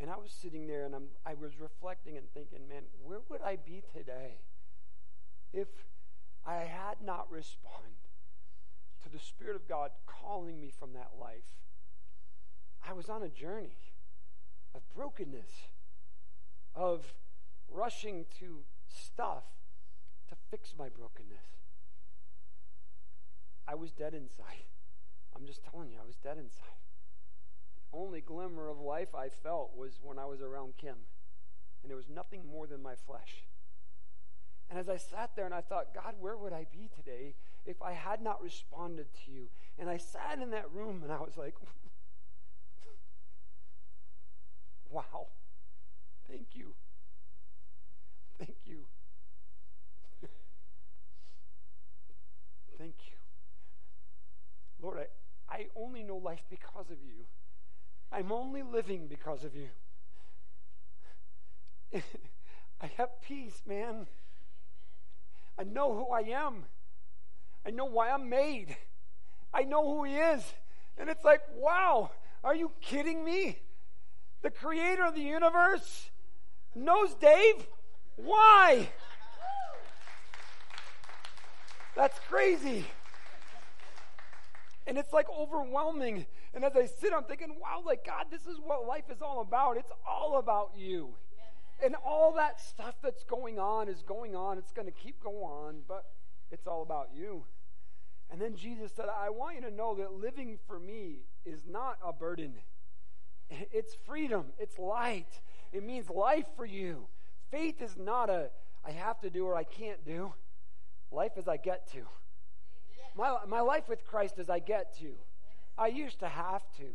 and 0.00 0.10
I 0.10 0.16
was 0.16 0.32
sitting 0.32 0.66
there 0.66 0.84
and 0.84 0.94
I'm, 0.94 1.08
I 1.24 1.34
was 1.34 1.60
reflecting 1.60 2.16
and 2.16 2.28
thinking, 2.32 2.66
man, 2.68 2.84
where 3.02 3.20
would 3.28 3.40
I 3.40 3.56
be 3.56 3.82
today 3.92 4.38
if 5.54 5.68
I 6.46 6.56
had 6.56 6.96
not 7.04 7.30
responded 7.30 8.10
to 9.02 9.08
the 9.08 9.18
Spirit 9.18 9.56
of 9.56 9.68
God 9.68 9.90
calling 10.06 10.60
me 10.60 10.70
from 10.70 10.92
that 10.94 11.12
life? 11.20 11.60
I 12.86 12.92
was 12.92 13.08
on 13.08 13.22
a 13.22 13.28
journey 13.28 13.76
of 14.74 14.82
brokenness, 14.94 15.68
of 16.74 17.14
rushing 17.70 18.26
to 18.40 18.64
stuff 18.88 19.44
to 20.28 20.34
fix 20.50 20.74
my 20.78 20.88
brokenness. 20.88 21.44
I 23.66 23.74
was 23.74 23.92
dead 23.92 24.12
inside. 24.12 24.64
I'm 25.34 25.46
just 25.46 25.62
telling 25.64 25.90
you, 25.90 25.96
I 26.02 26.06
was 26.06 26.16
dead 26.16 26.36
inside. 26.36 26.78
The 27.90 27.98
only 27.98 28.20
glimmer 28.20 28.68
of 28.68 28.78
life 28.78 29.14
I 29.14 29.28
felt 29.28 29.76
was 29.76 29.98
when 30.02 30.18
I 30.18 30.26
was 30.26 30.42
around 30.42 30.74
Kim, 30.76 30.96
and 31.82 31.90
it 31.90 31.94
was 31.94 32.08
nothing 32.08 32.42
more 32.50 32.66
than 32.66 32.82
my 32.82 32.94
flesh. 32.94 33.44
And 34.74 34.80
as 34.80 34.88
I 34.88 34.96
sat 34.96 35.30
there 35.36 35.44
and 35.44 35.54
I 35.54 35.60
thought, 35.60 35.94
God, 35.94 36.14
where 36.18 36.36
would 36.36 36.52
I 36.52 36.66
be 36.72 36.90
today 36.96 37.36
if 37.64 37.80
I 37.80 37.92
had 37.92 38.20
not 38.20 38.42
responded 38.42 39.06
to 39.24 39.30
you? 39.30 39.46
And 39.78 39.88
I 39.88 39.98
sat 39.98 40.40
in 40.42 40.50
that 40.50 40.68
room 40.72 41.02
and 41.04 41.12
I 41.12 41.18
was 41.18 41.36
like, 41.36 41.54
wow, 44.90 45.28
thank 46.28 46.46
you. 46.54 46.74
Thank 48.36 48.56
you. 48.66 48.78
thank 52.76 52.96
you. 53.06 53.16
Lord, 54.82 54.98
I, 54.98 55.54
I 55.54 55.66
only 55.76 56.02
know 56.02 56.16
life 56.16 56.42
because 56.50 56.90
of 56.90 56.96
you. 57.00 57.26
I'm 58.10 58.32
only 58.32 58.64
living 58.64 59.06
because 59.06 59.44
of 59.44 59.54
you. 59.54 59.68
I 62.82 62.90
have 62.96 63.22
peace, 63.22 63.62
man. 63.68 64.08
I 65.58 65.64
know 65.64 65.94
who 65.94 66.12
I 66.12 66.20
am. 66.38 66.64
I 67.66 67.70
know 67.70 67.84
why 67.84 68.10
I'm 68.10 68.28
made. 68.28 68.76
I 69.52 69.62
know 69.62 69.84
who 69.84 70.04
He 70.04 70.16
is. 70.16 70.42
And 70.98 71.08
it's 71.08 71.24
like, 71.24 71.40
wow, 71.56 72.10
are 72.42 72.54
you 72.54 72.72
kidding 72.80 73.24
me? 73.24 73.58
The 74.42 74.50
creator 74.50 75.04
of 75.04 75.14
the 75.14 75.22
universe 75.22 76.10
knows 76.74 77.14
Dave? 77.14 77.66
Why? 78.16 78.88
That's 81.96 82.18
crazy. 82.28 82.84
And 84.86 84.98
it's 84.98 85.12
like 85.12 85.26
overwhelming. 85.30 86.26
And 86.52 86.64
as 86.64 86.76
I 86.76 86.86
sit, 86.86 87.12
I'm 87.14 87.24
thinking, 87.24 87.56
wow, 87.60 87.82
like, 87.84 88.04
God, 88.04 88.26
this 88.30 88.42
is 88.42 88.58
what 88.62 88.86
life 88.86 89.04
is 89.10 89.22
all 89.22 89.40
about. 89.40 89.76
It's 89.76 89.90
all 90.06 90.38
about 90.38 90.72
you. 90.76 91.14
And 91.82 91.94
all 92.04 92.32
that 92.34 92.60
stuff 92.60 92.94
that's 93.02 93.24
going 93.24 93.58
on 93.58 93.88
is 93.88 94.02
going 94.02 94.34
on. 94.34 94.58
It's 94.58 94.72
going 94.72 94.86
to 94.86 94.92
keep 94.92 95.22
going 95.22 95.36
on, 95.36 95.76
but 95.88 96.06
it's 96.50 96.66
all 96.66 96.82
about 96.82 97.10
you. 97.14 97.44
And 98.30 98.40
then 98.40 98.56
Jesus 98.56 98.92
said, 98.94 99.06
I 99.08 99.30
want 99.30 99.56
you 99.56 99.62
to 99.62 99.70
know 99.70 99.94
that 99.96 100.12
living 100.12 100.58
for 100.66 100.78
me 100.78 101.18
is 101.44 101.60
not 101.68 101.98
a 102.04 102.12
burden. 102.12 102.54
It's 103.50 103.94
freedom. 104.06 104.46
It's 104.58 104.78
light. 104.78 105.40
It 105.72 105.84
means 105.84 106.08
life 106.08 106.46
for 106.56 106.64
you. 106.64 107.06
Faith 107.50 107.82
is 107.82 107.96
not 107.96 108.30
a, 108.30 108.50
I 108.84 108.90
have 108.92 109.20
to 109.20 109.30
do 109.30 109.46
or 109.46 109.56
I 109.56 109.64
can't 109.64 110.04
do. 110.04 110.32
Life 111.12 111.32
is 111.36 111.46
I 111.46 111.56
get 111.56 111.90
to. 111.92 112.00
My, 113.16 113.36
my 113.46 113.60
life 113.60 113.88
with 113.88 114.04
Christ 114.04 114.38
is 114.38 114.50
I 114.50 114.58
get 114.58 114.98
to. 114.98 115.14
I 115.78 115.88
used 115.88 116.20
to 116.20 116.28
have 116.28 116.62
to. 116.78 116.86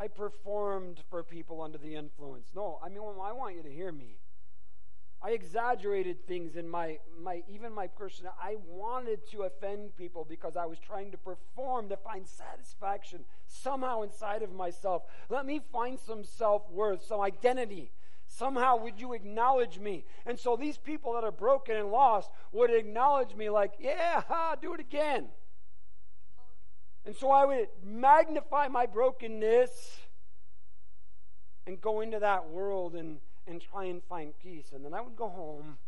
I 0.00 0.08
performed 0.08 1.00
for 1.10 1.22
people 1.22 1.60
under 1.60 1.78
the 1.78 1.94
influence. 1.94 2.48
No, 2.54 2.78
I 2.84 2.88
mean, 2.88 2.98
I 2.98 3.32
want 3.32 3.56
you 3.56 3.62
to 3.62 3.70
hear 3.70 3.90
me. 3.90 4.16
I 5.20 5.30
exaggerated 5.30 6.24
things 6.28 6.54
in 6.54 6.68
my, 6.68 6.98
my 7.20 7.42
even 7.48 7.72
my 7.72 7.88
person. 7.88 8.26
I 8.40 8.56
wanted 8.68 9.28
to 9.32 9.42
offend 9.42 9.96
people 9.96 10.24
because 10.28 10.56
I 10.56 10.66
was 10.66 10.78
trying 10.78 11.10
to 11.10 11.18
perform 11.18 11.88
to 11.88 11.96
find 11.96 12.24
satisfaction 12.26 13.24
somehow 13.48 14.02
inside 14.02 14.42
of 14.42 14.52
myself. 14.52 15.02
Let 15.28 15.44
me 15.44 15.60
find 15.72 15.98
some 15.98 16.22
self 16.22 16.70
worth, 16.70 17.04
some 17.04 17.20
identity. 17.20 17.90
Somehow 18.28 18.76
would 18.76 19.00
you 19.00 19.14
acknowledge 19.14 19.80
me? 19.80 20.04
And 20.24 20.38
so 20.38 20.54
these 20.54 20.76
people 20.76 21.14
that 21.14 21.24
are 21.24 21.32
broken 21.32 21.76
and 21.76 21.90
lost 21.90 22.30
would 22.52 22.70
acknowledge 22.70 23.34
me 23.34 23.50
like, 23.50 23.72
yeah, 23.80 24.22
ha, 24.28 24.54
do 24.60 24.74
it 24.74 24.80
again. 24.80 25.28
And 27.04 27.16
so 27.16 27.30
I 27.30 27.44
would 27.44 27.68
magnify 27.84 28.68
my 28.68 28.86
brokenness 28.86 29.98
and 31.66 31.80
go 31.80 32.00
into 32.00 32.18
that 32.18 32.48
world 32.48 32.94
and, 32.94 33.18
and 33.46 33.60
try 33.60 33.84
and 33.84 34.02
find 34.04 34.32
peace. 34.38 34.72
And 34.74 34.84
then 34.84 34.94
I 34.94 35.00
would 35.00 35.16
go 35.16 35.28
home 35.28 35.78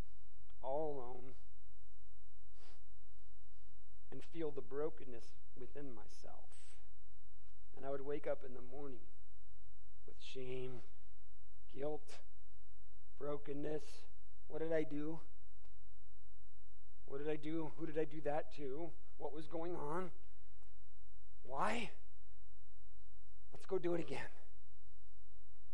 all 0.62 0.96
alone 0.96 1.34
and 4.12 4.22
feel 4.32 4.50
the 4.50 4.61
brokenness 4.61 5.24
within 5.58 5.94
myself. 5.94 6.44
And 7.76 7.86
I 7.86 7.90
would 7.90 8.04
wake 8.04 8.26
up 8.26 8.42
in 8.46 8.54
the 8.54 8.76
morning 8.76 9.00
with 10.06 10.16
shame, 10.22 10.80
guilt, 11.74 12.18
brokenness. 13.18 13.82
What 14.48 14.61
did 14.61 14.72
I 14.72 14.82
do? 14.82 15.18
What 17.06 17.18
did 17.18 17.28
I 17.30 17.36
do? 17.36 17.72
Who 17.78 17.86
did 17.86 17.98
I 17.98 18.04
do 18.04 18.20
that 18.24 18.54
to? 18.56 18.90
What 19.18 19.34
was 19.34 19.46
going 19.46 19.74
on? 19.76 20.11
Why? 21.45 21.91
Let's 23.53 23.66
go 23.66 23.78
do 23.78 23.95
it 23.95 24.01
again. 24.01 24.30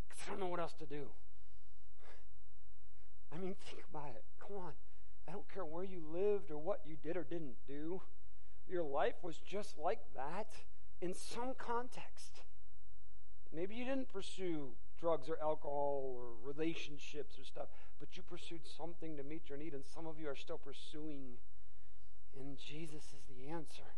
Because 0.09 0.25
I 0.27 0.31
don't 0.31 0.41
know 0.41 0.47
what 0.47 0.61
else 0.61 0.75
to 0.81 0.87
do. 0.87 1.07
I 3.33 3.39
mean, 3.39 3.55
think 3.69 3.83
about 3.91 4.11
it. 4.15 4.25
Come 4.41 4.57
on. 4.57 4.73
I 5.29 5.33
don't 5.33 5.53
care 5.53 5.65
where 5.65 5.85
you 5.85 6.03
lived 6.13 6.51
or 6.51 6.59
what 6.59 6.81
you 6.87 6.97
did 7.03 7.17
or 7.17 7.25
didn't 7.25 7.57
do. 7.67 8.01
Your 8.69 8.83
life 8.83 9.17
was 9.23 9.39
just 9.39 9.79
like 9.79 10.01
that 10.15 10.49
in 11.01 11.15
some 11.15 11.55
context. 11.59 12.41
Maybe 13.53 13.75
you 13.75 13.85
didn't 13.85 14.13
pursue 14.13 14.71
drugs 15.01 15.29
or 15.29 15.39
alcohol 15.43 16.17
or 16.17 16.53
relationships 16.53 17.39
or 17.39 17.45
stuff, 17.45 17.67
but 18.01 18.17
you 18.17 18.23
pursued 18.23 18.63
something 18.77 19.17
to 19.17 19.23
meet 19.23 19.49
your 19.49 19.59
need, 19.59 19.75
and 19.75 19.85
some 19.85 20.07
of 20.07 20.19
you 20.19 20.29
are 20.29 20.37
still 20.37 20.59
pursuing. 20.59 21.39
And 22.39 22.59
Jesus 22.59 23.03
is 23.05 23.25
the 23.29 23.51
answer. 23.51 23.96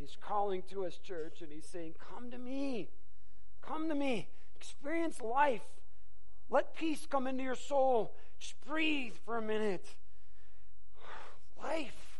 He's 0.00 0.16
calling 0.18 0.62
to 0.70 0.86
us, 0.86 0.96
church, 0.96 1.42
and 1.42 1.52
he's 1.52 1.66
saying, 1.66 1.94
Come 2.14 2.30
to 2.30 2.38
me. 2.38 2.88
Come 3.60 3.88
to 3.90 3.94
me. 3.94 4.28
Experience 4.56 5.20
life. 5.20 5.60
Let 6.48 6.74
peace 6.74 7.06
come 7.08 7.26
into 7.26 7.44
your 7.44 7.54
soul. 7.54 8.14
Just 8.38 8.58
breathe 8.66 9.12
for 9.26 9.36
a 9.36 9.42
minute. 9.42 9.86
Life. 11.62 12.18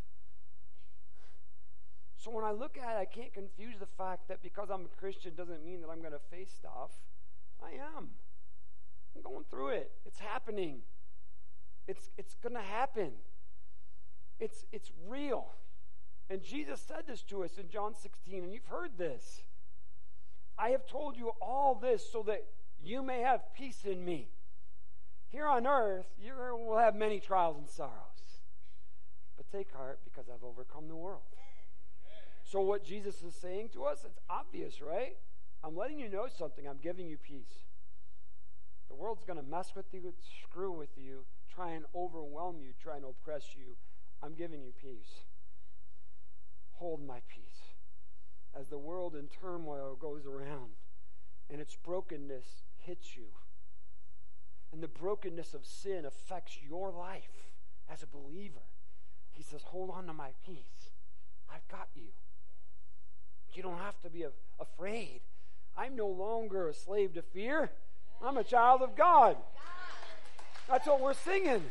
So 2.18 2.30
when 2.30 2.44
I 2.44 2.50
look 2.50 2.76
at 2.76 2.96
it, 2.96 3.00
I 3.00 3.06
can't 3.06 3.32
confuse 3.32 3.76
the 3.80 3.86
fact 3.86 4.28
that 4.28 4.42
because 4.42 4.68
I'm 4.70 4.82
a 4.82 5.00
Christian 5.00 5.32
doesn't 5.34 5.64
mean 5.64 5.80
that 5.80 5.88
I'm 5.88 6.00
going 6.00 6.12
to 6.12 6.20
face 6.30 6.50
stuff. 6.54 6.90
I 7.62 7.70
am. 7.96 8.10
I'm 9.16 9.22
going 9.22 9.44
through 9.50 9.68
it. 9.70 9.90
It's 10.04 10.18
happening. 10.20 10.82
It's, 11.88 12.10
it's 12.18 12.36
going 12.42 12.54
to 12.54 12.60
happen. 12.60 13.12
It's, 14.38 14.66
it's 14.70 14.92
real. 15.08 15.48
And 16.30 16.44
Jesus 16.44 16.80
said 16.80 17.08
this 17.08 17.22
to 17.22 17.42
us 17.42 17.58
in 17.58 17.68
John 17.68 17.92
16, 18.00 18.44
and 18.44 18.54
you've 18.54 18.66
heard 18.66 18.92
this. 18.96 19.42
I 20.56 20.70
have 20.70 20.86
told 20.86 21.16
you 21.16 21.32
all 21.42 21.74
this 21.74 22.08
so 22.10 22.22
that 22.28 22.44
you 22.80 23.02
may 23.02 23.20
have 23.20 23.52
peace 23.52 23.84
in 23.84 24.04
me. 24.04 24.28
Here 25.30 25.46
on 25.46 25.66
earth, 25.66 26.06
you 26.22 26.32
will 26.34 26.78
have 26.78 26.94
many 26.94 27.18
trials 27.18 27.56
and 27.58 27.68
sorrows. 27.68 28.40
But 29.36 29.50
take 29.50 29.72
heart 29.74 29.98
because 30.04 30.26
I've 30.32 30.44
overcome 30.44 30.86
the 30.86 30.96
world. 30.96 31.22
So, 32.44 32.60
what 32.60 32.84
Jesus 32.84 33.22
is 33.22 33.34
saying 33.34 33.70
to 33.74 33.84
us, 33.84 34.04
it's 34.04 34.18
obvious, 34.28 34.80
right? 34.80 35.16
I'm 35.64 35.76
letting 35.76 35.98
you 35.98 36.08
know 36.08 36.26
something. 36.36 36.66
I'm 36.66 36.80
giving 36.82 37.06
you 37.06 37.16
peace. 37.16 37.64
The 38.88 38.94
world's 38.94 39.24
going 39.24 39.38
to 39.38 39.48
mess 39.48 39.72
with 39.74 39.86
you, 39.92 40.12
screw 40.42 40.72
with 40.72 40.90
you, 40.96 41.24
try 41.54 41.70
and 41.70 41.84
overwhelm 41.94 42.56
you, 42.60 42.72
try 42.82 42.96
and 42.96 43.04
oppress 43.04 43.54
you. 43.56 43.76
I'm 44.22 44.34
giving 44.34 44.62
you 44.62 44.72
peace. 44.80 45.22
Hold 46.80 47.06
my 47.06 47.20
peace. 47.28 47.74
As 48.58 48.68
the 48.68 48.78
world 48.78 49.14
in 49.14 49.28
turmoil 49.28 49.96
goes 50.00 50.26
around 50.26 50.72
and 51.48 51.60
its 51.60 51.76
brokenness 51.76 52.46
hits 52.78 53.16
you, 53.16 53.26
and 54.72 54.82
the 54.82 54.88
brokenness 54.88 55.54
of 55.54 55.66
sin 55.66 56.04
affects 56.04 56.58
your 56.66 56.90
life 56.90 57.52
as 57.92 58.02
a 58.02 58.06
believer, 58.06 58.66
he 59.32 59.42
says, 59.42 59.62
Hold 59.66 59.90
on 59.90 60.06
to 60.06 60.12
my 60.12 60.30
peace. 60.46 60.90
I've 61.52 61.66
got 61.68 61.88
you. 61.94 62.08
You 63.52 63.62
don't 63.62 63.78
have 63.78 64.00
to 64.02 64.10
be 64.10 64.24
afraid. 64.58 65.20
I'm 65.76 65.96
no 65.96 66.08
longer 66.08 66.68
a 66.68 66.74
slave 66.74 67.14
to 67.14 67.22
fear. 67.22 67.70
I'm 68.22 68.36
a 68.36 68.44
child 68.44 68.80
of 68.82 68.96
God. 68.96 69.36
That's 70.68 70.86
what 70.86 71.00
we're 71.00 71.14
singing. 71.14 71.64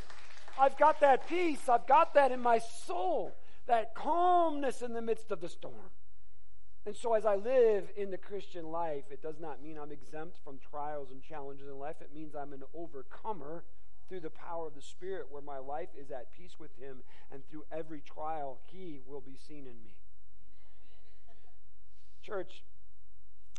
I've 0.60 0.78
got 0.78 1.00
that 1.00 1.28
peace. 1.28 1.70
I've 1.70 1.88
got 1.88 2.14
that 2.16 2.32
in 2.32 2.42
my 2.42 2.60
soul, 2.60 3.34
that 3.70 3.94
calmness 3.94 4.82
in 4.82 4.94
the 4.94 5.02
midst 5.02 5.32
of 5.32 5.40
the 5.42 5.48
storm. 5.48 5.94
And 6.86 6.96
so, 6.96 7.14
as 7.14 7.24
I 7.24 7.36
live 7.36 7.92
in 7.96 8.10
the 8.10 8.18
Christian 8.18 8.72
life, 8.72 9.04
it 9.12 9.22
does 9.22 9.40
not 9.40 9.62
mean 9.62 9.78
I'm 9.78 9.92
exempt 9.92 10.40
from 10.44 10.58
trials 10.72 11.12
and 11.12 11.22
challenges 11.22 11.68
in 11.68 11.78
life. 11.78 11.98
It 12.02 12.10
means 12.14 12.36
I'm 12.36 12.52
an 12.52 12.64
overcomer 12.74 13.64
through 14.08 14.22
the 14.22 14.32
power 14.32 14.66
of 14.66 14.74
the 14.74 14.82
Spirit, 14.82 15.28
where 15.30 15.44
my 15.44 15.60
life 15.60 15.90
is 15.96 16.10
at 16.10 16.34
peace 16.34 16.54
with 16.60 16.72
Him, 16.80 17.04
and 17.32 17.48
through 17.48 17.64
every 17.72 18.02
trial, 18.02 18.58
He 18.66 19.02
will 19.06 19.22
be 19.22 19.38
seen 19.48 19.68
in 19.68 19.84
me. 19.84 19.94
Church, 22.24 22.64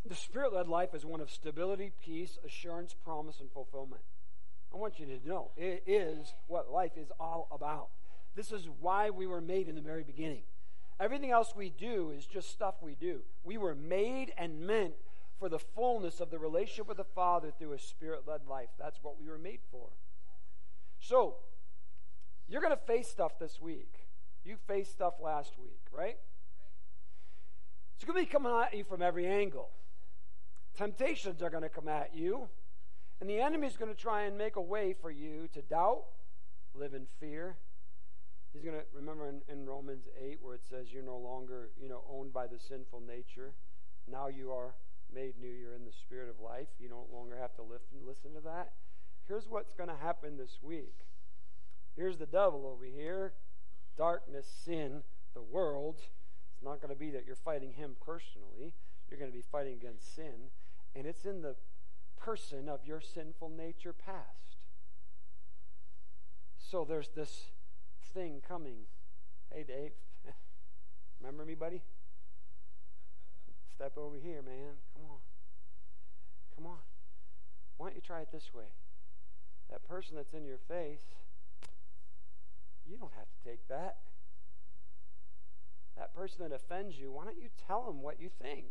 the 0.04 0.16
Spirit 0.16 0.52
led 0.52 0.66
life 0.66 0.92
is 0.92 1.06
one 1.06 1.20
of 1.20 1.30
stability, 1.30 1.92
peace, 2.04 2.36
assurance, 2.44 2.96
promise, 3.04 3.38
and 3.38 3.50
fulfillment. 3.52 4.02
I 4.74 4.76
want 4.76 4.98
you 4.98 5.06
to 5.06 5.28
know 5.28 5.52
it 5.56 5.84
is 5.86 6.32
what 6.48 6.72
life 6.72 6.96
is 6.96 7.12
all 7.20 7.46
about. 7.52 7.90
This 8.34 8.52
is 8.52 8.68
why 8.80 9.10
we 9.10 9.26
were 9.26 9.40
made 9.40 9.68
in 9.68 9.74
the 9.74 9.80
very 9.80 10.02
beginning. 10.02 10.42
Everything 10.98 11.30
else 11.30 11.54
we 11.56 11.70
do 11.70 12.10
is 12.10 12.26
just 12.26 12.50
stuff 12.50 12.74
we 12.82 12.94
do. 12.94 13.20
We 13.42 13.56
were 13.56 13.74
made 13.74 14.32
and 14.36 14.60
meant 14.60 14.94
for 15.38 15.48
the 15.48 15.58
fullness 15.58 16.20
of 16.20 16.30
the 16.30 16.38
relationship 16.38 16.86
with 16.86 16.98
the 16.98 17.04
Father 17.04 17.50
through 17.58 17.72
a 17.72 17.78
spirit 17.78 18.24
led 18.26 18.42
life. 18.46 18.68
That's 18.78 18.98
what 19.02 19.18
we 19.18 19.28
were 19.28 19.38
made 19.38 19.60
for. 19.70 19.88
So, 21.00 21.36
you're 22.48 22.60
going 22.60 22.76
to 22.76 22.84
face 22.84 23.08
stuff 23.08 23.38
this 23.38 23.60
week. 23.60 23.94
You 24.44 24.56
faced 24.66 24.92
stuff 24.92 25.14
last 25.22 25.54
week, 25.58 25.80
right? 25.90 26.18
It's 27.96 28.04
going 28.04 28.18
to 28.18 28.26
be 28.26 28.30
coming 28.30 28.52
at 28.52 28.74
you 28.74 28.84
from 28.84 29.00
every 29.00 29.26
angle. 29.26 29.70
Temptations 30.76 31.42
are 31.42 31.50
going 31.50 31.62
to 31.62 31.68
come 31.68 31.88
at 31.88 32.14
you, 32.14 32.48
and 33.20 33.28
the 33.28 33.40
enemy 33.40 33.66
is 33.66 33.76
going 33.76 33.90
to 33.90 33.98
try 33.98 34.22
and 34.22 34.36
make 34.36 34.56
a 34.56 34.60
way 34.60 34.94
for 34.94 35.10
you 35.10 35.48
to 35.54 35.62
doubt, 35.62 36.04
live 36.74 36.94
in 36.94 37.06
fear. 37.18 37.56
He's 38.52 38.62
going 38.62 38.76
to 38.76 38.84
remember 38.92 39.28
in, 39.28 39.42
in 39.48 39.66
Romans 39.66 40.06
8 40.20 40.38
where 40.42 40.54
it 40.54 40.62
says 40.68 40.92
you're 40.92 41.02
no 41.02 41.16
longer, 41.16 41.70
you 41.80 41.88
know, 41.88 42.02
owned 42.10 42.32
by 42.32 42.46
the 42.46 42.58
sinful 42.58 43.00
nature. 43.00 43.54
Now 44.10 44.26
you 44.26 44.50
are 44.50 44.74
made 45.14 45.34
new. 45.40 45.48
You're 45.48 45.74
in 45.74 45.84
the 45.84 45.92
spirit 45.92 46.28
of 46.28 46.40
life. 46.40 46.68
You 46.80 46.88
no 46.88 47.06
longer 47.12 47.36
have 47.40 47.54
to 47.56 47.62
listen, 47.62 47.98
listen 48.04 48.34
to 48.34 48.40
that. 48.40 48.72
Here's 49.28 49.48
what's 49.48 49.72
going 49.72 49.88
to 49.88 49.96
happen 49.96 50.36
this 50.36 50.58
week. 50.62 51.06
Here's 51.96 52.18
the 52.18 52.26
devil 52.26 52.66
over 52.66 52.84
here 52.84 53.34
darkness, 53.96 54.46
sin, 54.64 55.02
the 55.34 55.42
world. 55.42 55.96
It's 55.98 56.62
not 56.64 56.80
going 56.80 56.92
to 56.92 56.98
be 56.98 57.10
that 57.10 57.26
you're 57.26 57.36
fighting 57.36 57.74
him 57.74 57.96
personally. 58.04 58.72
You're 59.08 59.18
going 59.18 59.30
to 59.30 59.36
be 59.36 59.44
fighting 59.52 59.74
against 59.74 60.14
sin. 60.14 60.50
And 60.96 61.06
it's 61.06 61.24
in 61.24 61.42
the 61.42 61.56
person 62.18 62.68
of 62.68 62.80
your 62.84 63.00
sinful 63.00 63.50
nature 63.50 63.92
past. 63.92 64.56
So 66.58 66.84
there's 66.84 67.08
this 67.08 67.50
thing 68.14 68.42
coming. 68.46 68.86
Hey, 69.52 69.64
Dave. 69.64 69.92
Remember 71.20 71.44
me, 71.44 71.54
buddy? 71.54 71.82
Step 73.74 73.96
over 73.96 74.16
here, 74.16 74.42
man. 74.42 74.76
Come 74.94 75.04
on. 75.10 75.18
Come 76.56 76.66
on. 76.66 76.78
Why 77.76 77.88
don't 77.88 77.96
you 77.96 78.02
try 78.02 78.20
it 78.20 78.28
this 78.32 78.52
way? 78.54 78.64
That 79.70 79.86
person 79.88 80.16
that's 80.16 80.34
in 80.34 80.44
your 80.44 80.58
face, 80.68 81.02
you 82.88 82.96
don't 82.96 83.12
have 83.16 83.24
to 83.24 83.48
take 83.48 83.66
that. 83.68 83.96
That 85.96 86.14
person 86.14 86.38
that 86.40 86.54
offends 86.54 86.98
you, 86.98 87.12
why 87.12 87.24
don't 87.24 87.40
you 87.40 87.48
tell 87.66 87.84
them 87.84 88.02
what 88.02 88.20
you 88.20 88.30
think? 88.42 88.66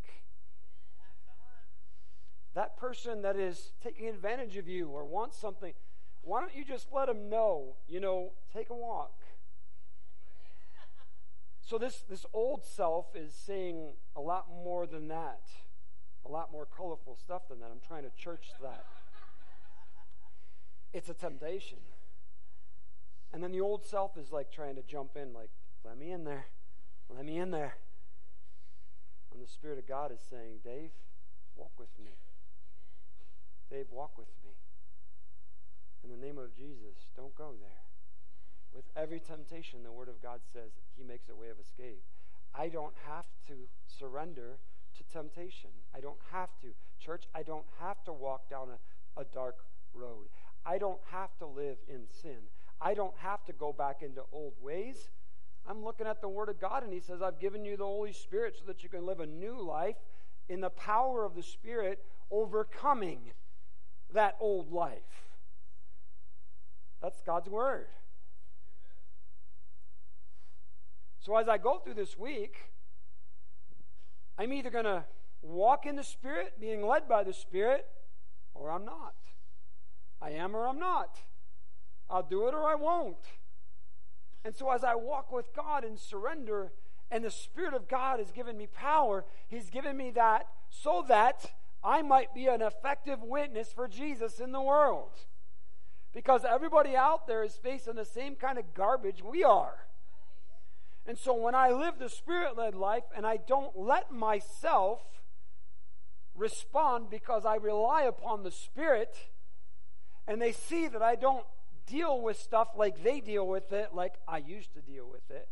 That 2.56 2.78
person 2.78 3.22
that 3.22 3.36
is 3.36 3.72
taking 3.84 4.08
advantage 4.08 4.58
of 4.58 4.68
you 4.68 4.90
or 4.90 5.06
wants 5.06 5.38
something, 5.38 5.74
why 6.22 6.42
don't 6.42 6.56
you 6.56 6.66
just 6.66 6.88
let 6.92 7.08
them 7.08 7.30
know, 7.30 7.76
you 7.88 8.00
know, 8.00 8.32
take 8.54 8.70
a 8.70 8.76
walk? 8.76 9.19
So 11.70 11.78
this, 11.78 12.04
this 12.10 12.26
old 12.34 12.66
self 12.66 13.16
is 13.16 13.32
saying 13.32 13.90
a 14.16 14.22
lot 14.22 14.48
more 14.50 14.88
than 14.88 15.08
that, 15.10 15.42
a 16.26 16.28
lot 16.28 16.52
more 16.52 16.66
colorful 16.66 17.16
stuff 17.16 17.44
than 17.48 17.60
that. 17.60 17.70
I'm 17.72 17.80
trying 17.88 18.02
to 18.06 18.10
church 18.18 18.48
that. 18.60 18.86
It's 20.94 21.10
a 21.10 21.14
temptation. 21.14 21.78
And 23.32 23.44
then 23.44 23.52
the 23.52 23.62
old 23.62 23.86
self 23.86 24.18
is 24.18 24.32
like 24.32 24.52
trying 24.52 24.78
to 24.78 24.82
jump 24.82 25.12
in, 25.16 25.32
like, 25.32 25.52
let 25.86 25.96
me 25.96 26.10
in 26.10 26.24
there. 26.24 26.48
Let 27.08 27.24
me 27.24 27.38
in 27.38 27.52
there. 27.52 27.76
And 29.32 29.40
the 29.40 29.48
Spirit 29.48 29.78
of 29.78 29.88
God 29.88 30.12
is 30.12 30.22
saying, 30.28 30.62
Dave, 30.64 30.90
walk 31.56 31.74
with 31.78 31.90
me. 32.04 32.14
Dave, 33.70 33.86
walk 33.92 34.18
with 34.18 34.30
me. 34.44 34.54
In 36.04 36.10
the 36.10 36.18
name 36.18 36.40
of 36.40 36.56
Jesus, 36.58 37.06
don't 37.16 37.36
go 37.36 37.54
there. 37.62 37.89
With 38.74 38.86
every 38.96 39.20
temptation, 39.20 39.84
the 39.84 39.92
Word 39.92 40.10
of 40.10 40.22
God 40.22 40.40
says 40.54 40.72
He 40.98 41.04
makes 41.04 41.30
a 41.30 41.36
way 41.36 41.50
of 41.50 41.60
escape. 41.60 42.02
I 42.56 42.70
don't 42.70 42.94
have 43.08 43.26
to 43.48 43.54
surrender 43.88 44.58
to 44.98 45.04
temptation. 45.12 45.70
I 45.96 46.00
don't 46.00 46.20
have 46.32 46.50
to. 46.62 46.68
Church, 47.00 47.26
I 47.34 47.44
don't 47.44 47.66
have 47.80 48.04
to 48.06 48.14
walk 48.14 48.50
down 48.50 48.68
a, 48.70 49.22
a 49.22 49.26
dark 49.34 49.58
road. 49.94 50.28
I 50.66 50.78
don't 50.78 51.00
have 51.12 51.36
to 51.40 51.46
live 51.46 51.78
in 51.88 52.02
sin. 52.22 52.38
I 52.82 52.94
don't 52.94 53.16
have 53.18 53.44
to 53.46 53.54
go 53.54 53.74
back 53.74 54.02
into 54.02 54.22
old 54.32 54.54
ways. 54.62 55.10
I'm 55.68 55.84
looking 55.84 56.08
at 56.08 56.22
the 56.22 56.30
Word 56.30 56.50
of 56.50 56.60
God, 56.60 56.84
and 56.84 56.94
He 56.94 57.00
says, 57.00 57.22
I've 57.22 57.40
given 57.40 57.66
you 57.66 57.78
the 57.78 57.86
Holy 57.86 58.14
Spirit 58.14 58.56
so 58.58 58.66
that 58.68 58.84
you 58.84 58.90
can 58.90 59.06
live 59.06 59.20
a 59.20 59.26
new 59.26 59.62
life 59.62 59.98
in 60.48 60.62
the 60.62 60.70
power 60.70 61.26
of 61.26 61.36
the 61.36 61.44
Spirit, 61.44 62.04
overcoming 62.32 63.32
that 64.14 64.36
old 64.40 64.72
life. 64.72 65.28
That's 67.02 67.22
God's 67.22 67.50
Word. 67.50 67.88
So 71.20 71.36
as 71.36 71.50
I 71.50 71.58
go 71.58 71.80
through 71.80 71.96
this 71.96 72.18
week, 72.18 72.56
I'm 74.38 74.54
either 74.54 74.70
going 74.70 74.86
to 74.86 75.04
walk 75.42 75.86
in 75.86 75.96
the 75.96 76.04
Spirit, 76.04 76.54
being 76.60 76.86
led 76.86 77.08
by 77.08 77.24
the 77.24 77.34
Spirit, 77.34 77.86
or 78.54 78.72
I'm 78.72 78.86
not. 78.86 79.16
I 80.22 80.32
am 80.32 80.56
or 80.56 80.68
I'm 80.68 80.80
not. 80.80 81.20
I'll 82.10 82.24
do 82.24 82.48
it 82.48 82.54
or 82.54 82.64
I 82.64 82.76
won't. 82.76 83.18
And 84.44 84.56
so 84.56 84.72
as 84.72 84.84
I 84.84 84.96
walk 84.96 85.32
with 85.32 85.54
God 85.54 85.84
and 85.84 86.00
surrender, 86.00 86.72
and 87.12 87.24
the 87.24 87.32
Spirit 87.32 87.74
of 87.74 87.88
God 87.88 88.20
has 88.20 88.32
given 88.32 88.58
me 88.58 88.68
power, 88.68 89.26
He's 89.48 89.70
given 89.70 89.98
me 89.98 90.12
that 90.12 90.48
so 90.70 91.04
that 91.08 91.52
I 91.84 92.02
might 92.02 92.34
be 92.34 92.48
an 92.48 92.62
effective 92.62 93.22
witness 93.22 93.74
for 93.74 93.88
Jesus 93.88 94.40
in 94.40 94.52
the 94.52 94.62
world. 94.62 95.12
Because 96.14 96.46
everybody 96.46 96.96
out 96.96 97.28
there 97.28 97.44
is 97.44 97.56
facing 97.56 97.96
the 97.96 98.06
same 98.06 98.36
kind 98.36 98.58
of 98.58 98.74
garbage 98.74 99.24
we 99.24 99.44
are. 99.44 99.86
And 101.06 101.18
so 101.18 101.34
when 101.34 101.56
I 101.56 101.72
live 101.72 101.96
the 101.98 102.10
Spirit 102.10 102.58
led 102.58 102.76
life 102.76 103.04
and 103.16 103.26
I 103.26 103.38
don't 103.38 103.76
let 103.78 104.12
myself 104.12 105.02
respond 106.36 107.10
because 107.10 107.46
I 107.46 107.56
rely 107.56 108.04
upon 108.04 108.44
the 108.44 108.52
Spirit, 108.52 109.16
and 110.28 110.42
they 110.42 110.52
see 110.52 110.88
that 110.88 111.02
I 111.02 111.16
don't 111.16 111.46
deal 111.86 112.22
with 112.22 112.40
stuff 112.40 112.70
like 112.78 113.04
they 113.04 113.20
deal 113.20 113.48
with 113.48 113.72
it, 113.72 113.94
like 113.94 114.14
I 114.28 114.38
used 114.38 114.74
to 114.76 114.82
deal 114.82 115.08
with 115.12 115.30
it. 115.30 115.50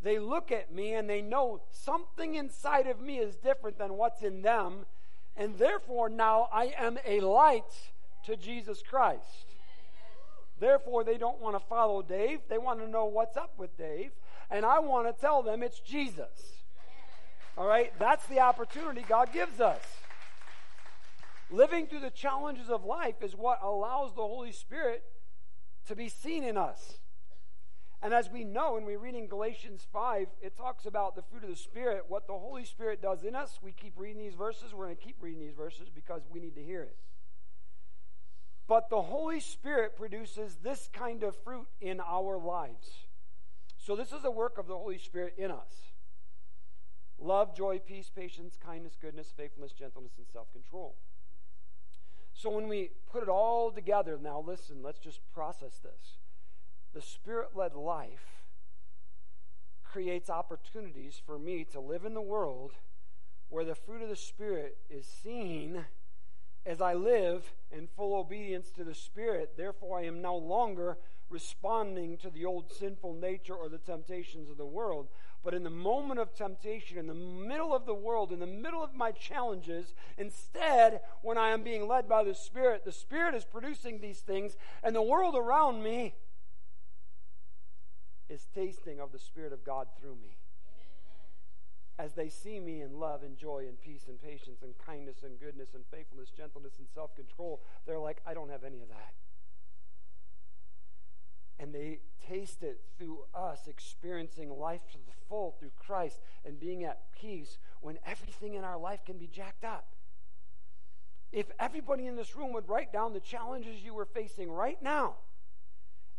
They 0.00 0.18
look 0.18 0.52
at 0.52 0.72
me 0.72 0.94
and 0.94 1.10
they 1.10 1.22
know 1.22 1.62
something 1.72 2.36
inside 2.36 2.86
of 2.86 3.00
me 3.00 3.18
is 3.18 3.34
different 3.36 3.78
than 3.78 3.94
what's 3.94 4.22
in 4.22 4.42
them, 4.42 4.86
and 5.36 5.58
therefore 5.58 6.08
now 6.08 6.48
I 6.52 6.72
am 6.78 6.98
a 7.04 7.20
light 7.20 7.90
to 8.26 8.36
Jesus 8.36 8.82
Christ. 8.82 9.47
Therefore, 10.60 11.04
they 11.04 11.18
don't 11.18 11.40
want 11.40 11.56
to 11.56 11.60
follow 11.68 12.02
Dave. 12.02 12.40
They 12.48 12.58
want 12.58 12.80
to 12.80 12.88
know 12.88 13.06
what's 13.06 13.36
up 13.36 13.52
with 13.56 13.76
Dave. 13.76 14.10
And 14.50 14.64
I 14.64 14.78
want 14.80 15.06
to 15.06 15.20
tell 15.20 15.42
them 15.42 15.62
it's 15.62 15.80
Jesus. 15.80 16.62
All 17.56 17.66
right? 17.66 17.92
That's 17.98 18.26
the 18.26 18.40
opportunity 18.40 19.04
God 19.08 19.32
gives 19.32 19.60
us. 19.60 19.80
Living 21.50 21.86
through 21.86 22.00
the 22.00 22.10
challenges 22.10 22.68
of 22.68 22.84
life 22.84 23.22
is 23.22 23.34
what 23.34 23.60
allows 23.62 24.14
the 24.14 24.22
Holy 24.22 24.52
Spirit 24.52 25.02
to 25.86 25.96
be 25.96 26.08
seen 26.08 26.44
in 26.44 26.56
us. 26.56 26.98
And 28.00 28.14
as 28.14 28.30
we 28.30 28.44
know, 28.44 28.74
when 28.74 28.84
we 28.84 28.94
read 28.96 29.16
in 29.16 29.26
Galatians 29.26 29.86
5, 29.92 30.28
it 30.40 30.56
talks 30.56 30.86
about 30.86 31.16
the 31.16 31.22
fruit 31.22 31.42
of 31.42 31.50
the 31.50 31.56
Spirit, 31.56 32.04
what 32.08 32.28
the 32.28 32.38
Holy 32.38 32.64
Spirit 32.64 33.02
does 33.02 33.24
in 33.24 33.34
us. 33.34 33.58
We 33.60 33.72
keep 33.72 33.94
reading 33.96 34.22
these 34.22 34.34
verses. 34.34 34.72
We're 34.72 34.84
going 34.84 34.96
to 34.96 35.02
keep 35.02 35.16
reading 35.20 35.40
these 35.40 35.56
verses 35.56 35.88
because 35.92 36.22
we 36.30 36.38
need 36.38 36.54
to 36.54 36.62
hear 36.62 36.82
it. 36.82 36.96
But 38.68 38.90
the 38.90 39.00
Holy 39.00 39.40
Spirit 39.40 39.96
produces 39.96 40.58
this 40.62 40.90
kind 40.92 41.22
of 41.22 41.34
fruit 41.42 41.66
in 41.80 42.00
our 42.00 42.38
lives. 42.38 43.06
So, 43.78 43.96
this 43.96 44.12
is 44.12 44.24
a 44.24 44.30
work 44.30 44.58
of 44.58 44.66
the 44.66 44.76
Holy 44.76 44.98
Spirit 44.98 45.34
in 45.38 45.50
us 45.50 45.72
love, 47.18 47.56
joy, 47.56 47.80
peace, 47.80 48.10
patience, 48.14 48.56
kindness, 48.64 48.96
goodness, 49.00 49.32
faithfulness, 49.34 49.72
gentleness, 49.72 50.12
and 50.18 50.26
self 50.30 50.52
control. 50.52 50.94
So, 52.34 52.50
when 52.50 52.68
we 52.68 52.90
put 53.10 53.22
it 53.22 53.30
all 53.30 53.70
together, 53.70 54.18
now 54.22 54.44
listen, 54.46 54.82
let's 54.82 54.98
just 54.98 55.20
process 55.32 55.78
this. 55.82 56.18
The 56.92 57.00
Spirit 57.00 57.56
led 57.56 57.74
life 57.74 58.44
creates 59.82 60.28
opportunities 60.28 61.20
for 61.24 61.38
me 61.38 61.64
to 61.72 61.80
live 61.80 62.04
in 62.04 62.12
the 62.12 62.20
world 62.20 62.72
where 63.48 63.64
the 63.64 63.74
fruit 63.74 64.02
of 64.02 64.10
the 64.10 64.16
Spirit 64.16 64.76
is 64.90 65.06
seen 65.06 65.86
as 66.68 66.82
I 66.82 66.92
live 66.92 67.50
in 67.72 67.88
full 67.96 68.14
obedience 68.14 68.70
to 68.72 68.84
the 68.84 68.94
Spirit. 68.94 69.54
Therefore, 69.56 69.98
I 69.98 70.04
am 70.04 70.20
no 70.20 70.36
longer 70.36 70.98
responding 71.30 72.18
to 72.18 72.30
the 72.30 72.44
old 72.44 72.70
sinful 72.70 73.14
nature 73.14 73.54
or 73.54 73.68
the 73.68 73.78
temptations 73.78 74.50
of 74.50 74.58
the 74.58 74.66
world. 74.66 75.08
But 75.42 75.54
in 75.54 75.62
the 75.62 75.70
moment 75.70 76.20
of 76.20 76.34
temptation, 76.34 76.98
in 76.98 77.06
the 77.06 77.14
middle 77.14 77.74
of 77.74 77.86
the 77.86 77.94
world, 77.94 78.32
in 78.32 78.38
the 78.38 78.46
middle 78.46 78.84
of 78.84 78.94
my 78.94 79.12
challenges, 79.12 79.94
instead, 80.18 81.00
when 81.22 81.38
I 81.38 81.50
am 81.50 81.62
being 81.62 81.88
led 81.88 82.06
by 82.06 82.22
the 82.22 82.34
Spirit, 82.34 82.84
the 82.84 82.92
Spirit 82.92 83.34
is 83.34 83.44
producing 83.44 84.00
these 84.00 84.20
things, 84.20 84.56
and 84.82 84.94
the 84.94 85.02
world 85.02 85.36
around 85.36 85.82
me 85.82 86.14
is 88.28 88.46
tasting 88.54 89.00
of 89.00 89.12
the 89.12 89.18
Spirit 89.18 89.54
of 89.54 89.64
God 89.64 89.86
through 89.98 90.16
me. 90.16 90.36
As 91.98 92.12
they 92.12 92.28
see 92.28 92.60
me 92.60 92.80
in 92.80 93.00
love 93.00 93.24
and 93.24 93.36
joy 93.36 93.64
and 93.68 93.80
peace 93.80 94.04
and 94.06 94.22
patience 94.22 94.62
and 94.62 94.72
kindness 94.78 95.16
and 95.24 95.38
goodness 95.40 95.70
and 95.74 95.84
faithfulness, 95.90 96.30
gentleness 96.30 96.74
and 96.78 96.86
self 96.94 97.14
control, 97.16 97.60
they're 97.86 97.98
like, 97.98 98.22
I 98.24 98.34
don't 98.34 98.50
have 98.50 98.62
any 98.62 98.80
of 98.80 98.88
that. 98.88 99.14
And 101.58 101.74
they 101.74 101.98
taste 102.28 102.62
it 102.62 102.80
through 102.98 103.24
us 103.34 103.66
experiencing 103.66 104.50
life 104.50 104.82
to 104.92 104.98
the 104.98 105.12
full 105.28 105.56
through 105.58 105.72
Christ 105.76 106.20
and 106.44 106.60
being 106.60 106.84
at 106.84 107.00
peace 107.20 107.58
when 107.80 107.98
everything 108.06 108.54
in 108.54 108.62
our 108.62 108.78
life 108.78 109.04
can 109.04 109.18
be 109.18 109.26
jacked 109.26 109.64
up. 109.64 109.88
If 111.32 111.46
everybody 111.58 112.06
in 112.06 112.14
this 112.14 112.36
room 112.36 112.52
would 112.52 112.68
write 112.68 112.92
down 112.92 113.12
the 113.12 113.20
challenges 113.20 113.82
you 113.82 113.92
were 113.92 114.04
facing 114.04 114.52
right 114.52 114.80
now, 114.80 115.14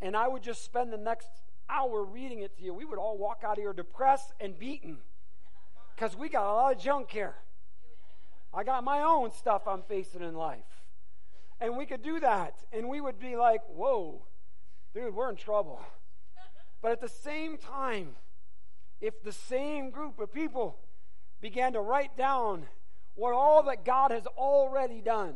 and 0.01 0.15
I 0.15 0.27
would 0.27 0.43
just 0.43 0.65
spend 0.65 0.91
the 0.91 0.97
next 0.97 1.29
hour 1.69 2.03
reading 2.03 2.41
it 2.41 2.57
to 2.57 2.63
you, 2.63 2.73
we 2.73 2.83
would 2.83 2.99
all 2.99 3.17
walk 3.17 3.43
out 3.45 3.57
of 3.57 3.63
here 3.63 3.73
depressed 3.73 4.33
and 4.41 4.59
beaten 4.59 4.97
because 5.99 6.15
we 6.15 6.29
got 6.29 6.49
a 6.49 6.53
lot 6.53 6.73
of 6.73 6.81
junk 6.81 7.11
here. 7.11 7.35
I 8.53 8.63
got 8.63 8.85
my 8.85 9.01
own 9.01 9.31
stuff 9.31 9.67
I'm 9.67 9.81
facing 9.81 10.21
in 10.21 10.33
life. 10.33 10.63
And 11.59 11.75
we 11.75 11.85
could 11.85 12.01
do 12.01 12.21
that, 12.21 12.55
and 12.71 12.87
we 12.87 13.01
would 13.01 13.19
be 13.19 13.35
like, 13.35 13.59
whoa, 13.67 14.21
dude, 14.93 15.13
we're 15.13 15.29
in 15.29 15.35
trouble. 15.35 15.81
But 16.81 16.93
at 16.93 17.01
the 17.01 17.09
same 17.09 17.57
time, 17.57 18.15
if 19.01 19.21
the 19.23 19.33
same 19.33 19.89
group 19.89 20.19
of 20.19 20.33
people 20.33 20.77
began 21.41 21.73
to 21.73 21.81
write 21.81 22.15
down 22.15 22.67
what 23.15 23.33
all 23.33 23.63
that 23.63 23.83
God 23.83 24.11
has 24.11 24.25
already 24.37 25.01
done, 25.01 25.35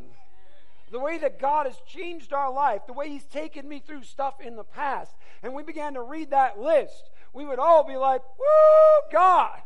the 0.92 1.00
way 1.00 1.18
that 1.18 1.40
God 1.40 1.66
has 1.66 1.76
changed 1.86 2.32
our 2.32 2.54
life, 2.54 2.84
the 2.88 2.94
way 2.94 3.10
He's 3.10 3.26
taken 3.26 3.68
me 3.68 3.84
through 3.86 4.04
stuff 4.04 4.36
in 4.40 4.56
the 4.56 4.64
past, 4.64 5.14
and 5.42 5.54
we 5.54 5.64
began 5.64 5.96
to 5.96 6.02
read 6.02 6.32
that 6.32 6.58
list, 6.58 7.10
we 7.34 7.46
would 7.46 7.60
all 7.60 7.86
be 7.86 7.98
like, 7.98 8.22
Woo, 8.40 9.12
God! 9.12 9.60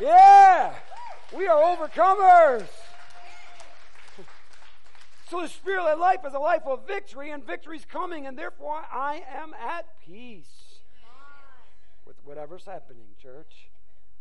Yeah! 0.00 0.74
We 1.36 1.46
are 1.46 1.76
overcomers! 1.76 2.66
So 5.28 5.42
the 5.42 5.48
spirit 5.48 5.84
of 5.84 5.98
life 5.98 6.20
is 6.26 6.34
a 6.34 6.38
life 6.38 6.62
of 6.66 6.88
victory, 6.88 7.30
and 7.30 7.46
victory's 7.46 7.84
coming, 7.84 8.26
and 8.26 8.36
therefore 8.36 8.82
I 8.90 9.22
am 9.32 9.54
at 9.54 9.86
peace 10.04 10.80
with 12.06 12.16
whatever's 12.24 12.64
happening, 12.64 13.04
church. 13.22 13.68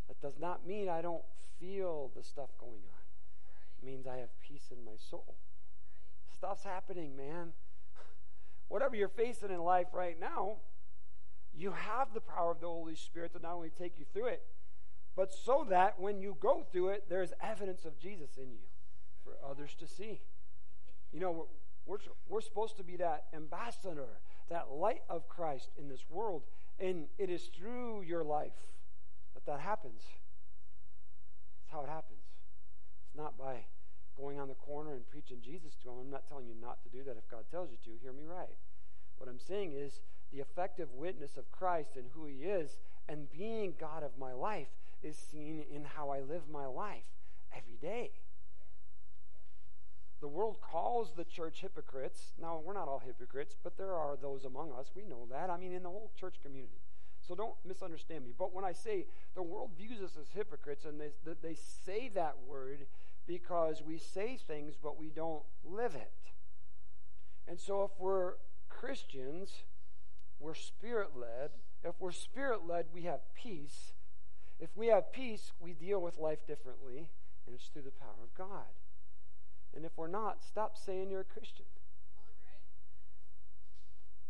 That 0.08 0.22
does 0.22 0.38
not 0.40 0.68
mean 0.68 0.90
I 0.90 1.02
don't 1.02 1.24
feel 1.60 2.12
the 2.16 2.24
stuff 2.24 2.50
going 2.60 2.74
on. 2.74 3.82
It 3.82 3.86
means 3.86 4.06
I 4.06 4.18
have 4.18 4.30
peace 4.42 4.68
in 4.70 4.84
my 4.86 4.98
soul. 5.10 5.36
Stuff's 6.36 6.64
happening, 6.64 7.16
man. 7.16 7.54
Whatever 8.68 8.96
you're 8.96 9.08
facing 9.08 9.50
in 9.50 9.62
life 9.62 9.88
right 9.94 10.20
now, 10.20 10.58
you 11.58 11.72
have 11.72 12.14
the 12.14 12.22
power 12.22 12.52
of 12.52 12.60
the 12.60 12.68
Holy 12.68 12.96
Spirit 12.96 13.34
to 13.34 13.40
not 13.40 13.54
only 13.54 13.70
take 13.70 13.94
you 13.98 14.06
through 14.14 14.28
it, 14.28 14.44
but 15.16 15.34
so 15.34 15.66
that 15.70 16.00
when 16.00 16.22
you 16.22 16.38
go 16.40 16.66
through 16.72 16.90
it, 16.90 17.06
there's 17.10 17.34
evidence 17.42 17.86
of 17.86 18.00
Jesus 18.00 18.38
in 18.38 18.52
you 18.52 18.66
for 19.24 19.34
others 19.50 19.76
to 19.80 19.88
see. 19.88 20.22
You 21.12 21.20
know, 21.20 21.32
we're, 21.32 21.46
we're, 21.86 21.98
we're 22.28 22.42
supposed 22.42 22.78
to 22.78 22.84
be 22.84 22.98
that 22.98 23.26
ambassador, 23.34 24.22
that 24.50 24.72
light 24.72 25.02
of 25.10 25.28
Christ 25.28 25.70
in 25.78 25.90
this 25.90 26.06
world, 26.10 26.44
and 26.80 27.06
it 27.18 27.30
is 27.30 27.50
through 27.58 28.04
your 28.04 28.24
life 28.24 28.54
that 29.34 29.46
that 29.46 29.60
happens. 29.60 30.04
That's 31.62 31.72
how 31.72 31.82
it 31.82 31.90
happens. 31.90 32.22
It's 33.08 33.18
not 33.18 33.38
by 33.38 33.66
going 34.18 34.40
on 34.40 34.48
the 34.48 34.56
corner 34.56 34.94
and 34.94 35.10
preaching 35.10 35.38
Jesus 35.44 35.76
to 35.82 35.88
them. 35.88 35.96
I'm 36.02 36.12
not 36.12 36.28
telling 36.28 36.46
you 36.46 36.56
not 36.62 36.84
to 36.84 36.90
do 36.90 37.04
that 37.04 37.18
if 37.18 37.28
God 37.30 37.44
tells 37.50 37.70
you 37.72 37.78
to. 37.86 38.00
Hear 38.02 38.14
me 38.14 38.24
right. 38.26 38.58
What 39.18 39.30
I'm 39.30 39.40
saying 39.40 39.74
is 39.74 40.02
the 40.32 40.40
effective 40.40 40.90
witness 40.94 41.38
of 41.38 41.52
Christ 41.52 41.92
and 41.96 42.06
who 42.14 42.26
he 42.26 42.44
is 42.44 42.78
and 43.08 43.32
being 43.32 43.74
God 43.80 44.04
of 44.04 44.12
my 44.20 44.34
life 44.34 44.68
is 45.04 45.18
seen 45.18 45.64
in 45.74 45.86
how 45.96 46.10
I 46.10 46.20
live 46.22 46.44
my 46.52 46.66
life 46.66 47.04
every 47.56 47.78
day. 47.82 48.12
The 50.22 50.28
world 50.28 50.58
calls 50.62 51.14
the 51.16 51.24
church 51.24 51.62
hypocrites. 51.62 52.34
Now, 52.42 52.62
we're 52.64 52.74
not 52.74 52.88
all 52.88 53.02
hypocrites, 53.06 53.56
but 53.64 53.78
there 53.78 53.94
are 53.94 54.18
those 54.22 54.44
among 54.44 54.74
us. 54.74 54.92
We 54.94 55.04
know 55.04 55.28
that. 55.32 55.50
I 55.50 55.58
mean, 55.58 55.74
in 55.74 55.84
the 55.84 55.90
whole 55.90 56.12
church 56.20 56.36
community. 56.44 56.82
So 57.26 57.36
don't 57.36 57.56
misunderstand 57.66 58.26
me. 58.26 58.34
But 58.38 58.54
when 58.54 58.66
I 58.66 58.74
say 58.74 59.06
the 59.36 59.44
world 59.44 59.72
views 59.78 60.02
us 60.02 60.18
as 60.20 60.28
hypocrites, 60.34 60.84
and 60.84 61.00
they, 61.00 61.12
they 61.42 61.56
say 61.86 62.10
that 62.16 62.36
word 62.48 62.88
because 63.28 63.82
we 63.86 63.98
say 63.98 64.38
things, 64.48 64.76
but 64.82 65.00
we 65.00 65.10
don't 65.10 65.44
live 65.64 65.96
it. 65.96 66.12
And 67.48 67.60
so 67.60 67.84
if 67.84 67.92
we're 68.00 68.34
Christians, 68.68 69.64
we're 70.40 70.56
spirit 70.56 71.10
led. 71.16 71.52
If 71.84 71.96
we're 72.00 72.12
spirit 72.12 72.68
led, 72.68 72.88
we 72.94 73.04
have 73.04 73.20
peace. 73.36 73.94
If 74.60 74.70
we 74.76 74.88
have 74.88 75.14
peace, 75.14 75.52
we 75.60 75.74
deal 75.74 76.02
with 76.02 76.18
life 76.18 76.46
differently, 76.46 77.10
and 77.46 77.56
it's 77.56 77.68
through 77.68 77.84
the 77.84 77.92
power 77.92 78.24
of 78.24 78.38
God. 78.38 78.68
And 79.76 79.86
if 79.86 79.92
we're 79.96 80.08
not, 80.08 80.44
stop 80.44 80.78
saying 80.78 81.10
you're 81.10 81.22
a 81.22 81.24
Christian. 81.24 81.66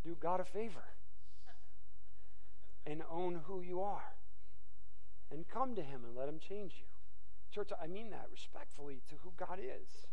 Do 0.03 0.15
God 0.19 0.39
a 0.39 0.45
favor 0.45 0.85
and 2.85 3.03
own 3.09 3.41
who 3.45 3.61
you 3.61 3.81
are. 3.81 4.13
And 5.31 5.47
come 5.47 5.75
to 5.75 5.81
Him 5.81 6.01
and 6.05 6.15
let 6.15 6.27
Him 6.27 6.39
change 6.39 6.73
you. 6.77 6.85
Church, 7.53 7.69
I 7.81 7.87
mean 7.87 8.09
that 8.11 8.27
respectfully 8.31 9.01
to 9.09 9.15
who 9.23 9.31
God 9.37 9.59
is. 9.59 10.07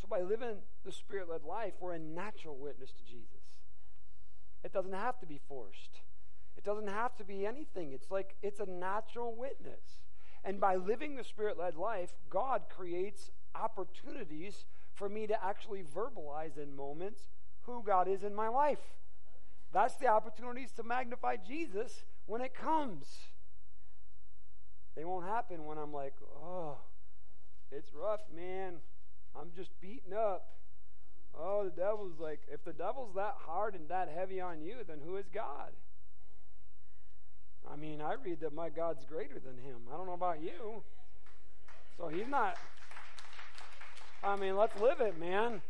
So 0.00 0.06
by 0.08 0.20
living 0.20 0.58
the 0.84 0.92
Spirit 0.92 1.28
led 1.28 1.42
life, 1.42 1.74
we're 1.80 1.92
a 1.92 1.98
natural 1.98 2.56
witness 2.56 2.90
to 2.92 3.04
Jesus. 3.04 3.62
It 4.64 4.72
doesn't 4.72 4.92
have 4.92 5.18
to 5.20 5.26
be 5.26 5.40
forced. 5.48 6.00
It 6.56 6.64
doesn't 6.64 6.88
have 6.88 7.14
to 7.16 7.24
be 7.24 7.46
anything. 7.46 7.92
It's 7.92 8.10
like 8.10 8.36
it's 8.42 8.60
a 8.60 8.66
natural 8.66 9.34
witness. 9.34 10.00
And 10.44 10.60
by 10.60 10.76
living 10.76 11.16
the 11.16 11.24
Spirit 11.24 11.58
led 11.58 11.74
life, 11.76 12.10
God 12.30 12.62
creates 12.68 13.30
opportunities 13.54 14.64
for 14.94 15.08
me 15.08 15.26
to 15.26 15.44
actually 15.44 15.82
verbalize 15.82 16.56
in 16.56 16.74
moments 16.74 17.20
who 17.62 17.82
God 17.84 18.08
is 18.08 18.22
in 18.22 18.34
my 18.34 18.48
life. 18.48 18.78
That's 19.72 19.96
the 19.96 20.06
opportunities 20.06 20.72
to 20.76 20.82
magnify 20.82 21.36
Jesus 21.36 22.04
when 22.26 22.40
it 22.40 22.54
comes. 22.54 23.06
They 24.94 25.04
won't 25.04 25.26
happen 25.26 25.66
when 25.66 25.76
I'm 25.76 25.92
like, 25.92 26.14
oh, 26.42 26.78
it's 27.70 27.92
rough, 27.92 28.22
man. 28.34 28.76
I'm 29.38 29.50
just 29.54 29.78
beaten 29.80 30.14
up. 30.14 30.48
Oh, 31.38 31.64
the 31.64 31.70
devil's 31.70 32.18
like, 32.18 32.40
if 32.50 32.64
the 32.64 32.72
devil's 32.72 33.14
that 33.14 33.34
hard 33.44 33.74
and 33.74 33.88
that 33.90 34.08
heavy 34.08 34.40
on 34.40 34.62
you, 34.62 34.76
then 34.86 35.00
who 35.04 35.16
is 35.16 35.26
God? 35.28 35.72
I 37.70 37.76
mean, 37.76 38.00
I 38.00 38.14
read 38.14 38.40
that 38.40 38.54
my 38.54 38.68
God's 38.68 39.04
greater 39.04 39.38
than 39.38 39.58
him. 39.58 39.80
I 39.92 39.96
don't 39.96 40.06
know 40.06 40.14
about 40.14 40.42
you. 40.42 40.82
So 41.96 42.08
he's 42.08 42.28
not. 42.28 42.56
I 44.22 44.36
mean, 44.36 44.56
let's 44.56 44.78
live 44.80 45.00
it, 45.00 45.18
man. 45.18 45.60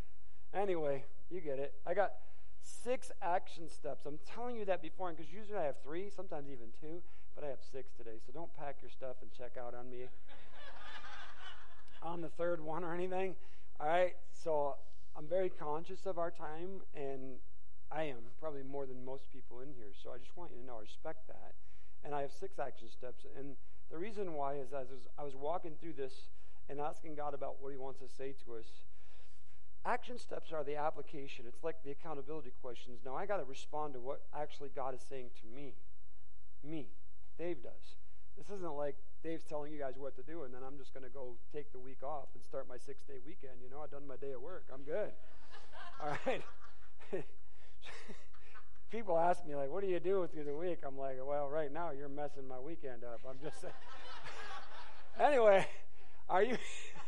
Anyway, 0.54 1.04
you 1.30 1.40
get 1.40 1.58
it. 1.58 1.74
I 1.86 1.94
got 1.94 2.12
six 2.62 3.12
action 3.22 3.68
steps. 3.68 4.06
I'm 4.06 4.18
telling 4.34 4.56
you 4.56 4.64
that 4.64 4.82
before, 4.82 5.10
because 5.10 5.32
usually 5.32 5.58
I 5.58 5.64
have 5.64 5.76
three, 5.82 6.10
sometimes 6.14 6.48
even 6.48 6.66
two, 6.80 7.02
but 7.34 7.44
I 7.44 7.48
have 7.48 7.58
six 7.72 7.92
today. 7.96 8.18
So 8.26 8.32
don't 8.32 8.54
pack 8.56 8.76
your 8.82 8.90
stuff 8.90 9.16
and 9.22 9.30
check 9.32 9.52
out 9.58 9.74
on 9.74 9.90
me 9.90 10.06
on 12.02 12.20
the 12.20 12.28
third 12.28 12.60
one 12.60 12.84
or 12.84 12.94
anything. 12.94 13.34
All 13.80 13.86
right. 13.86 14.14
So 14.32 14.76
I'm 15.16 15.26
very 15.26 15.50
conscious 15.50 16.06
of 16.06 16.18
our 16.18 16.30
time, 16.30 16.82
and 16.94 17.36
I 17.90 18.04
am 18.04 18.18
probably 18.40 18.62
more 18.62 18.86
than 18.86 19.04
most 19.04 19.32
people 19.32 19.60
in 19.60 19.68
here. 19.76 19.92
So 20.02 20.10
I 20.10 20.18
just 20.18 20.36
want 20.36 20.50
you 20.54 20.60
to 20.60 20.66
know 20.66 20.76
I 20.76 20.82
respect 20.82 21.26
that. 21.28 21.54
And 22.06 22.14
I 22.14 22.22
have 22.22 22.32
six 22.32 22.58
action 22.58 22.88
steps. 22.88 23.26
And 23.36 23.56
the 23.90 23.98
reason 23.98 24.32
why 24.32 24.54
is 24.54 24.72
as 24.72 24.86
I 25.18 25.24
was 25.24 25.34
walking 25.34 25.72
through 25.78 25.94
this 25.94 26.14
and 26.70 26.80
asking 26.80 27.16
God 27.16 27.34
about 27.34 27.60
what 27.60 27.72
He 27.72 27.76
wants 27.76 28.00
to 28.00 28.08
say 28.08 28.34
to 28.46 28.54
us, 28.54 28.66
Action 29.86 30.18
steps 30.18 30.50
are 30.50 30.64
the 30.64 30.74
application. 30.74 31.44
It's 31.46 31.62
like 31.62 31.76
the 31.84 31.92
accountability 31.92 32.50
questions. 32.60 32.98
Now 33.04 33.14
I 33.14 33.24
got 33.24 33.36
to 33.36 33.44
respond 33.44 33.94
to 33.94 34.00
what 34.00 34.22
actually 34.34 34.70
God 34.74 34.96
is 34.96 35.00
saying 35.08 35.30
to 35.40 35.46
me. 35.54 35.74
Me. 36.64 36.88
Dave 37.38 37.62
does. 37.62 37.94
This 38.36 38.50
isn't 38.50 38.74
like 38.74 38.96
Dave's 39.22 39.44
telling 39.44 39.72
you 39.72 39.78
guys 39.78 39.94
what 39.96 40.16
to 40.16 40.22
do, 40.22 40.42
and 40.42 40.52
then 40.52 40.62
I'm 40.66 40.76
just 40.76 40.92
going 40.92 41.04
to 41.04 41.10
go 41.10 41.36
take 41.52 41.70
the 41.70 41.78
week 41.78 42.02
off 42.02 42.26
and 42.34 42.42
start 42.42 42.66
my 42.68 42.78
six 42.78 43.04
day 43.06 43.18
weekend. 43.24 43.62
You 43.62 43.70
know, 43.70 43.80
I've 43.80 43.92
done 43.92 44.08
my 44.08 44.16
day 44.16 44.32
at 44.32 44.40
work. 44.40 44.64
I'm 44.74 44.82
good. 44.82 45.12
All 46.02 46.18
right. 46.26 46.42
People 48.90 49.18
ask 49.18 49.44
me, 49.44 49.54
like, 49.54 49.70
what 49.70 49.82
do 49.82 49.88
you 49.88 49.98
do 49.98 50.28
through 50.32 50.44
the 50.44 50.56
week? 50.56 50.78
I'm 50.86 50.96
like, 50.96 51.18
well, 51.24 51.48
right 51.48 51.72
now 51.72 51.90
you're 51.90 52.08
messing 52.08 52.46
my 52.46 52.58
weekend 52.58 53.02
up. 53.02 53.20
I'm 53.28 53.38
just 53.42 53.60
saying. 53.60 53.74
anyway, 55.20 55.66
are 56.28 56.42
you. 56.42 56.56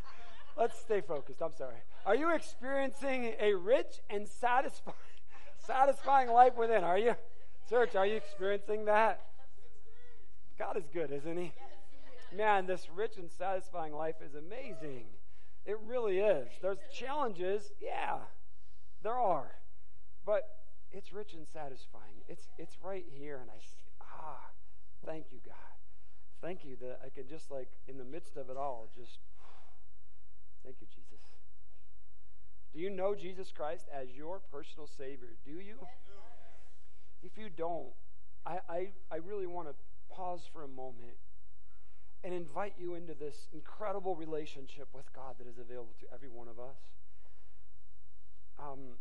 Let's 0.56 0.78
stay 0.80 1.00
focused. 1.00 1.40
I'm 1.40 1.54
sorry. 1.56 1.76
Are 2.04 2.16
you 2.16 2.34
experiencing 2.34 3.34
a 3.38 3.54
rich 3.54 4.00
and 4.10 4.26
satisfying, 4.26 4.96
satisfying 5.58 6.30
life 6.30 6.56
within? 6.56 6.82
Are 6.82 6.98
you? 6.98 7.14
Church, 7.70 7.94
are 7.94 8.06
you 8.06 8.16
experiencing 8.16 8.86
that? 8.86 9.20
God 10.58 10.76
is 10.76 10.84
good, 10.92 11.12
isn't 11.12 11.36
He? 11.36 11.52
Man, 12.36 12.66
this 12.66 12.88
rich 12.94 13.18
and 13.18 13.30
satisfying 13.30 13.92
life 13.92 14.16
is 14.24 14.34
amazing. 14.34 15.04
It 15.64 15.78
really 15.86 16.18
is. 16.18 16.48
There's 16.60 16.78
challenges, 16.92 17.70
yeah, 17.80 18.16
there 19.02 19.14
are. 19.14 19.52
But 20.26 20.57
it's 20.92 21.12
rich 21.12 21.34
and 21.34 21.46
satisfying. 21.46 22.22
It's, 22.28 22.48
it's 22.58 22.76
right 22.82 23.04
here, 23.18 23.38
and 23.40 23.50
I, 23.50 23.60
ah, 24.02 24.50
thank 25.04 25.26
you, 25.30 25.38
God. 25.44 25.54
Thank 26.40 26.64
you 26.64 26.76
that 26.80 27.00
I 27.04 27.08
can 27.08 27.28
just, 27.28 27.50
like, 27.50 27.68
in 27.88 27.98
the 27.98 28.04
midst 28.04 28.36
of 28.36 28.48
it 28.50 28.56
all, 28.56 28.88
just, 28.96 29.18
thank 30.64 30.76
you, 30.80 30.86
Jesus. 30.94 31.24
Do 32.72 32.80
you 32.80 32.90
know 32.90 33.14
Jesus 33.14 33.50
Christ 33.50 33.86
as 33.92 34.08
your 34.16 34.40
personal 34.52 34.86
Savior? 34.86 35.34
Do 35.44 35.52
you? 35.52 35.76
If 37.22 37.36
you 37.36 37.48
don't, 37.54 37.88
I, 38.46 38.58
I, 38.68 38.88
I 39.10 39.16
really 39.16 39.46
want 39.46 39.68
to 39.68 39.74
pause 40.14 40.42
for 40.52 40.62
a 40.62 40.68
moment 40.68 41.16
and 42.24 42.34
invite 42.34 42.74
you 42.78 42.94
into 42.94 43.14
this 43.14 43.48
incredible 43.52 44.14
relationship 44.16 44.88
with 44.92 45.12
God 45.12 45.34
that 45.38 45.46
is 45.48 45.58
available 45.58 45.94
to 46.00 46.06
every 46.12 46.28
one 46.28 46.48
of 46.48 46.58
us. 46.58 46.76
Um, 48.58 48.96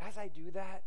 as 0.00 0.16
I 0.16 0.28
do 0.28 0.50
that, 0.52 0.82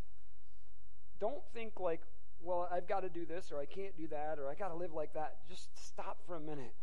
don't 1.24 1.42
think 1.54 1.80
like, 1.80 2.02
well, 2.42 2.68
I've 2.70 2.86
got 2.86 3.00
to 3.04 3.10
do 3.10 3.26
this 3.26 3.50
or 3.50 3.58
I 3.58 3.66
can't 3.66 3.96
do 3.96 4.08
that 4.08 4.40
or 4.40 4.50
I 4.50 4.56
got 4.56 4.68
to 4.68 4.76
live 4.76 4.94
like 4.94 5.14
that. 5.14 5.38
Just 5.48 5.70
stop 5.80 6.18
for 6.28 6.36
a 6.36 6.40
minute. 6.40 6.74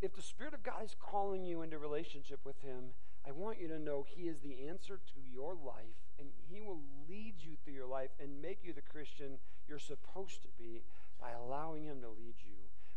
If 0.00 0.14
the 0.14 0.22
Spirit 0.22 0.54
of 0.54 0.62
God 0.62 0.84
is 0.84 0.94
calling 1.00 1.44
you 1.44 1.62
into 1.62 1.78
relationship 1.78 2.38
with 2.44 2.60
Him, 2.62 2.94
I 3.26 3.32
want 3.32 3.60
you 3.60 3.66
to 3.66 3.78
know 3.80 4.06
He 4.08 4.28
is 4.28 4.38
the 4.38 4.68
answer 4.68 5.00
to 5.04 5.20
your 5.34 5.54
life 5.54 5.98
and 6.20 6.28
He 6.48 6.60
will 6.60 6.78
lead 7.08 7.34
you 7.40 7.56
through 7.64 7.74
your 7.74 7.88
life 7.88 8.10
and 8.22 8.40
make 8.40 8.60
you 8.62 8.72
the 8.72 8.82
Christian 8.82 9.38
you're 9.68 9.80
supposed 9.80 10.42
to 10.42 10.48
be 10.56 10.84
by 11.20 11.30
allowing 11.32 11.84
Him 11.84 12.00
to 12.02 12.08
lead 12.08 12.36
you. 12.46 12.54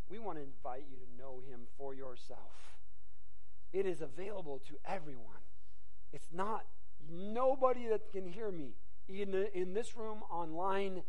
We 0.07 0.19
want 0.19 0.37
to 0.37 0.43
invite 0.43 0.85
you 0.87 0.97
to 0.97 1.17
know 1.19 1.41
Him 1.49 1.61
for 1.79 1.95
yourself. 1.95 2.77
It 3.73 3.87
is 3.87 4.01
available 4.01 4.61
to 4.67 4.75
everyone. 4.85 5.41
It's 6.13 6.29
not 6.31 6.65
nobody 7.09 7.87
that 7.87 8.11
can 8.11 8.27
hear 8.27 8.51
me 8.51 8.75
in, 9.13 9.47
in 9.53 9.73
this 9.73 9.95
room, 9.95 10.23
online, 10.29 11.03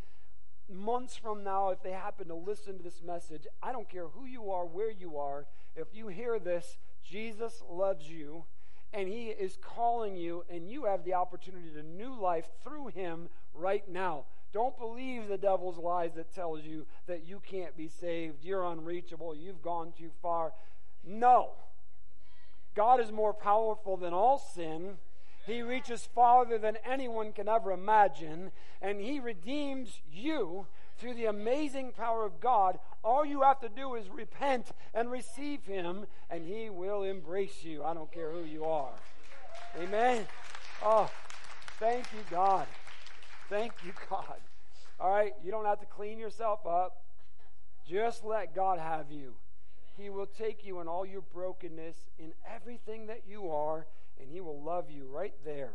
months 0.68 1.16
from 1.16 1.44
now, 1.44 1.70
if 1.70 1.82
they 1.82 1.90
happen 1.90 2.28
to 2.28 2.34
listen 2.34 2.78
to 2.78 2.82
this 2.82 3.03
message. 3.03 3.46
I 3.62 3.72
don't 3.72 3.88
care 3.88 4.09
who 4.09 4.24
you 4.24 4.50
are, 4.50 4.64
where 4.64 4.90
you 4.90 5.18
are. 5.18 5.46
If 5.76 5.88
you 5.92 6.09
hear 6.09 6.38
this, 6.38 6.76
Jesus 7.05 7.62
loves 7.68 8.09
you 8.09 8.44
and 8.92 9.09
he 9.09 9.28
is 9.28 9.57
calling 9.61 10.16
you, 10.16 10.44
and 10.50 10.70
you 10.70 10.84
have 10.84 11.05
the 11.05 11.14
opportunity 11.14 11.70
to 11.70 11.82
new 11.82 12.14
life 12.14 12.46
through 12.62 12.88
him 12.88 13.28
right 13.55 13.88
now. 13.88 14.24
Don't 14.53 14.78
believe 14.78 15.28
the 15.28 15.38
devil's 15.38 15.78
lies 15.78 16.12
that 16.16 16.34
tells 16.34 16.62
you 16.62 16.86
that 17.07 17.26
you 17.26 17.40
can't 17.40 17.74
be 17.74 17.88
saved, 17.88 18.44
you're 18.44 18.66
unreachable, 18.66 19.34
you've 19.34 19.62
gone 19.62 19.92
too 19.96 20.11
far. 20.20 20.53
No. 21.05 21.53
God 22.74 23.00
is 23.00 23.11
more 23.11 23.32
powerful 23.32 23.96
than 23.96 24.12
all 24.12 24.38
sin. 24.38 24.98
He 25.47 25.62
reaches 25.62 26.09
farther 26.14 26.59
than 26.59 26.76
anyone 26.84 27.32
can 27.32 27.49
ever 27.49 27.72
imagine, 27.72 28.53
and 28.80 29.01
He 29.01 29.18
redeems 29.18 30.01
you 30.11 30.66
through 30.99 31.14
the 31.14 31.26
amazing 31.26 31.93
power 31.93 32.24
of 32.24 32.40
God. 32.40 32.78
All 33.03 33.24
you 33.24 33.43
have 33.43 33.61
to 33.61 33.68
do 33.68 33.97
is 33.97 34.09
repent 34.09 34.68
and 34.95 35.11
receive 35.11 35.64
Him, 35.64 36.07
and 36.30 36.47
He 36.47 36.70
will 36.70 37.03
embrace 37.03 37.64
you. 37.64 37.82
I 37.82 37.95
don't 37.95 38.12
care 38.12 38.30
who 38.30 38.45
you 38.45 38.64
are. 38.64 38.93
Amen. 39.80 40.26
Oh, 40.84 41.11
thank 41.80 42.05
you, 42.12 42.20
God. 42.30 42.66
Thank 43.49 43.72
you, 43.84 43.93
God. 44.09 44.38
All 45.01 45.11
right, 45.11 45.32
you 45.43 45.51
don't 45.51 45.64
have 45.64 45.80
to 45.80 45.86
clean 45.86 46.18
yourself 46.18 46.64
up. 46.64 47.03
Just 47.88 48.24
let 48.24 48.55
God 48.55 48.78
have 48.78 49.11
you. 49.11 49.34
He 49.99 50.09
will 50.09 50.26
take 50.26 50.64
you 50.64 50.80
in 50.80 50.88
all 50.88 51.05
your 51.05 51.20
brokenness, 51.20 51.97
in 52.18 52.32
everything 52.49 53.07
that 53.09 53.22
you 53.28 53.51
are, 53.51 53.86
and 54.20 54.28
He 54.30 54.40
will 54.40 54.62
love 54.62 54.90
you 54.90 55.06
right 55.06 55.34
there. 55.44 55.74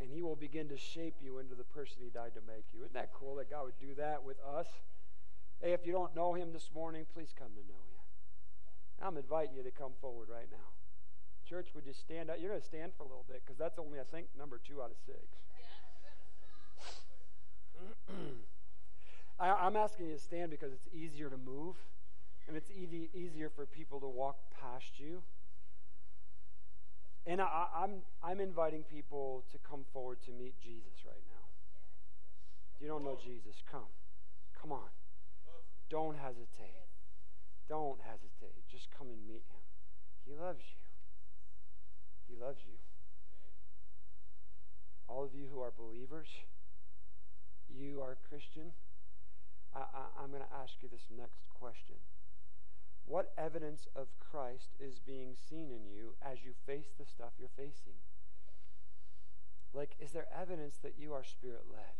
And 0.00 0.10
He 0.10 0.22
will 0.22 0.36
begin 0.36 0.68
to 0.68 0.76
shape 0.76 1.16
you 1.22 1.38
into 1.38 1.54
the 1.54 1.64
person 1.64 1.96
He 2.00 2.10
died 2.10 2.32
to 2.34 2.40
make 2.46 2.64
you. 2.72 2.80
Isn't 2.80 2.94
that 2.94 3.12
cool 3.12 3.36
that 3.36 3.50
God 3.50 3.64
would 3.64 3.78
do 3.78 3.94
that 3.96 4.24
with 4.24 4.36
us? 4.40 4.66
Hey, 5.60 5.72
if 5.72 5.86
you 5.86 5.92
don't 5.92 6.14
know 6.14 6.34
Him 6.34 6.52
this 6.52 6.70
morning, 6.74 7.06
please 7.14 7.32
come 7.36 7.48
to 7.48 7.62
know 7.68 7.80
Him. 7.88 9.06
I'm 9.06 9.16
inviting 9.16 9.54
you 9.56 9.62
to 9.62 9.70
come 9.70 9.92
forward 10.00 10.28
right 10.30 10.48
now. 10.50 10.68
Church, 11.48 11.68
would 11.74 11.86
you 11.86 11.92
stand 11.92 12.30
up? 12.30 12.36
You're 12.40 12.50
going 12.50 12.60
to 12.60 12.66
stand 12.66 12.92
for 12.96 13.02
a 13.02 13.06
little 13.06 13.24
bit 13.28 13.42
because 13.44 13.58
that's 13.58 13.78
only, 13.78 14.00
I 14.00 14.04
think, 14.04 14.28
number 14.38 14.58
two 14.66 14.80
out 14.80 14.90
of 14.90 14.96
six. 15.04 15.18
I, 19.38 19.66
am 19.66 19.76
asking 19.76 20.06
you 20.06 20.14
to 20.14 20.20
stand 20.20 20.50
because 20.50 20.72
it's 20.72 20.88
easier 20.94 21.28
to 21.28 21.36
move 21.36 21.76
and 22.48 22.56
it's 22.56 22.70
easy, 22.70 23.10
easier 23.14 23.50
for 23.50 23.66
people 23.66 24.00
to 24.00 24.06
walk 24.06 24.36
past 24.60 24.98
you. 24.98 25.22
And 27.26 27.40
I, 27.40 27.66
I'm, 27.74 28.04
I'm 28.22 28.40
inviting 28.40 28.84
people 28.84 29.44
to 29.52 29.58
come 29.68 29.84
forward 29.92 30.18
to 30.26 30.32
meet 30.32 30.54
Jesus 30.60 31.04
right 31.06 31.24
now. 31.28 31.44
If 32.76 32.82
you 32.82 32.88
don't 32.88 33.04
know 33.04 33.16
Jesus, 33.16 33.56
come. 33.70 33.88
Come 34.60 34.72
on. 34.72 34.92
Don't 35.88 36.16
hesitate. 36.16 36.84
Don't 37.68 38.00
hesitate. 38.04 38.60
Just 38.70 38.88
come 38.96 39.08
and 39.08 39.26
meet 39.26 39.44
him. 39.48 39.62
He 40.26 40.34
loves 40.34 40.60
you. 40.60 40.84
He 42.28 42.36
loves 42.36 42.60
you. 42.66 42.76
All 45.08 45.24
of 45.24 45.34
you 45.34 45.46
who 45.52 45.60
are 45.60 45.72
believers, 45.76 46.28
you 47.68 48.00
are 48.00 48.16
Christian, 48.28 48.72
I, 49.74 49.80
I, 49.80 50.22
I'm 50.22 50.30
going 50.30 50.42
to 50.42 50.54
ask 50.62 50.72
you 50.80 50.88
this 50.88 51.04
next 51.16 51.42
question. 51.58 51.96
What 53.06 53.32
evidence 53.36 53.86
of 53.94 54.08
Christ 54.18 54.70
is 54.80 54.98
being 54.98 55.36
seen 55.36 55.70
in 55.70 55.84
you 55.84 56.14
as 56.22 56.44
you 56.44 56.52
face 56.66 56.88
the 56.98 57.04
stuff 57.04 57.32
you're 57.38 57.52
facing? 57.56 58.00
Like, 59.74 59.96
is 59.98 60.12
there 60.12 60.26
evidence 60.32 60.78
that 60.82 60.94
you 60.98 61.12
are 61.12 61.24
spirit 61.24 61.66
led? 61.70 61.98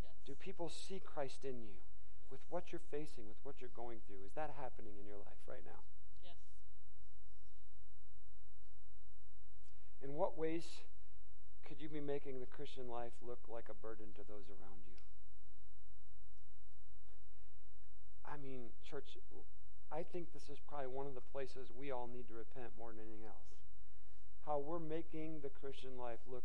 Yes. 0.00 0.14
Do 0.24 0.34
people 0.34 0.70
see 0.70 1.02
Christ 1.04 1.44
in 1.44 1.60
you 1.60 1.82
yes. 1.82 2.30
with 2.30 2.40
what 2.48 2.70
you're 2.70 2.86
facing, 2.90 3.26
with 3.26 3.42
what 3.42 3.56
you're 3.60 3.74
going 3.74 3.98
through? 4.06 4.24
Is 4.24 4.32
that 4.36 4.54
happening 4.58 4.94
in 4.98 5.06
your 5.06 5.18
life 5.18 5.42
right 5.46 5.66
now? 5.66 5.82
Yes. 6.24 6.38
In 10.00 10.14
what 10.14 10.38
ways 10.38 10.64
could 11.66 11.82
you 11.82 11.88
be 11.88 12.00
making 12.00 12.40
the 12.40 12.46
Christian 12.46 12.88
life 12.88 13.12
look 13.20 13.40
like 13.52 13.66
a 13.68 13.74
burden 13.74 14.06
to 14.14 14.22
those 14.26 14.48
around 14.48 14.86
you? 14.86 14.96
I 18.24 18.40
mean, 18.40 18.70
church, 18.88 19.18
I 19.90 20.04
think 20.04 20.32
this 20.32 20.48
is 20.52 20.60
probably 20.68 20.88
one 20.88 21.06
of 21.06 21.14
the 21.14 21.24
places 21.32 21.72
we 21.72 21.90
all 21.90 22.08
need 22.12 22.28
to 22.28 22.34
repent 22.34 22.76
more 22.78 22.92
than 22.92 23.00
anything 23.00 23.24
else. 23.24 23.56
How 24.44 24.58
we're 24.58 24.78
making 24.78 25.40
the 25.40 25.48
Christian 25.48 25.96
life 25.96 26.20
look 26.28 26.44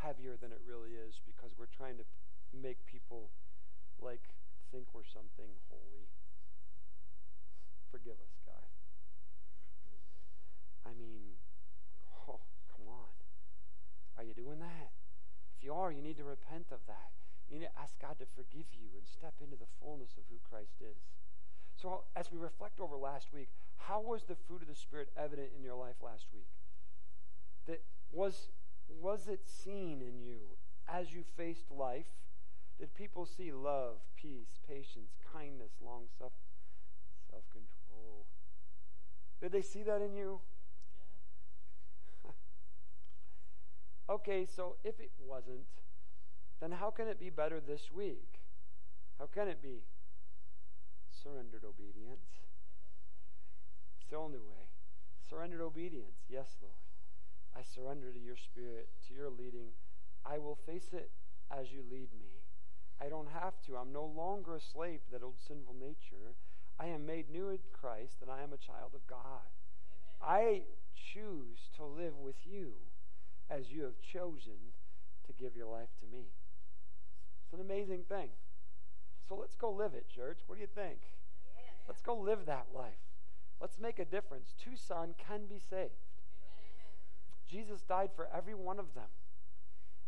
heavier 0.00 0.36
than 0.40 0.52
it 0.52 0.60
really 0.66 0.96
is 0.96 1.20
because 1.24 1.52
we're 1.56 1.72
trying 1.72 1.96
to 1.96 2.04
make 2.52 2.80
people 2.86 3.30
like 4.00 4.20
think 4.72 4.88
we're 4.92 5.06
something 5.06 5.48
holy. 5.70 6.08
Forgive 7.90 8.18
us, 8.18 8.36
God. 8.44 8.68
I 10.84 10.92
mean, 10.98 11.38
oh, 12.28 12.40
come 12.68 12.88
on. 12.88 13.12
Are 14.18 14.24
you 14.24 14.34
doing 14.34 14.58
that? 14.60 14.90
If 15.56 15.64
you 15.64 15.72
are, 15.72 15.92
you 15.92 16.02
need 16.02 16.18
to 16.18 16.24
repent 16.24 16.68
of 16.72 16.82
that. 16.88 17.14
You 17.48 17.60
need 17.60 17.70
to 17.70 17.78
ask 17.78 17.94
God 18.00 18.18
to 18.18 18.26
forgive 18.34 18.66
you 18.74 18.90
and 18.96 19.06
step 19.06 19.34
into 19.40 19.56
the 19.56 19.70
fullness 19.80 20.16
of 20.18 20.24
who 20.28 20.42
Christ 20.42 20.80
is. 20.80 20.98
So, 21.76 22.04
as 22.16 22.30
we 22.32 22.38
reflect 22.38 22.80
over 22.80 22.96
last 22.96 23.28
week, 23.32 23.48
how 23.76 24.00
was 24.00 24.24
the 24.24 24.36
fruit 24.46 24.62
of 24.62 24.68
the 24.68 24.74
Spirit 24.74 25.08
evident 25.16 25.48
in 25.56 25.62
your 25.62 25.74
life 25.74 25.96
last 26.02 26.26
week? 26.32 26.46
That 27.66 27.82
was 28.12 28.48
was 29.00 29.28
it 29.28 29.40
seen 29.46 30.00
in 30.02 30.20
you 30.20 30.40
as 30.88 31.12
you 31.12 31.24
faced 31.36 31.70
life? 31.70 32.06
Did 32.78 32.94
people 32.94 33.26
see 33.26 33.52
love, 33.52 33.96
peace, 34.16 34.58
patience, 34.68 35.12
kindness, 35.32 35.72
long 35.84 36.04
self 36.18 36.32
control? 37.50 38.26
Did 39.40 39.52
they 39.52 39.62
see 39.62 39.82
that 39.82 40.00
in 40.00 40.14
you? 40.14 40.40
Okay, 44.06 44.46
so 44.54 44.76
if 44.84 45.00
it 45.00 45.10
wasn't, 45.26 45.64
then 46.60 46.72
how 46.72 46.90
can 46.90 47.08
it 47.08 47.18
be 47.18 47.30
better 47.30 47.58
this 47.58 47.90
week? 47.90 48.40
How 49.18 49.24
can 49.26 49.48
it 49.48 49.62
be? 49.62 49.80
Surrendered 51.22 51.64
obedience. 51.64 52.26
It's 54.00 54.10
the 54.10 54.16
only 54.16 54.38
way. 54.38 54.66
Surrendered 55.28 55.60
obedience. 55.60 56.26
Yes, 56.28 56.56
Lord. 56.60 56.74
I 57.56 57.62
surrender 57.62 58.12
to 58.12 58.18
your 58.18 58.36
spirit, 58.36 58.88
to 59.08 59.14
your 59.14 59.30
leading. 59.30 59.70
I 60.26 60.38
will 60.38 60.58
face 60.66 60.92
it 60.92 61.10
as 61.50 61.70
you 61.70 61.82
lead 61.90 62.10
me. 62.18 62.42
I 63.00 63.08
don't 63.08 63.28
have 63.28 63.54
to. 63.66 63.76
I'm 63.76 63.92
no 63.92 64.04
longer 64.04 64.56
a 64.56 64.60
slave 64.60 65.00
to 65.06 65.10
that 65.12 65.22
old 65.22 65.38
sinful 65.46 65.74
nature. 65.78 66.34
I 66.78 66.86
am 66.86 67.06
made 67.06 67.30
new 67.30 67.50
in 67.50 67.58
Christ 67.72 68.16
and 68.22 68.30
I 68.30 68.42
am 68.42 68.52
a 68.52 68.56
child 68.56 68.94
of 68.94 69.06
God. 69.06 69.46
Amen. 70.22 70.42
I 70.42 70.62
choose 71.12 71.70
to 71.76 71.84
live 71.84 72.16
with 72.18 72.36
you 72.44 72.72
as 73.50 73.70
you 73.70 73.82
have 73.82 74.00
chosen 74.00 74.74
to 75.26 75.32
give 75.32 75.56
your 75.56 75.70
life 75.70 75.92
to 76.00 76.06
me. 76.16 76.24
It's 77.44 77.52
an 77.52 77.60
amazing 77.60 78.04
thing. 78.08 78.30
So 79.28 79.34
let's 79.34 79.54
go 79.54 79.70
live 79.70 79.94
it, 79.94 80.08
church. 80.08 80.38
What 80.46 80.56
do 80.56 80.60
you 80.60 80.68
think? 80.74 80.98
Yes. 81.56 81.74
Let's 81.88 82.02
go 82.02 82.16
live 82.16 82.46
that 82.46 82.66
life. 82.74 83.00
Let's 83.60 83.78
make 83.78 83.98
a 83.98 84.04
difference. 84.04 84.54
Tucson 84.62 85.14
can 85.16 85.46
be 85.46 85.58
saved. 85.58 86.04
Amen. 86.44 86.92
Jesus 87.48 87.82
died 87.82 88.10
for 88.14 88.28
every 88.34 88.54
one 88.54 88.78
of 88.78 88.94
them. 88.94 89.08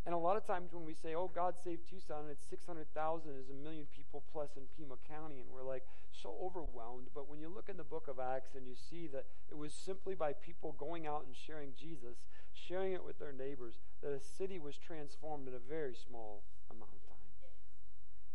And 0.04 0.14
a 0.14 0.18
lot 0.18 0.36
of 0.36 0.46
times 0.46 0.72
when 0.72 0.84
we 0.84 0.94
say, 0.94 1.16
oh, 1.16 1.28
God 1.34 1.54
saved 1.64 1.88
Tucson, 1.90 2.22
and 2.22 2.30
it's 2.30 2.46
600,000 2.48 3.30
is 3.40 3.50
a 3.50 3.54
million 3.54 3.86
people 3.90 4.22
plus 4.32 4.50
in 4.56 4.62
Pima 4.76 4.94
County, 5.08 5.40
and 5.40 5.50
we're 5.50 5.66
like 5.66 5.82
so 6.12 6.36
overwhelmed. 6.40 7.08
But 7.12 7.28
when 7.28 7.40
you 7.40 7.48
look 7.48 7.68
in 7.68 7.76
the 7.76 7.82
book 7.82 8.06
of 8.06 8.20
Acts 8.20 8.54
and 8.54 8.68
you 8.68 8.74
see 8.76 9.08
that 9.08 9.26
it 9.50 9.56
was 9.58 9.72
simply 9.74 10.14
by 10.14 10.32
people 10.32 10.76
going 10.78 11.08
out 11.08 11.24
and 11.26 11.34
sharing 11.34 11.70
Jesus, 11.76 12.22
sharing 12.54 12.92
it 12.92 13.04
with 13.04 13.18
their 13.18 13.32
neighbors, 13.32 13.80
that 14.00 14.12
a 14.12 14.20
city 14.20 14.60
was 14.60 14.76
transformed 14.76 15.48
in 15.48 15.54
a 15.54 15.58
very 15.58 15.94
small 15.94 16.30
amount 16.30 16.38
of 16.38 16.44
time. 16.44 16.55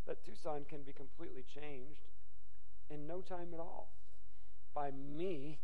That 0.08 0.24
Tucson 0.26 0.66
can 0.68 0.82
be 0.82 0.94
completely 0.94 1.44
changed 1.44 2.02
in 2.90 3.08
no 3.08 3.22
time 3.22 3.50
at 3.54 3.60
all 3.60 3.90
by 4.74 4.92
me 4.92 5.60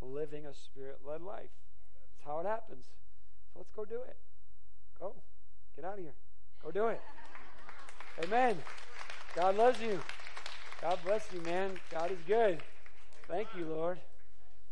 living 0.00 0.46
a 0.46 0.54
spirit 0.54 1.00
led 1.06 1.22
life. 1.22 1.50
That's 1.94 2.26
how 2.26 2.40
it 2.40 2.46
happens. 2.46 2.86
So 3.52 3.60
let's 3.60 3.70
go 3.74 3.84
do 3.84 4.02
it. 4.02 4.16
Go. 4.98 5.14
Get 5.74 5.84
out 5.84 5.94
of 5.94 6.00
here. 6.00 6.14
Go 6.62 6.70
do 6.70 6.88
it. 6.88 7.00
Amen. 8.24 8.56
God 9.34 9.56
loves 9.56 9.80
you. 9.80 10.00
God 10.80 10.98
bless 11.04 11.26
you, 11.32 11.40
man. 11.42 11.78
God 11.90 12.10
is 12.10 12.18
good. 12.26 12.60
Thank 13.28 13.48
you, 13.56 13.66
Lord. 13.66 13.98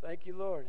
Thank 0.01 0.27
you, 0.27 0.37
Lord. 0.37 0.67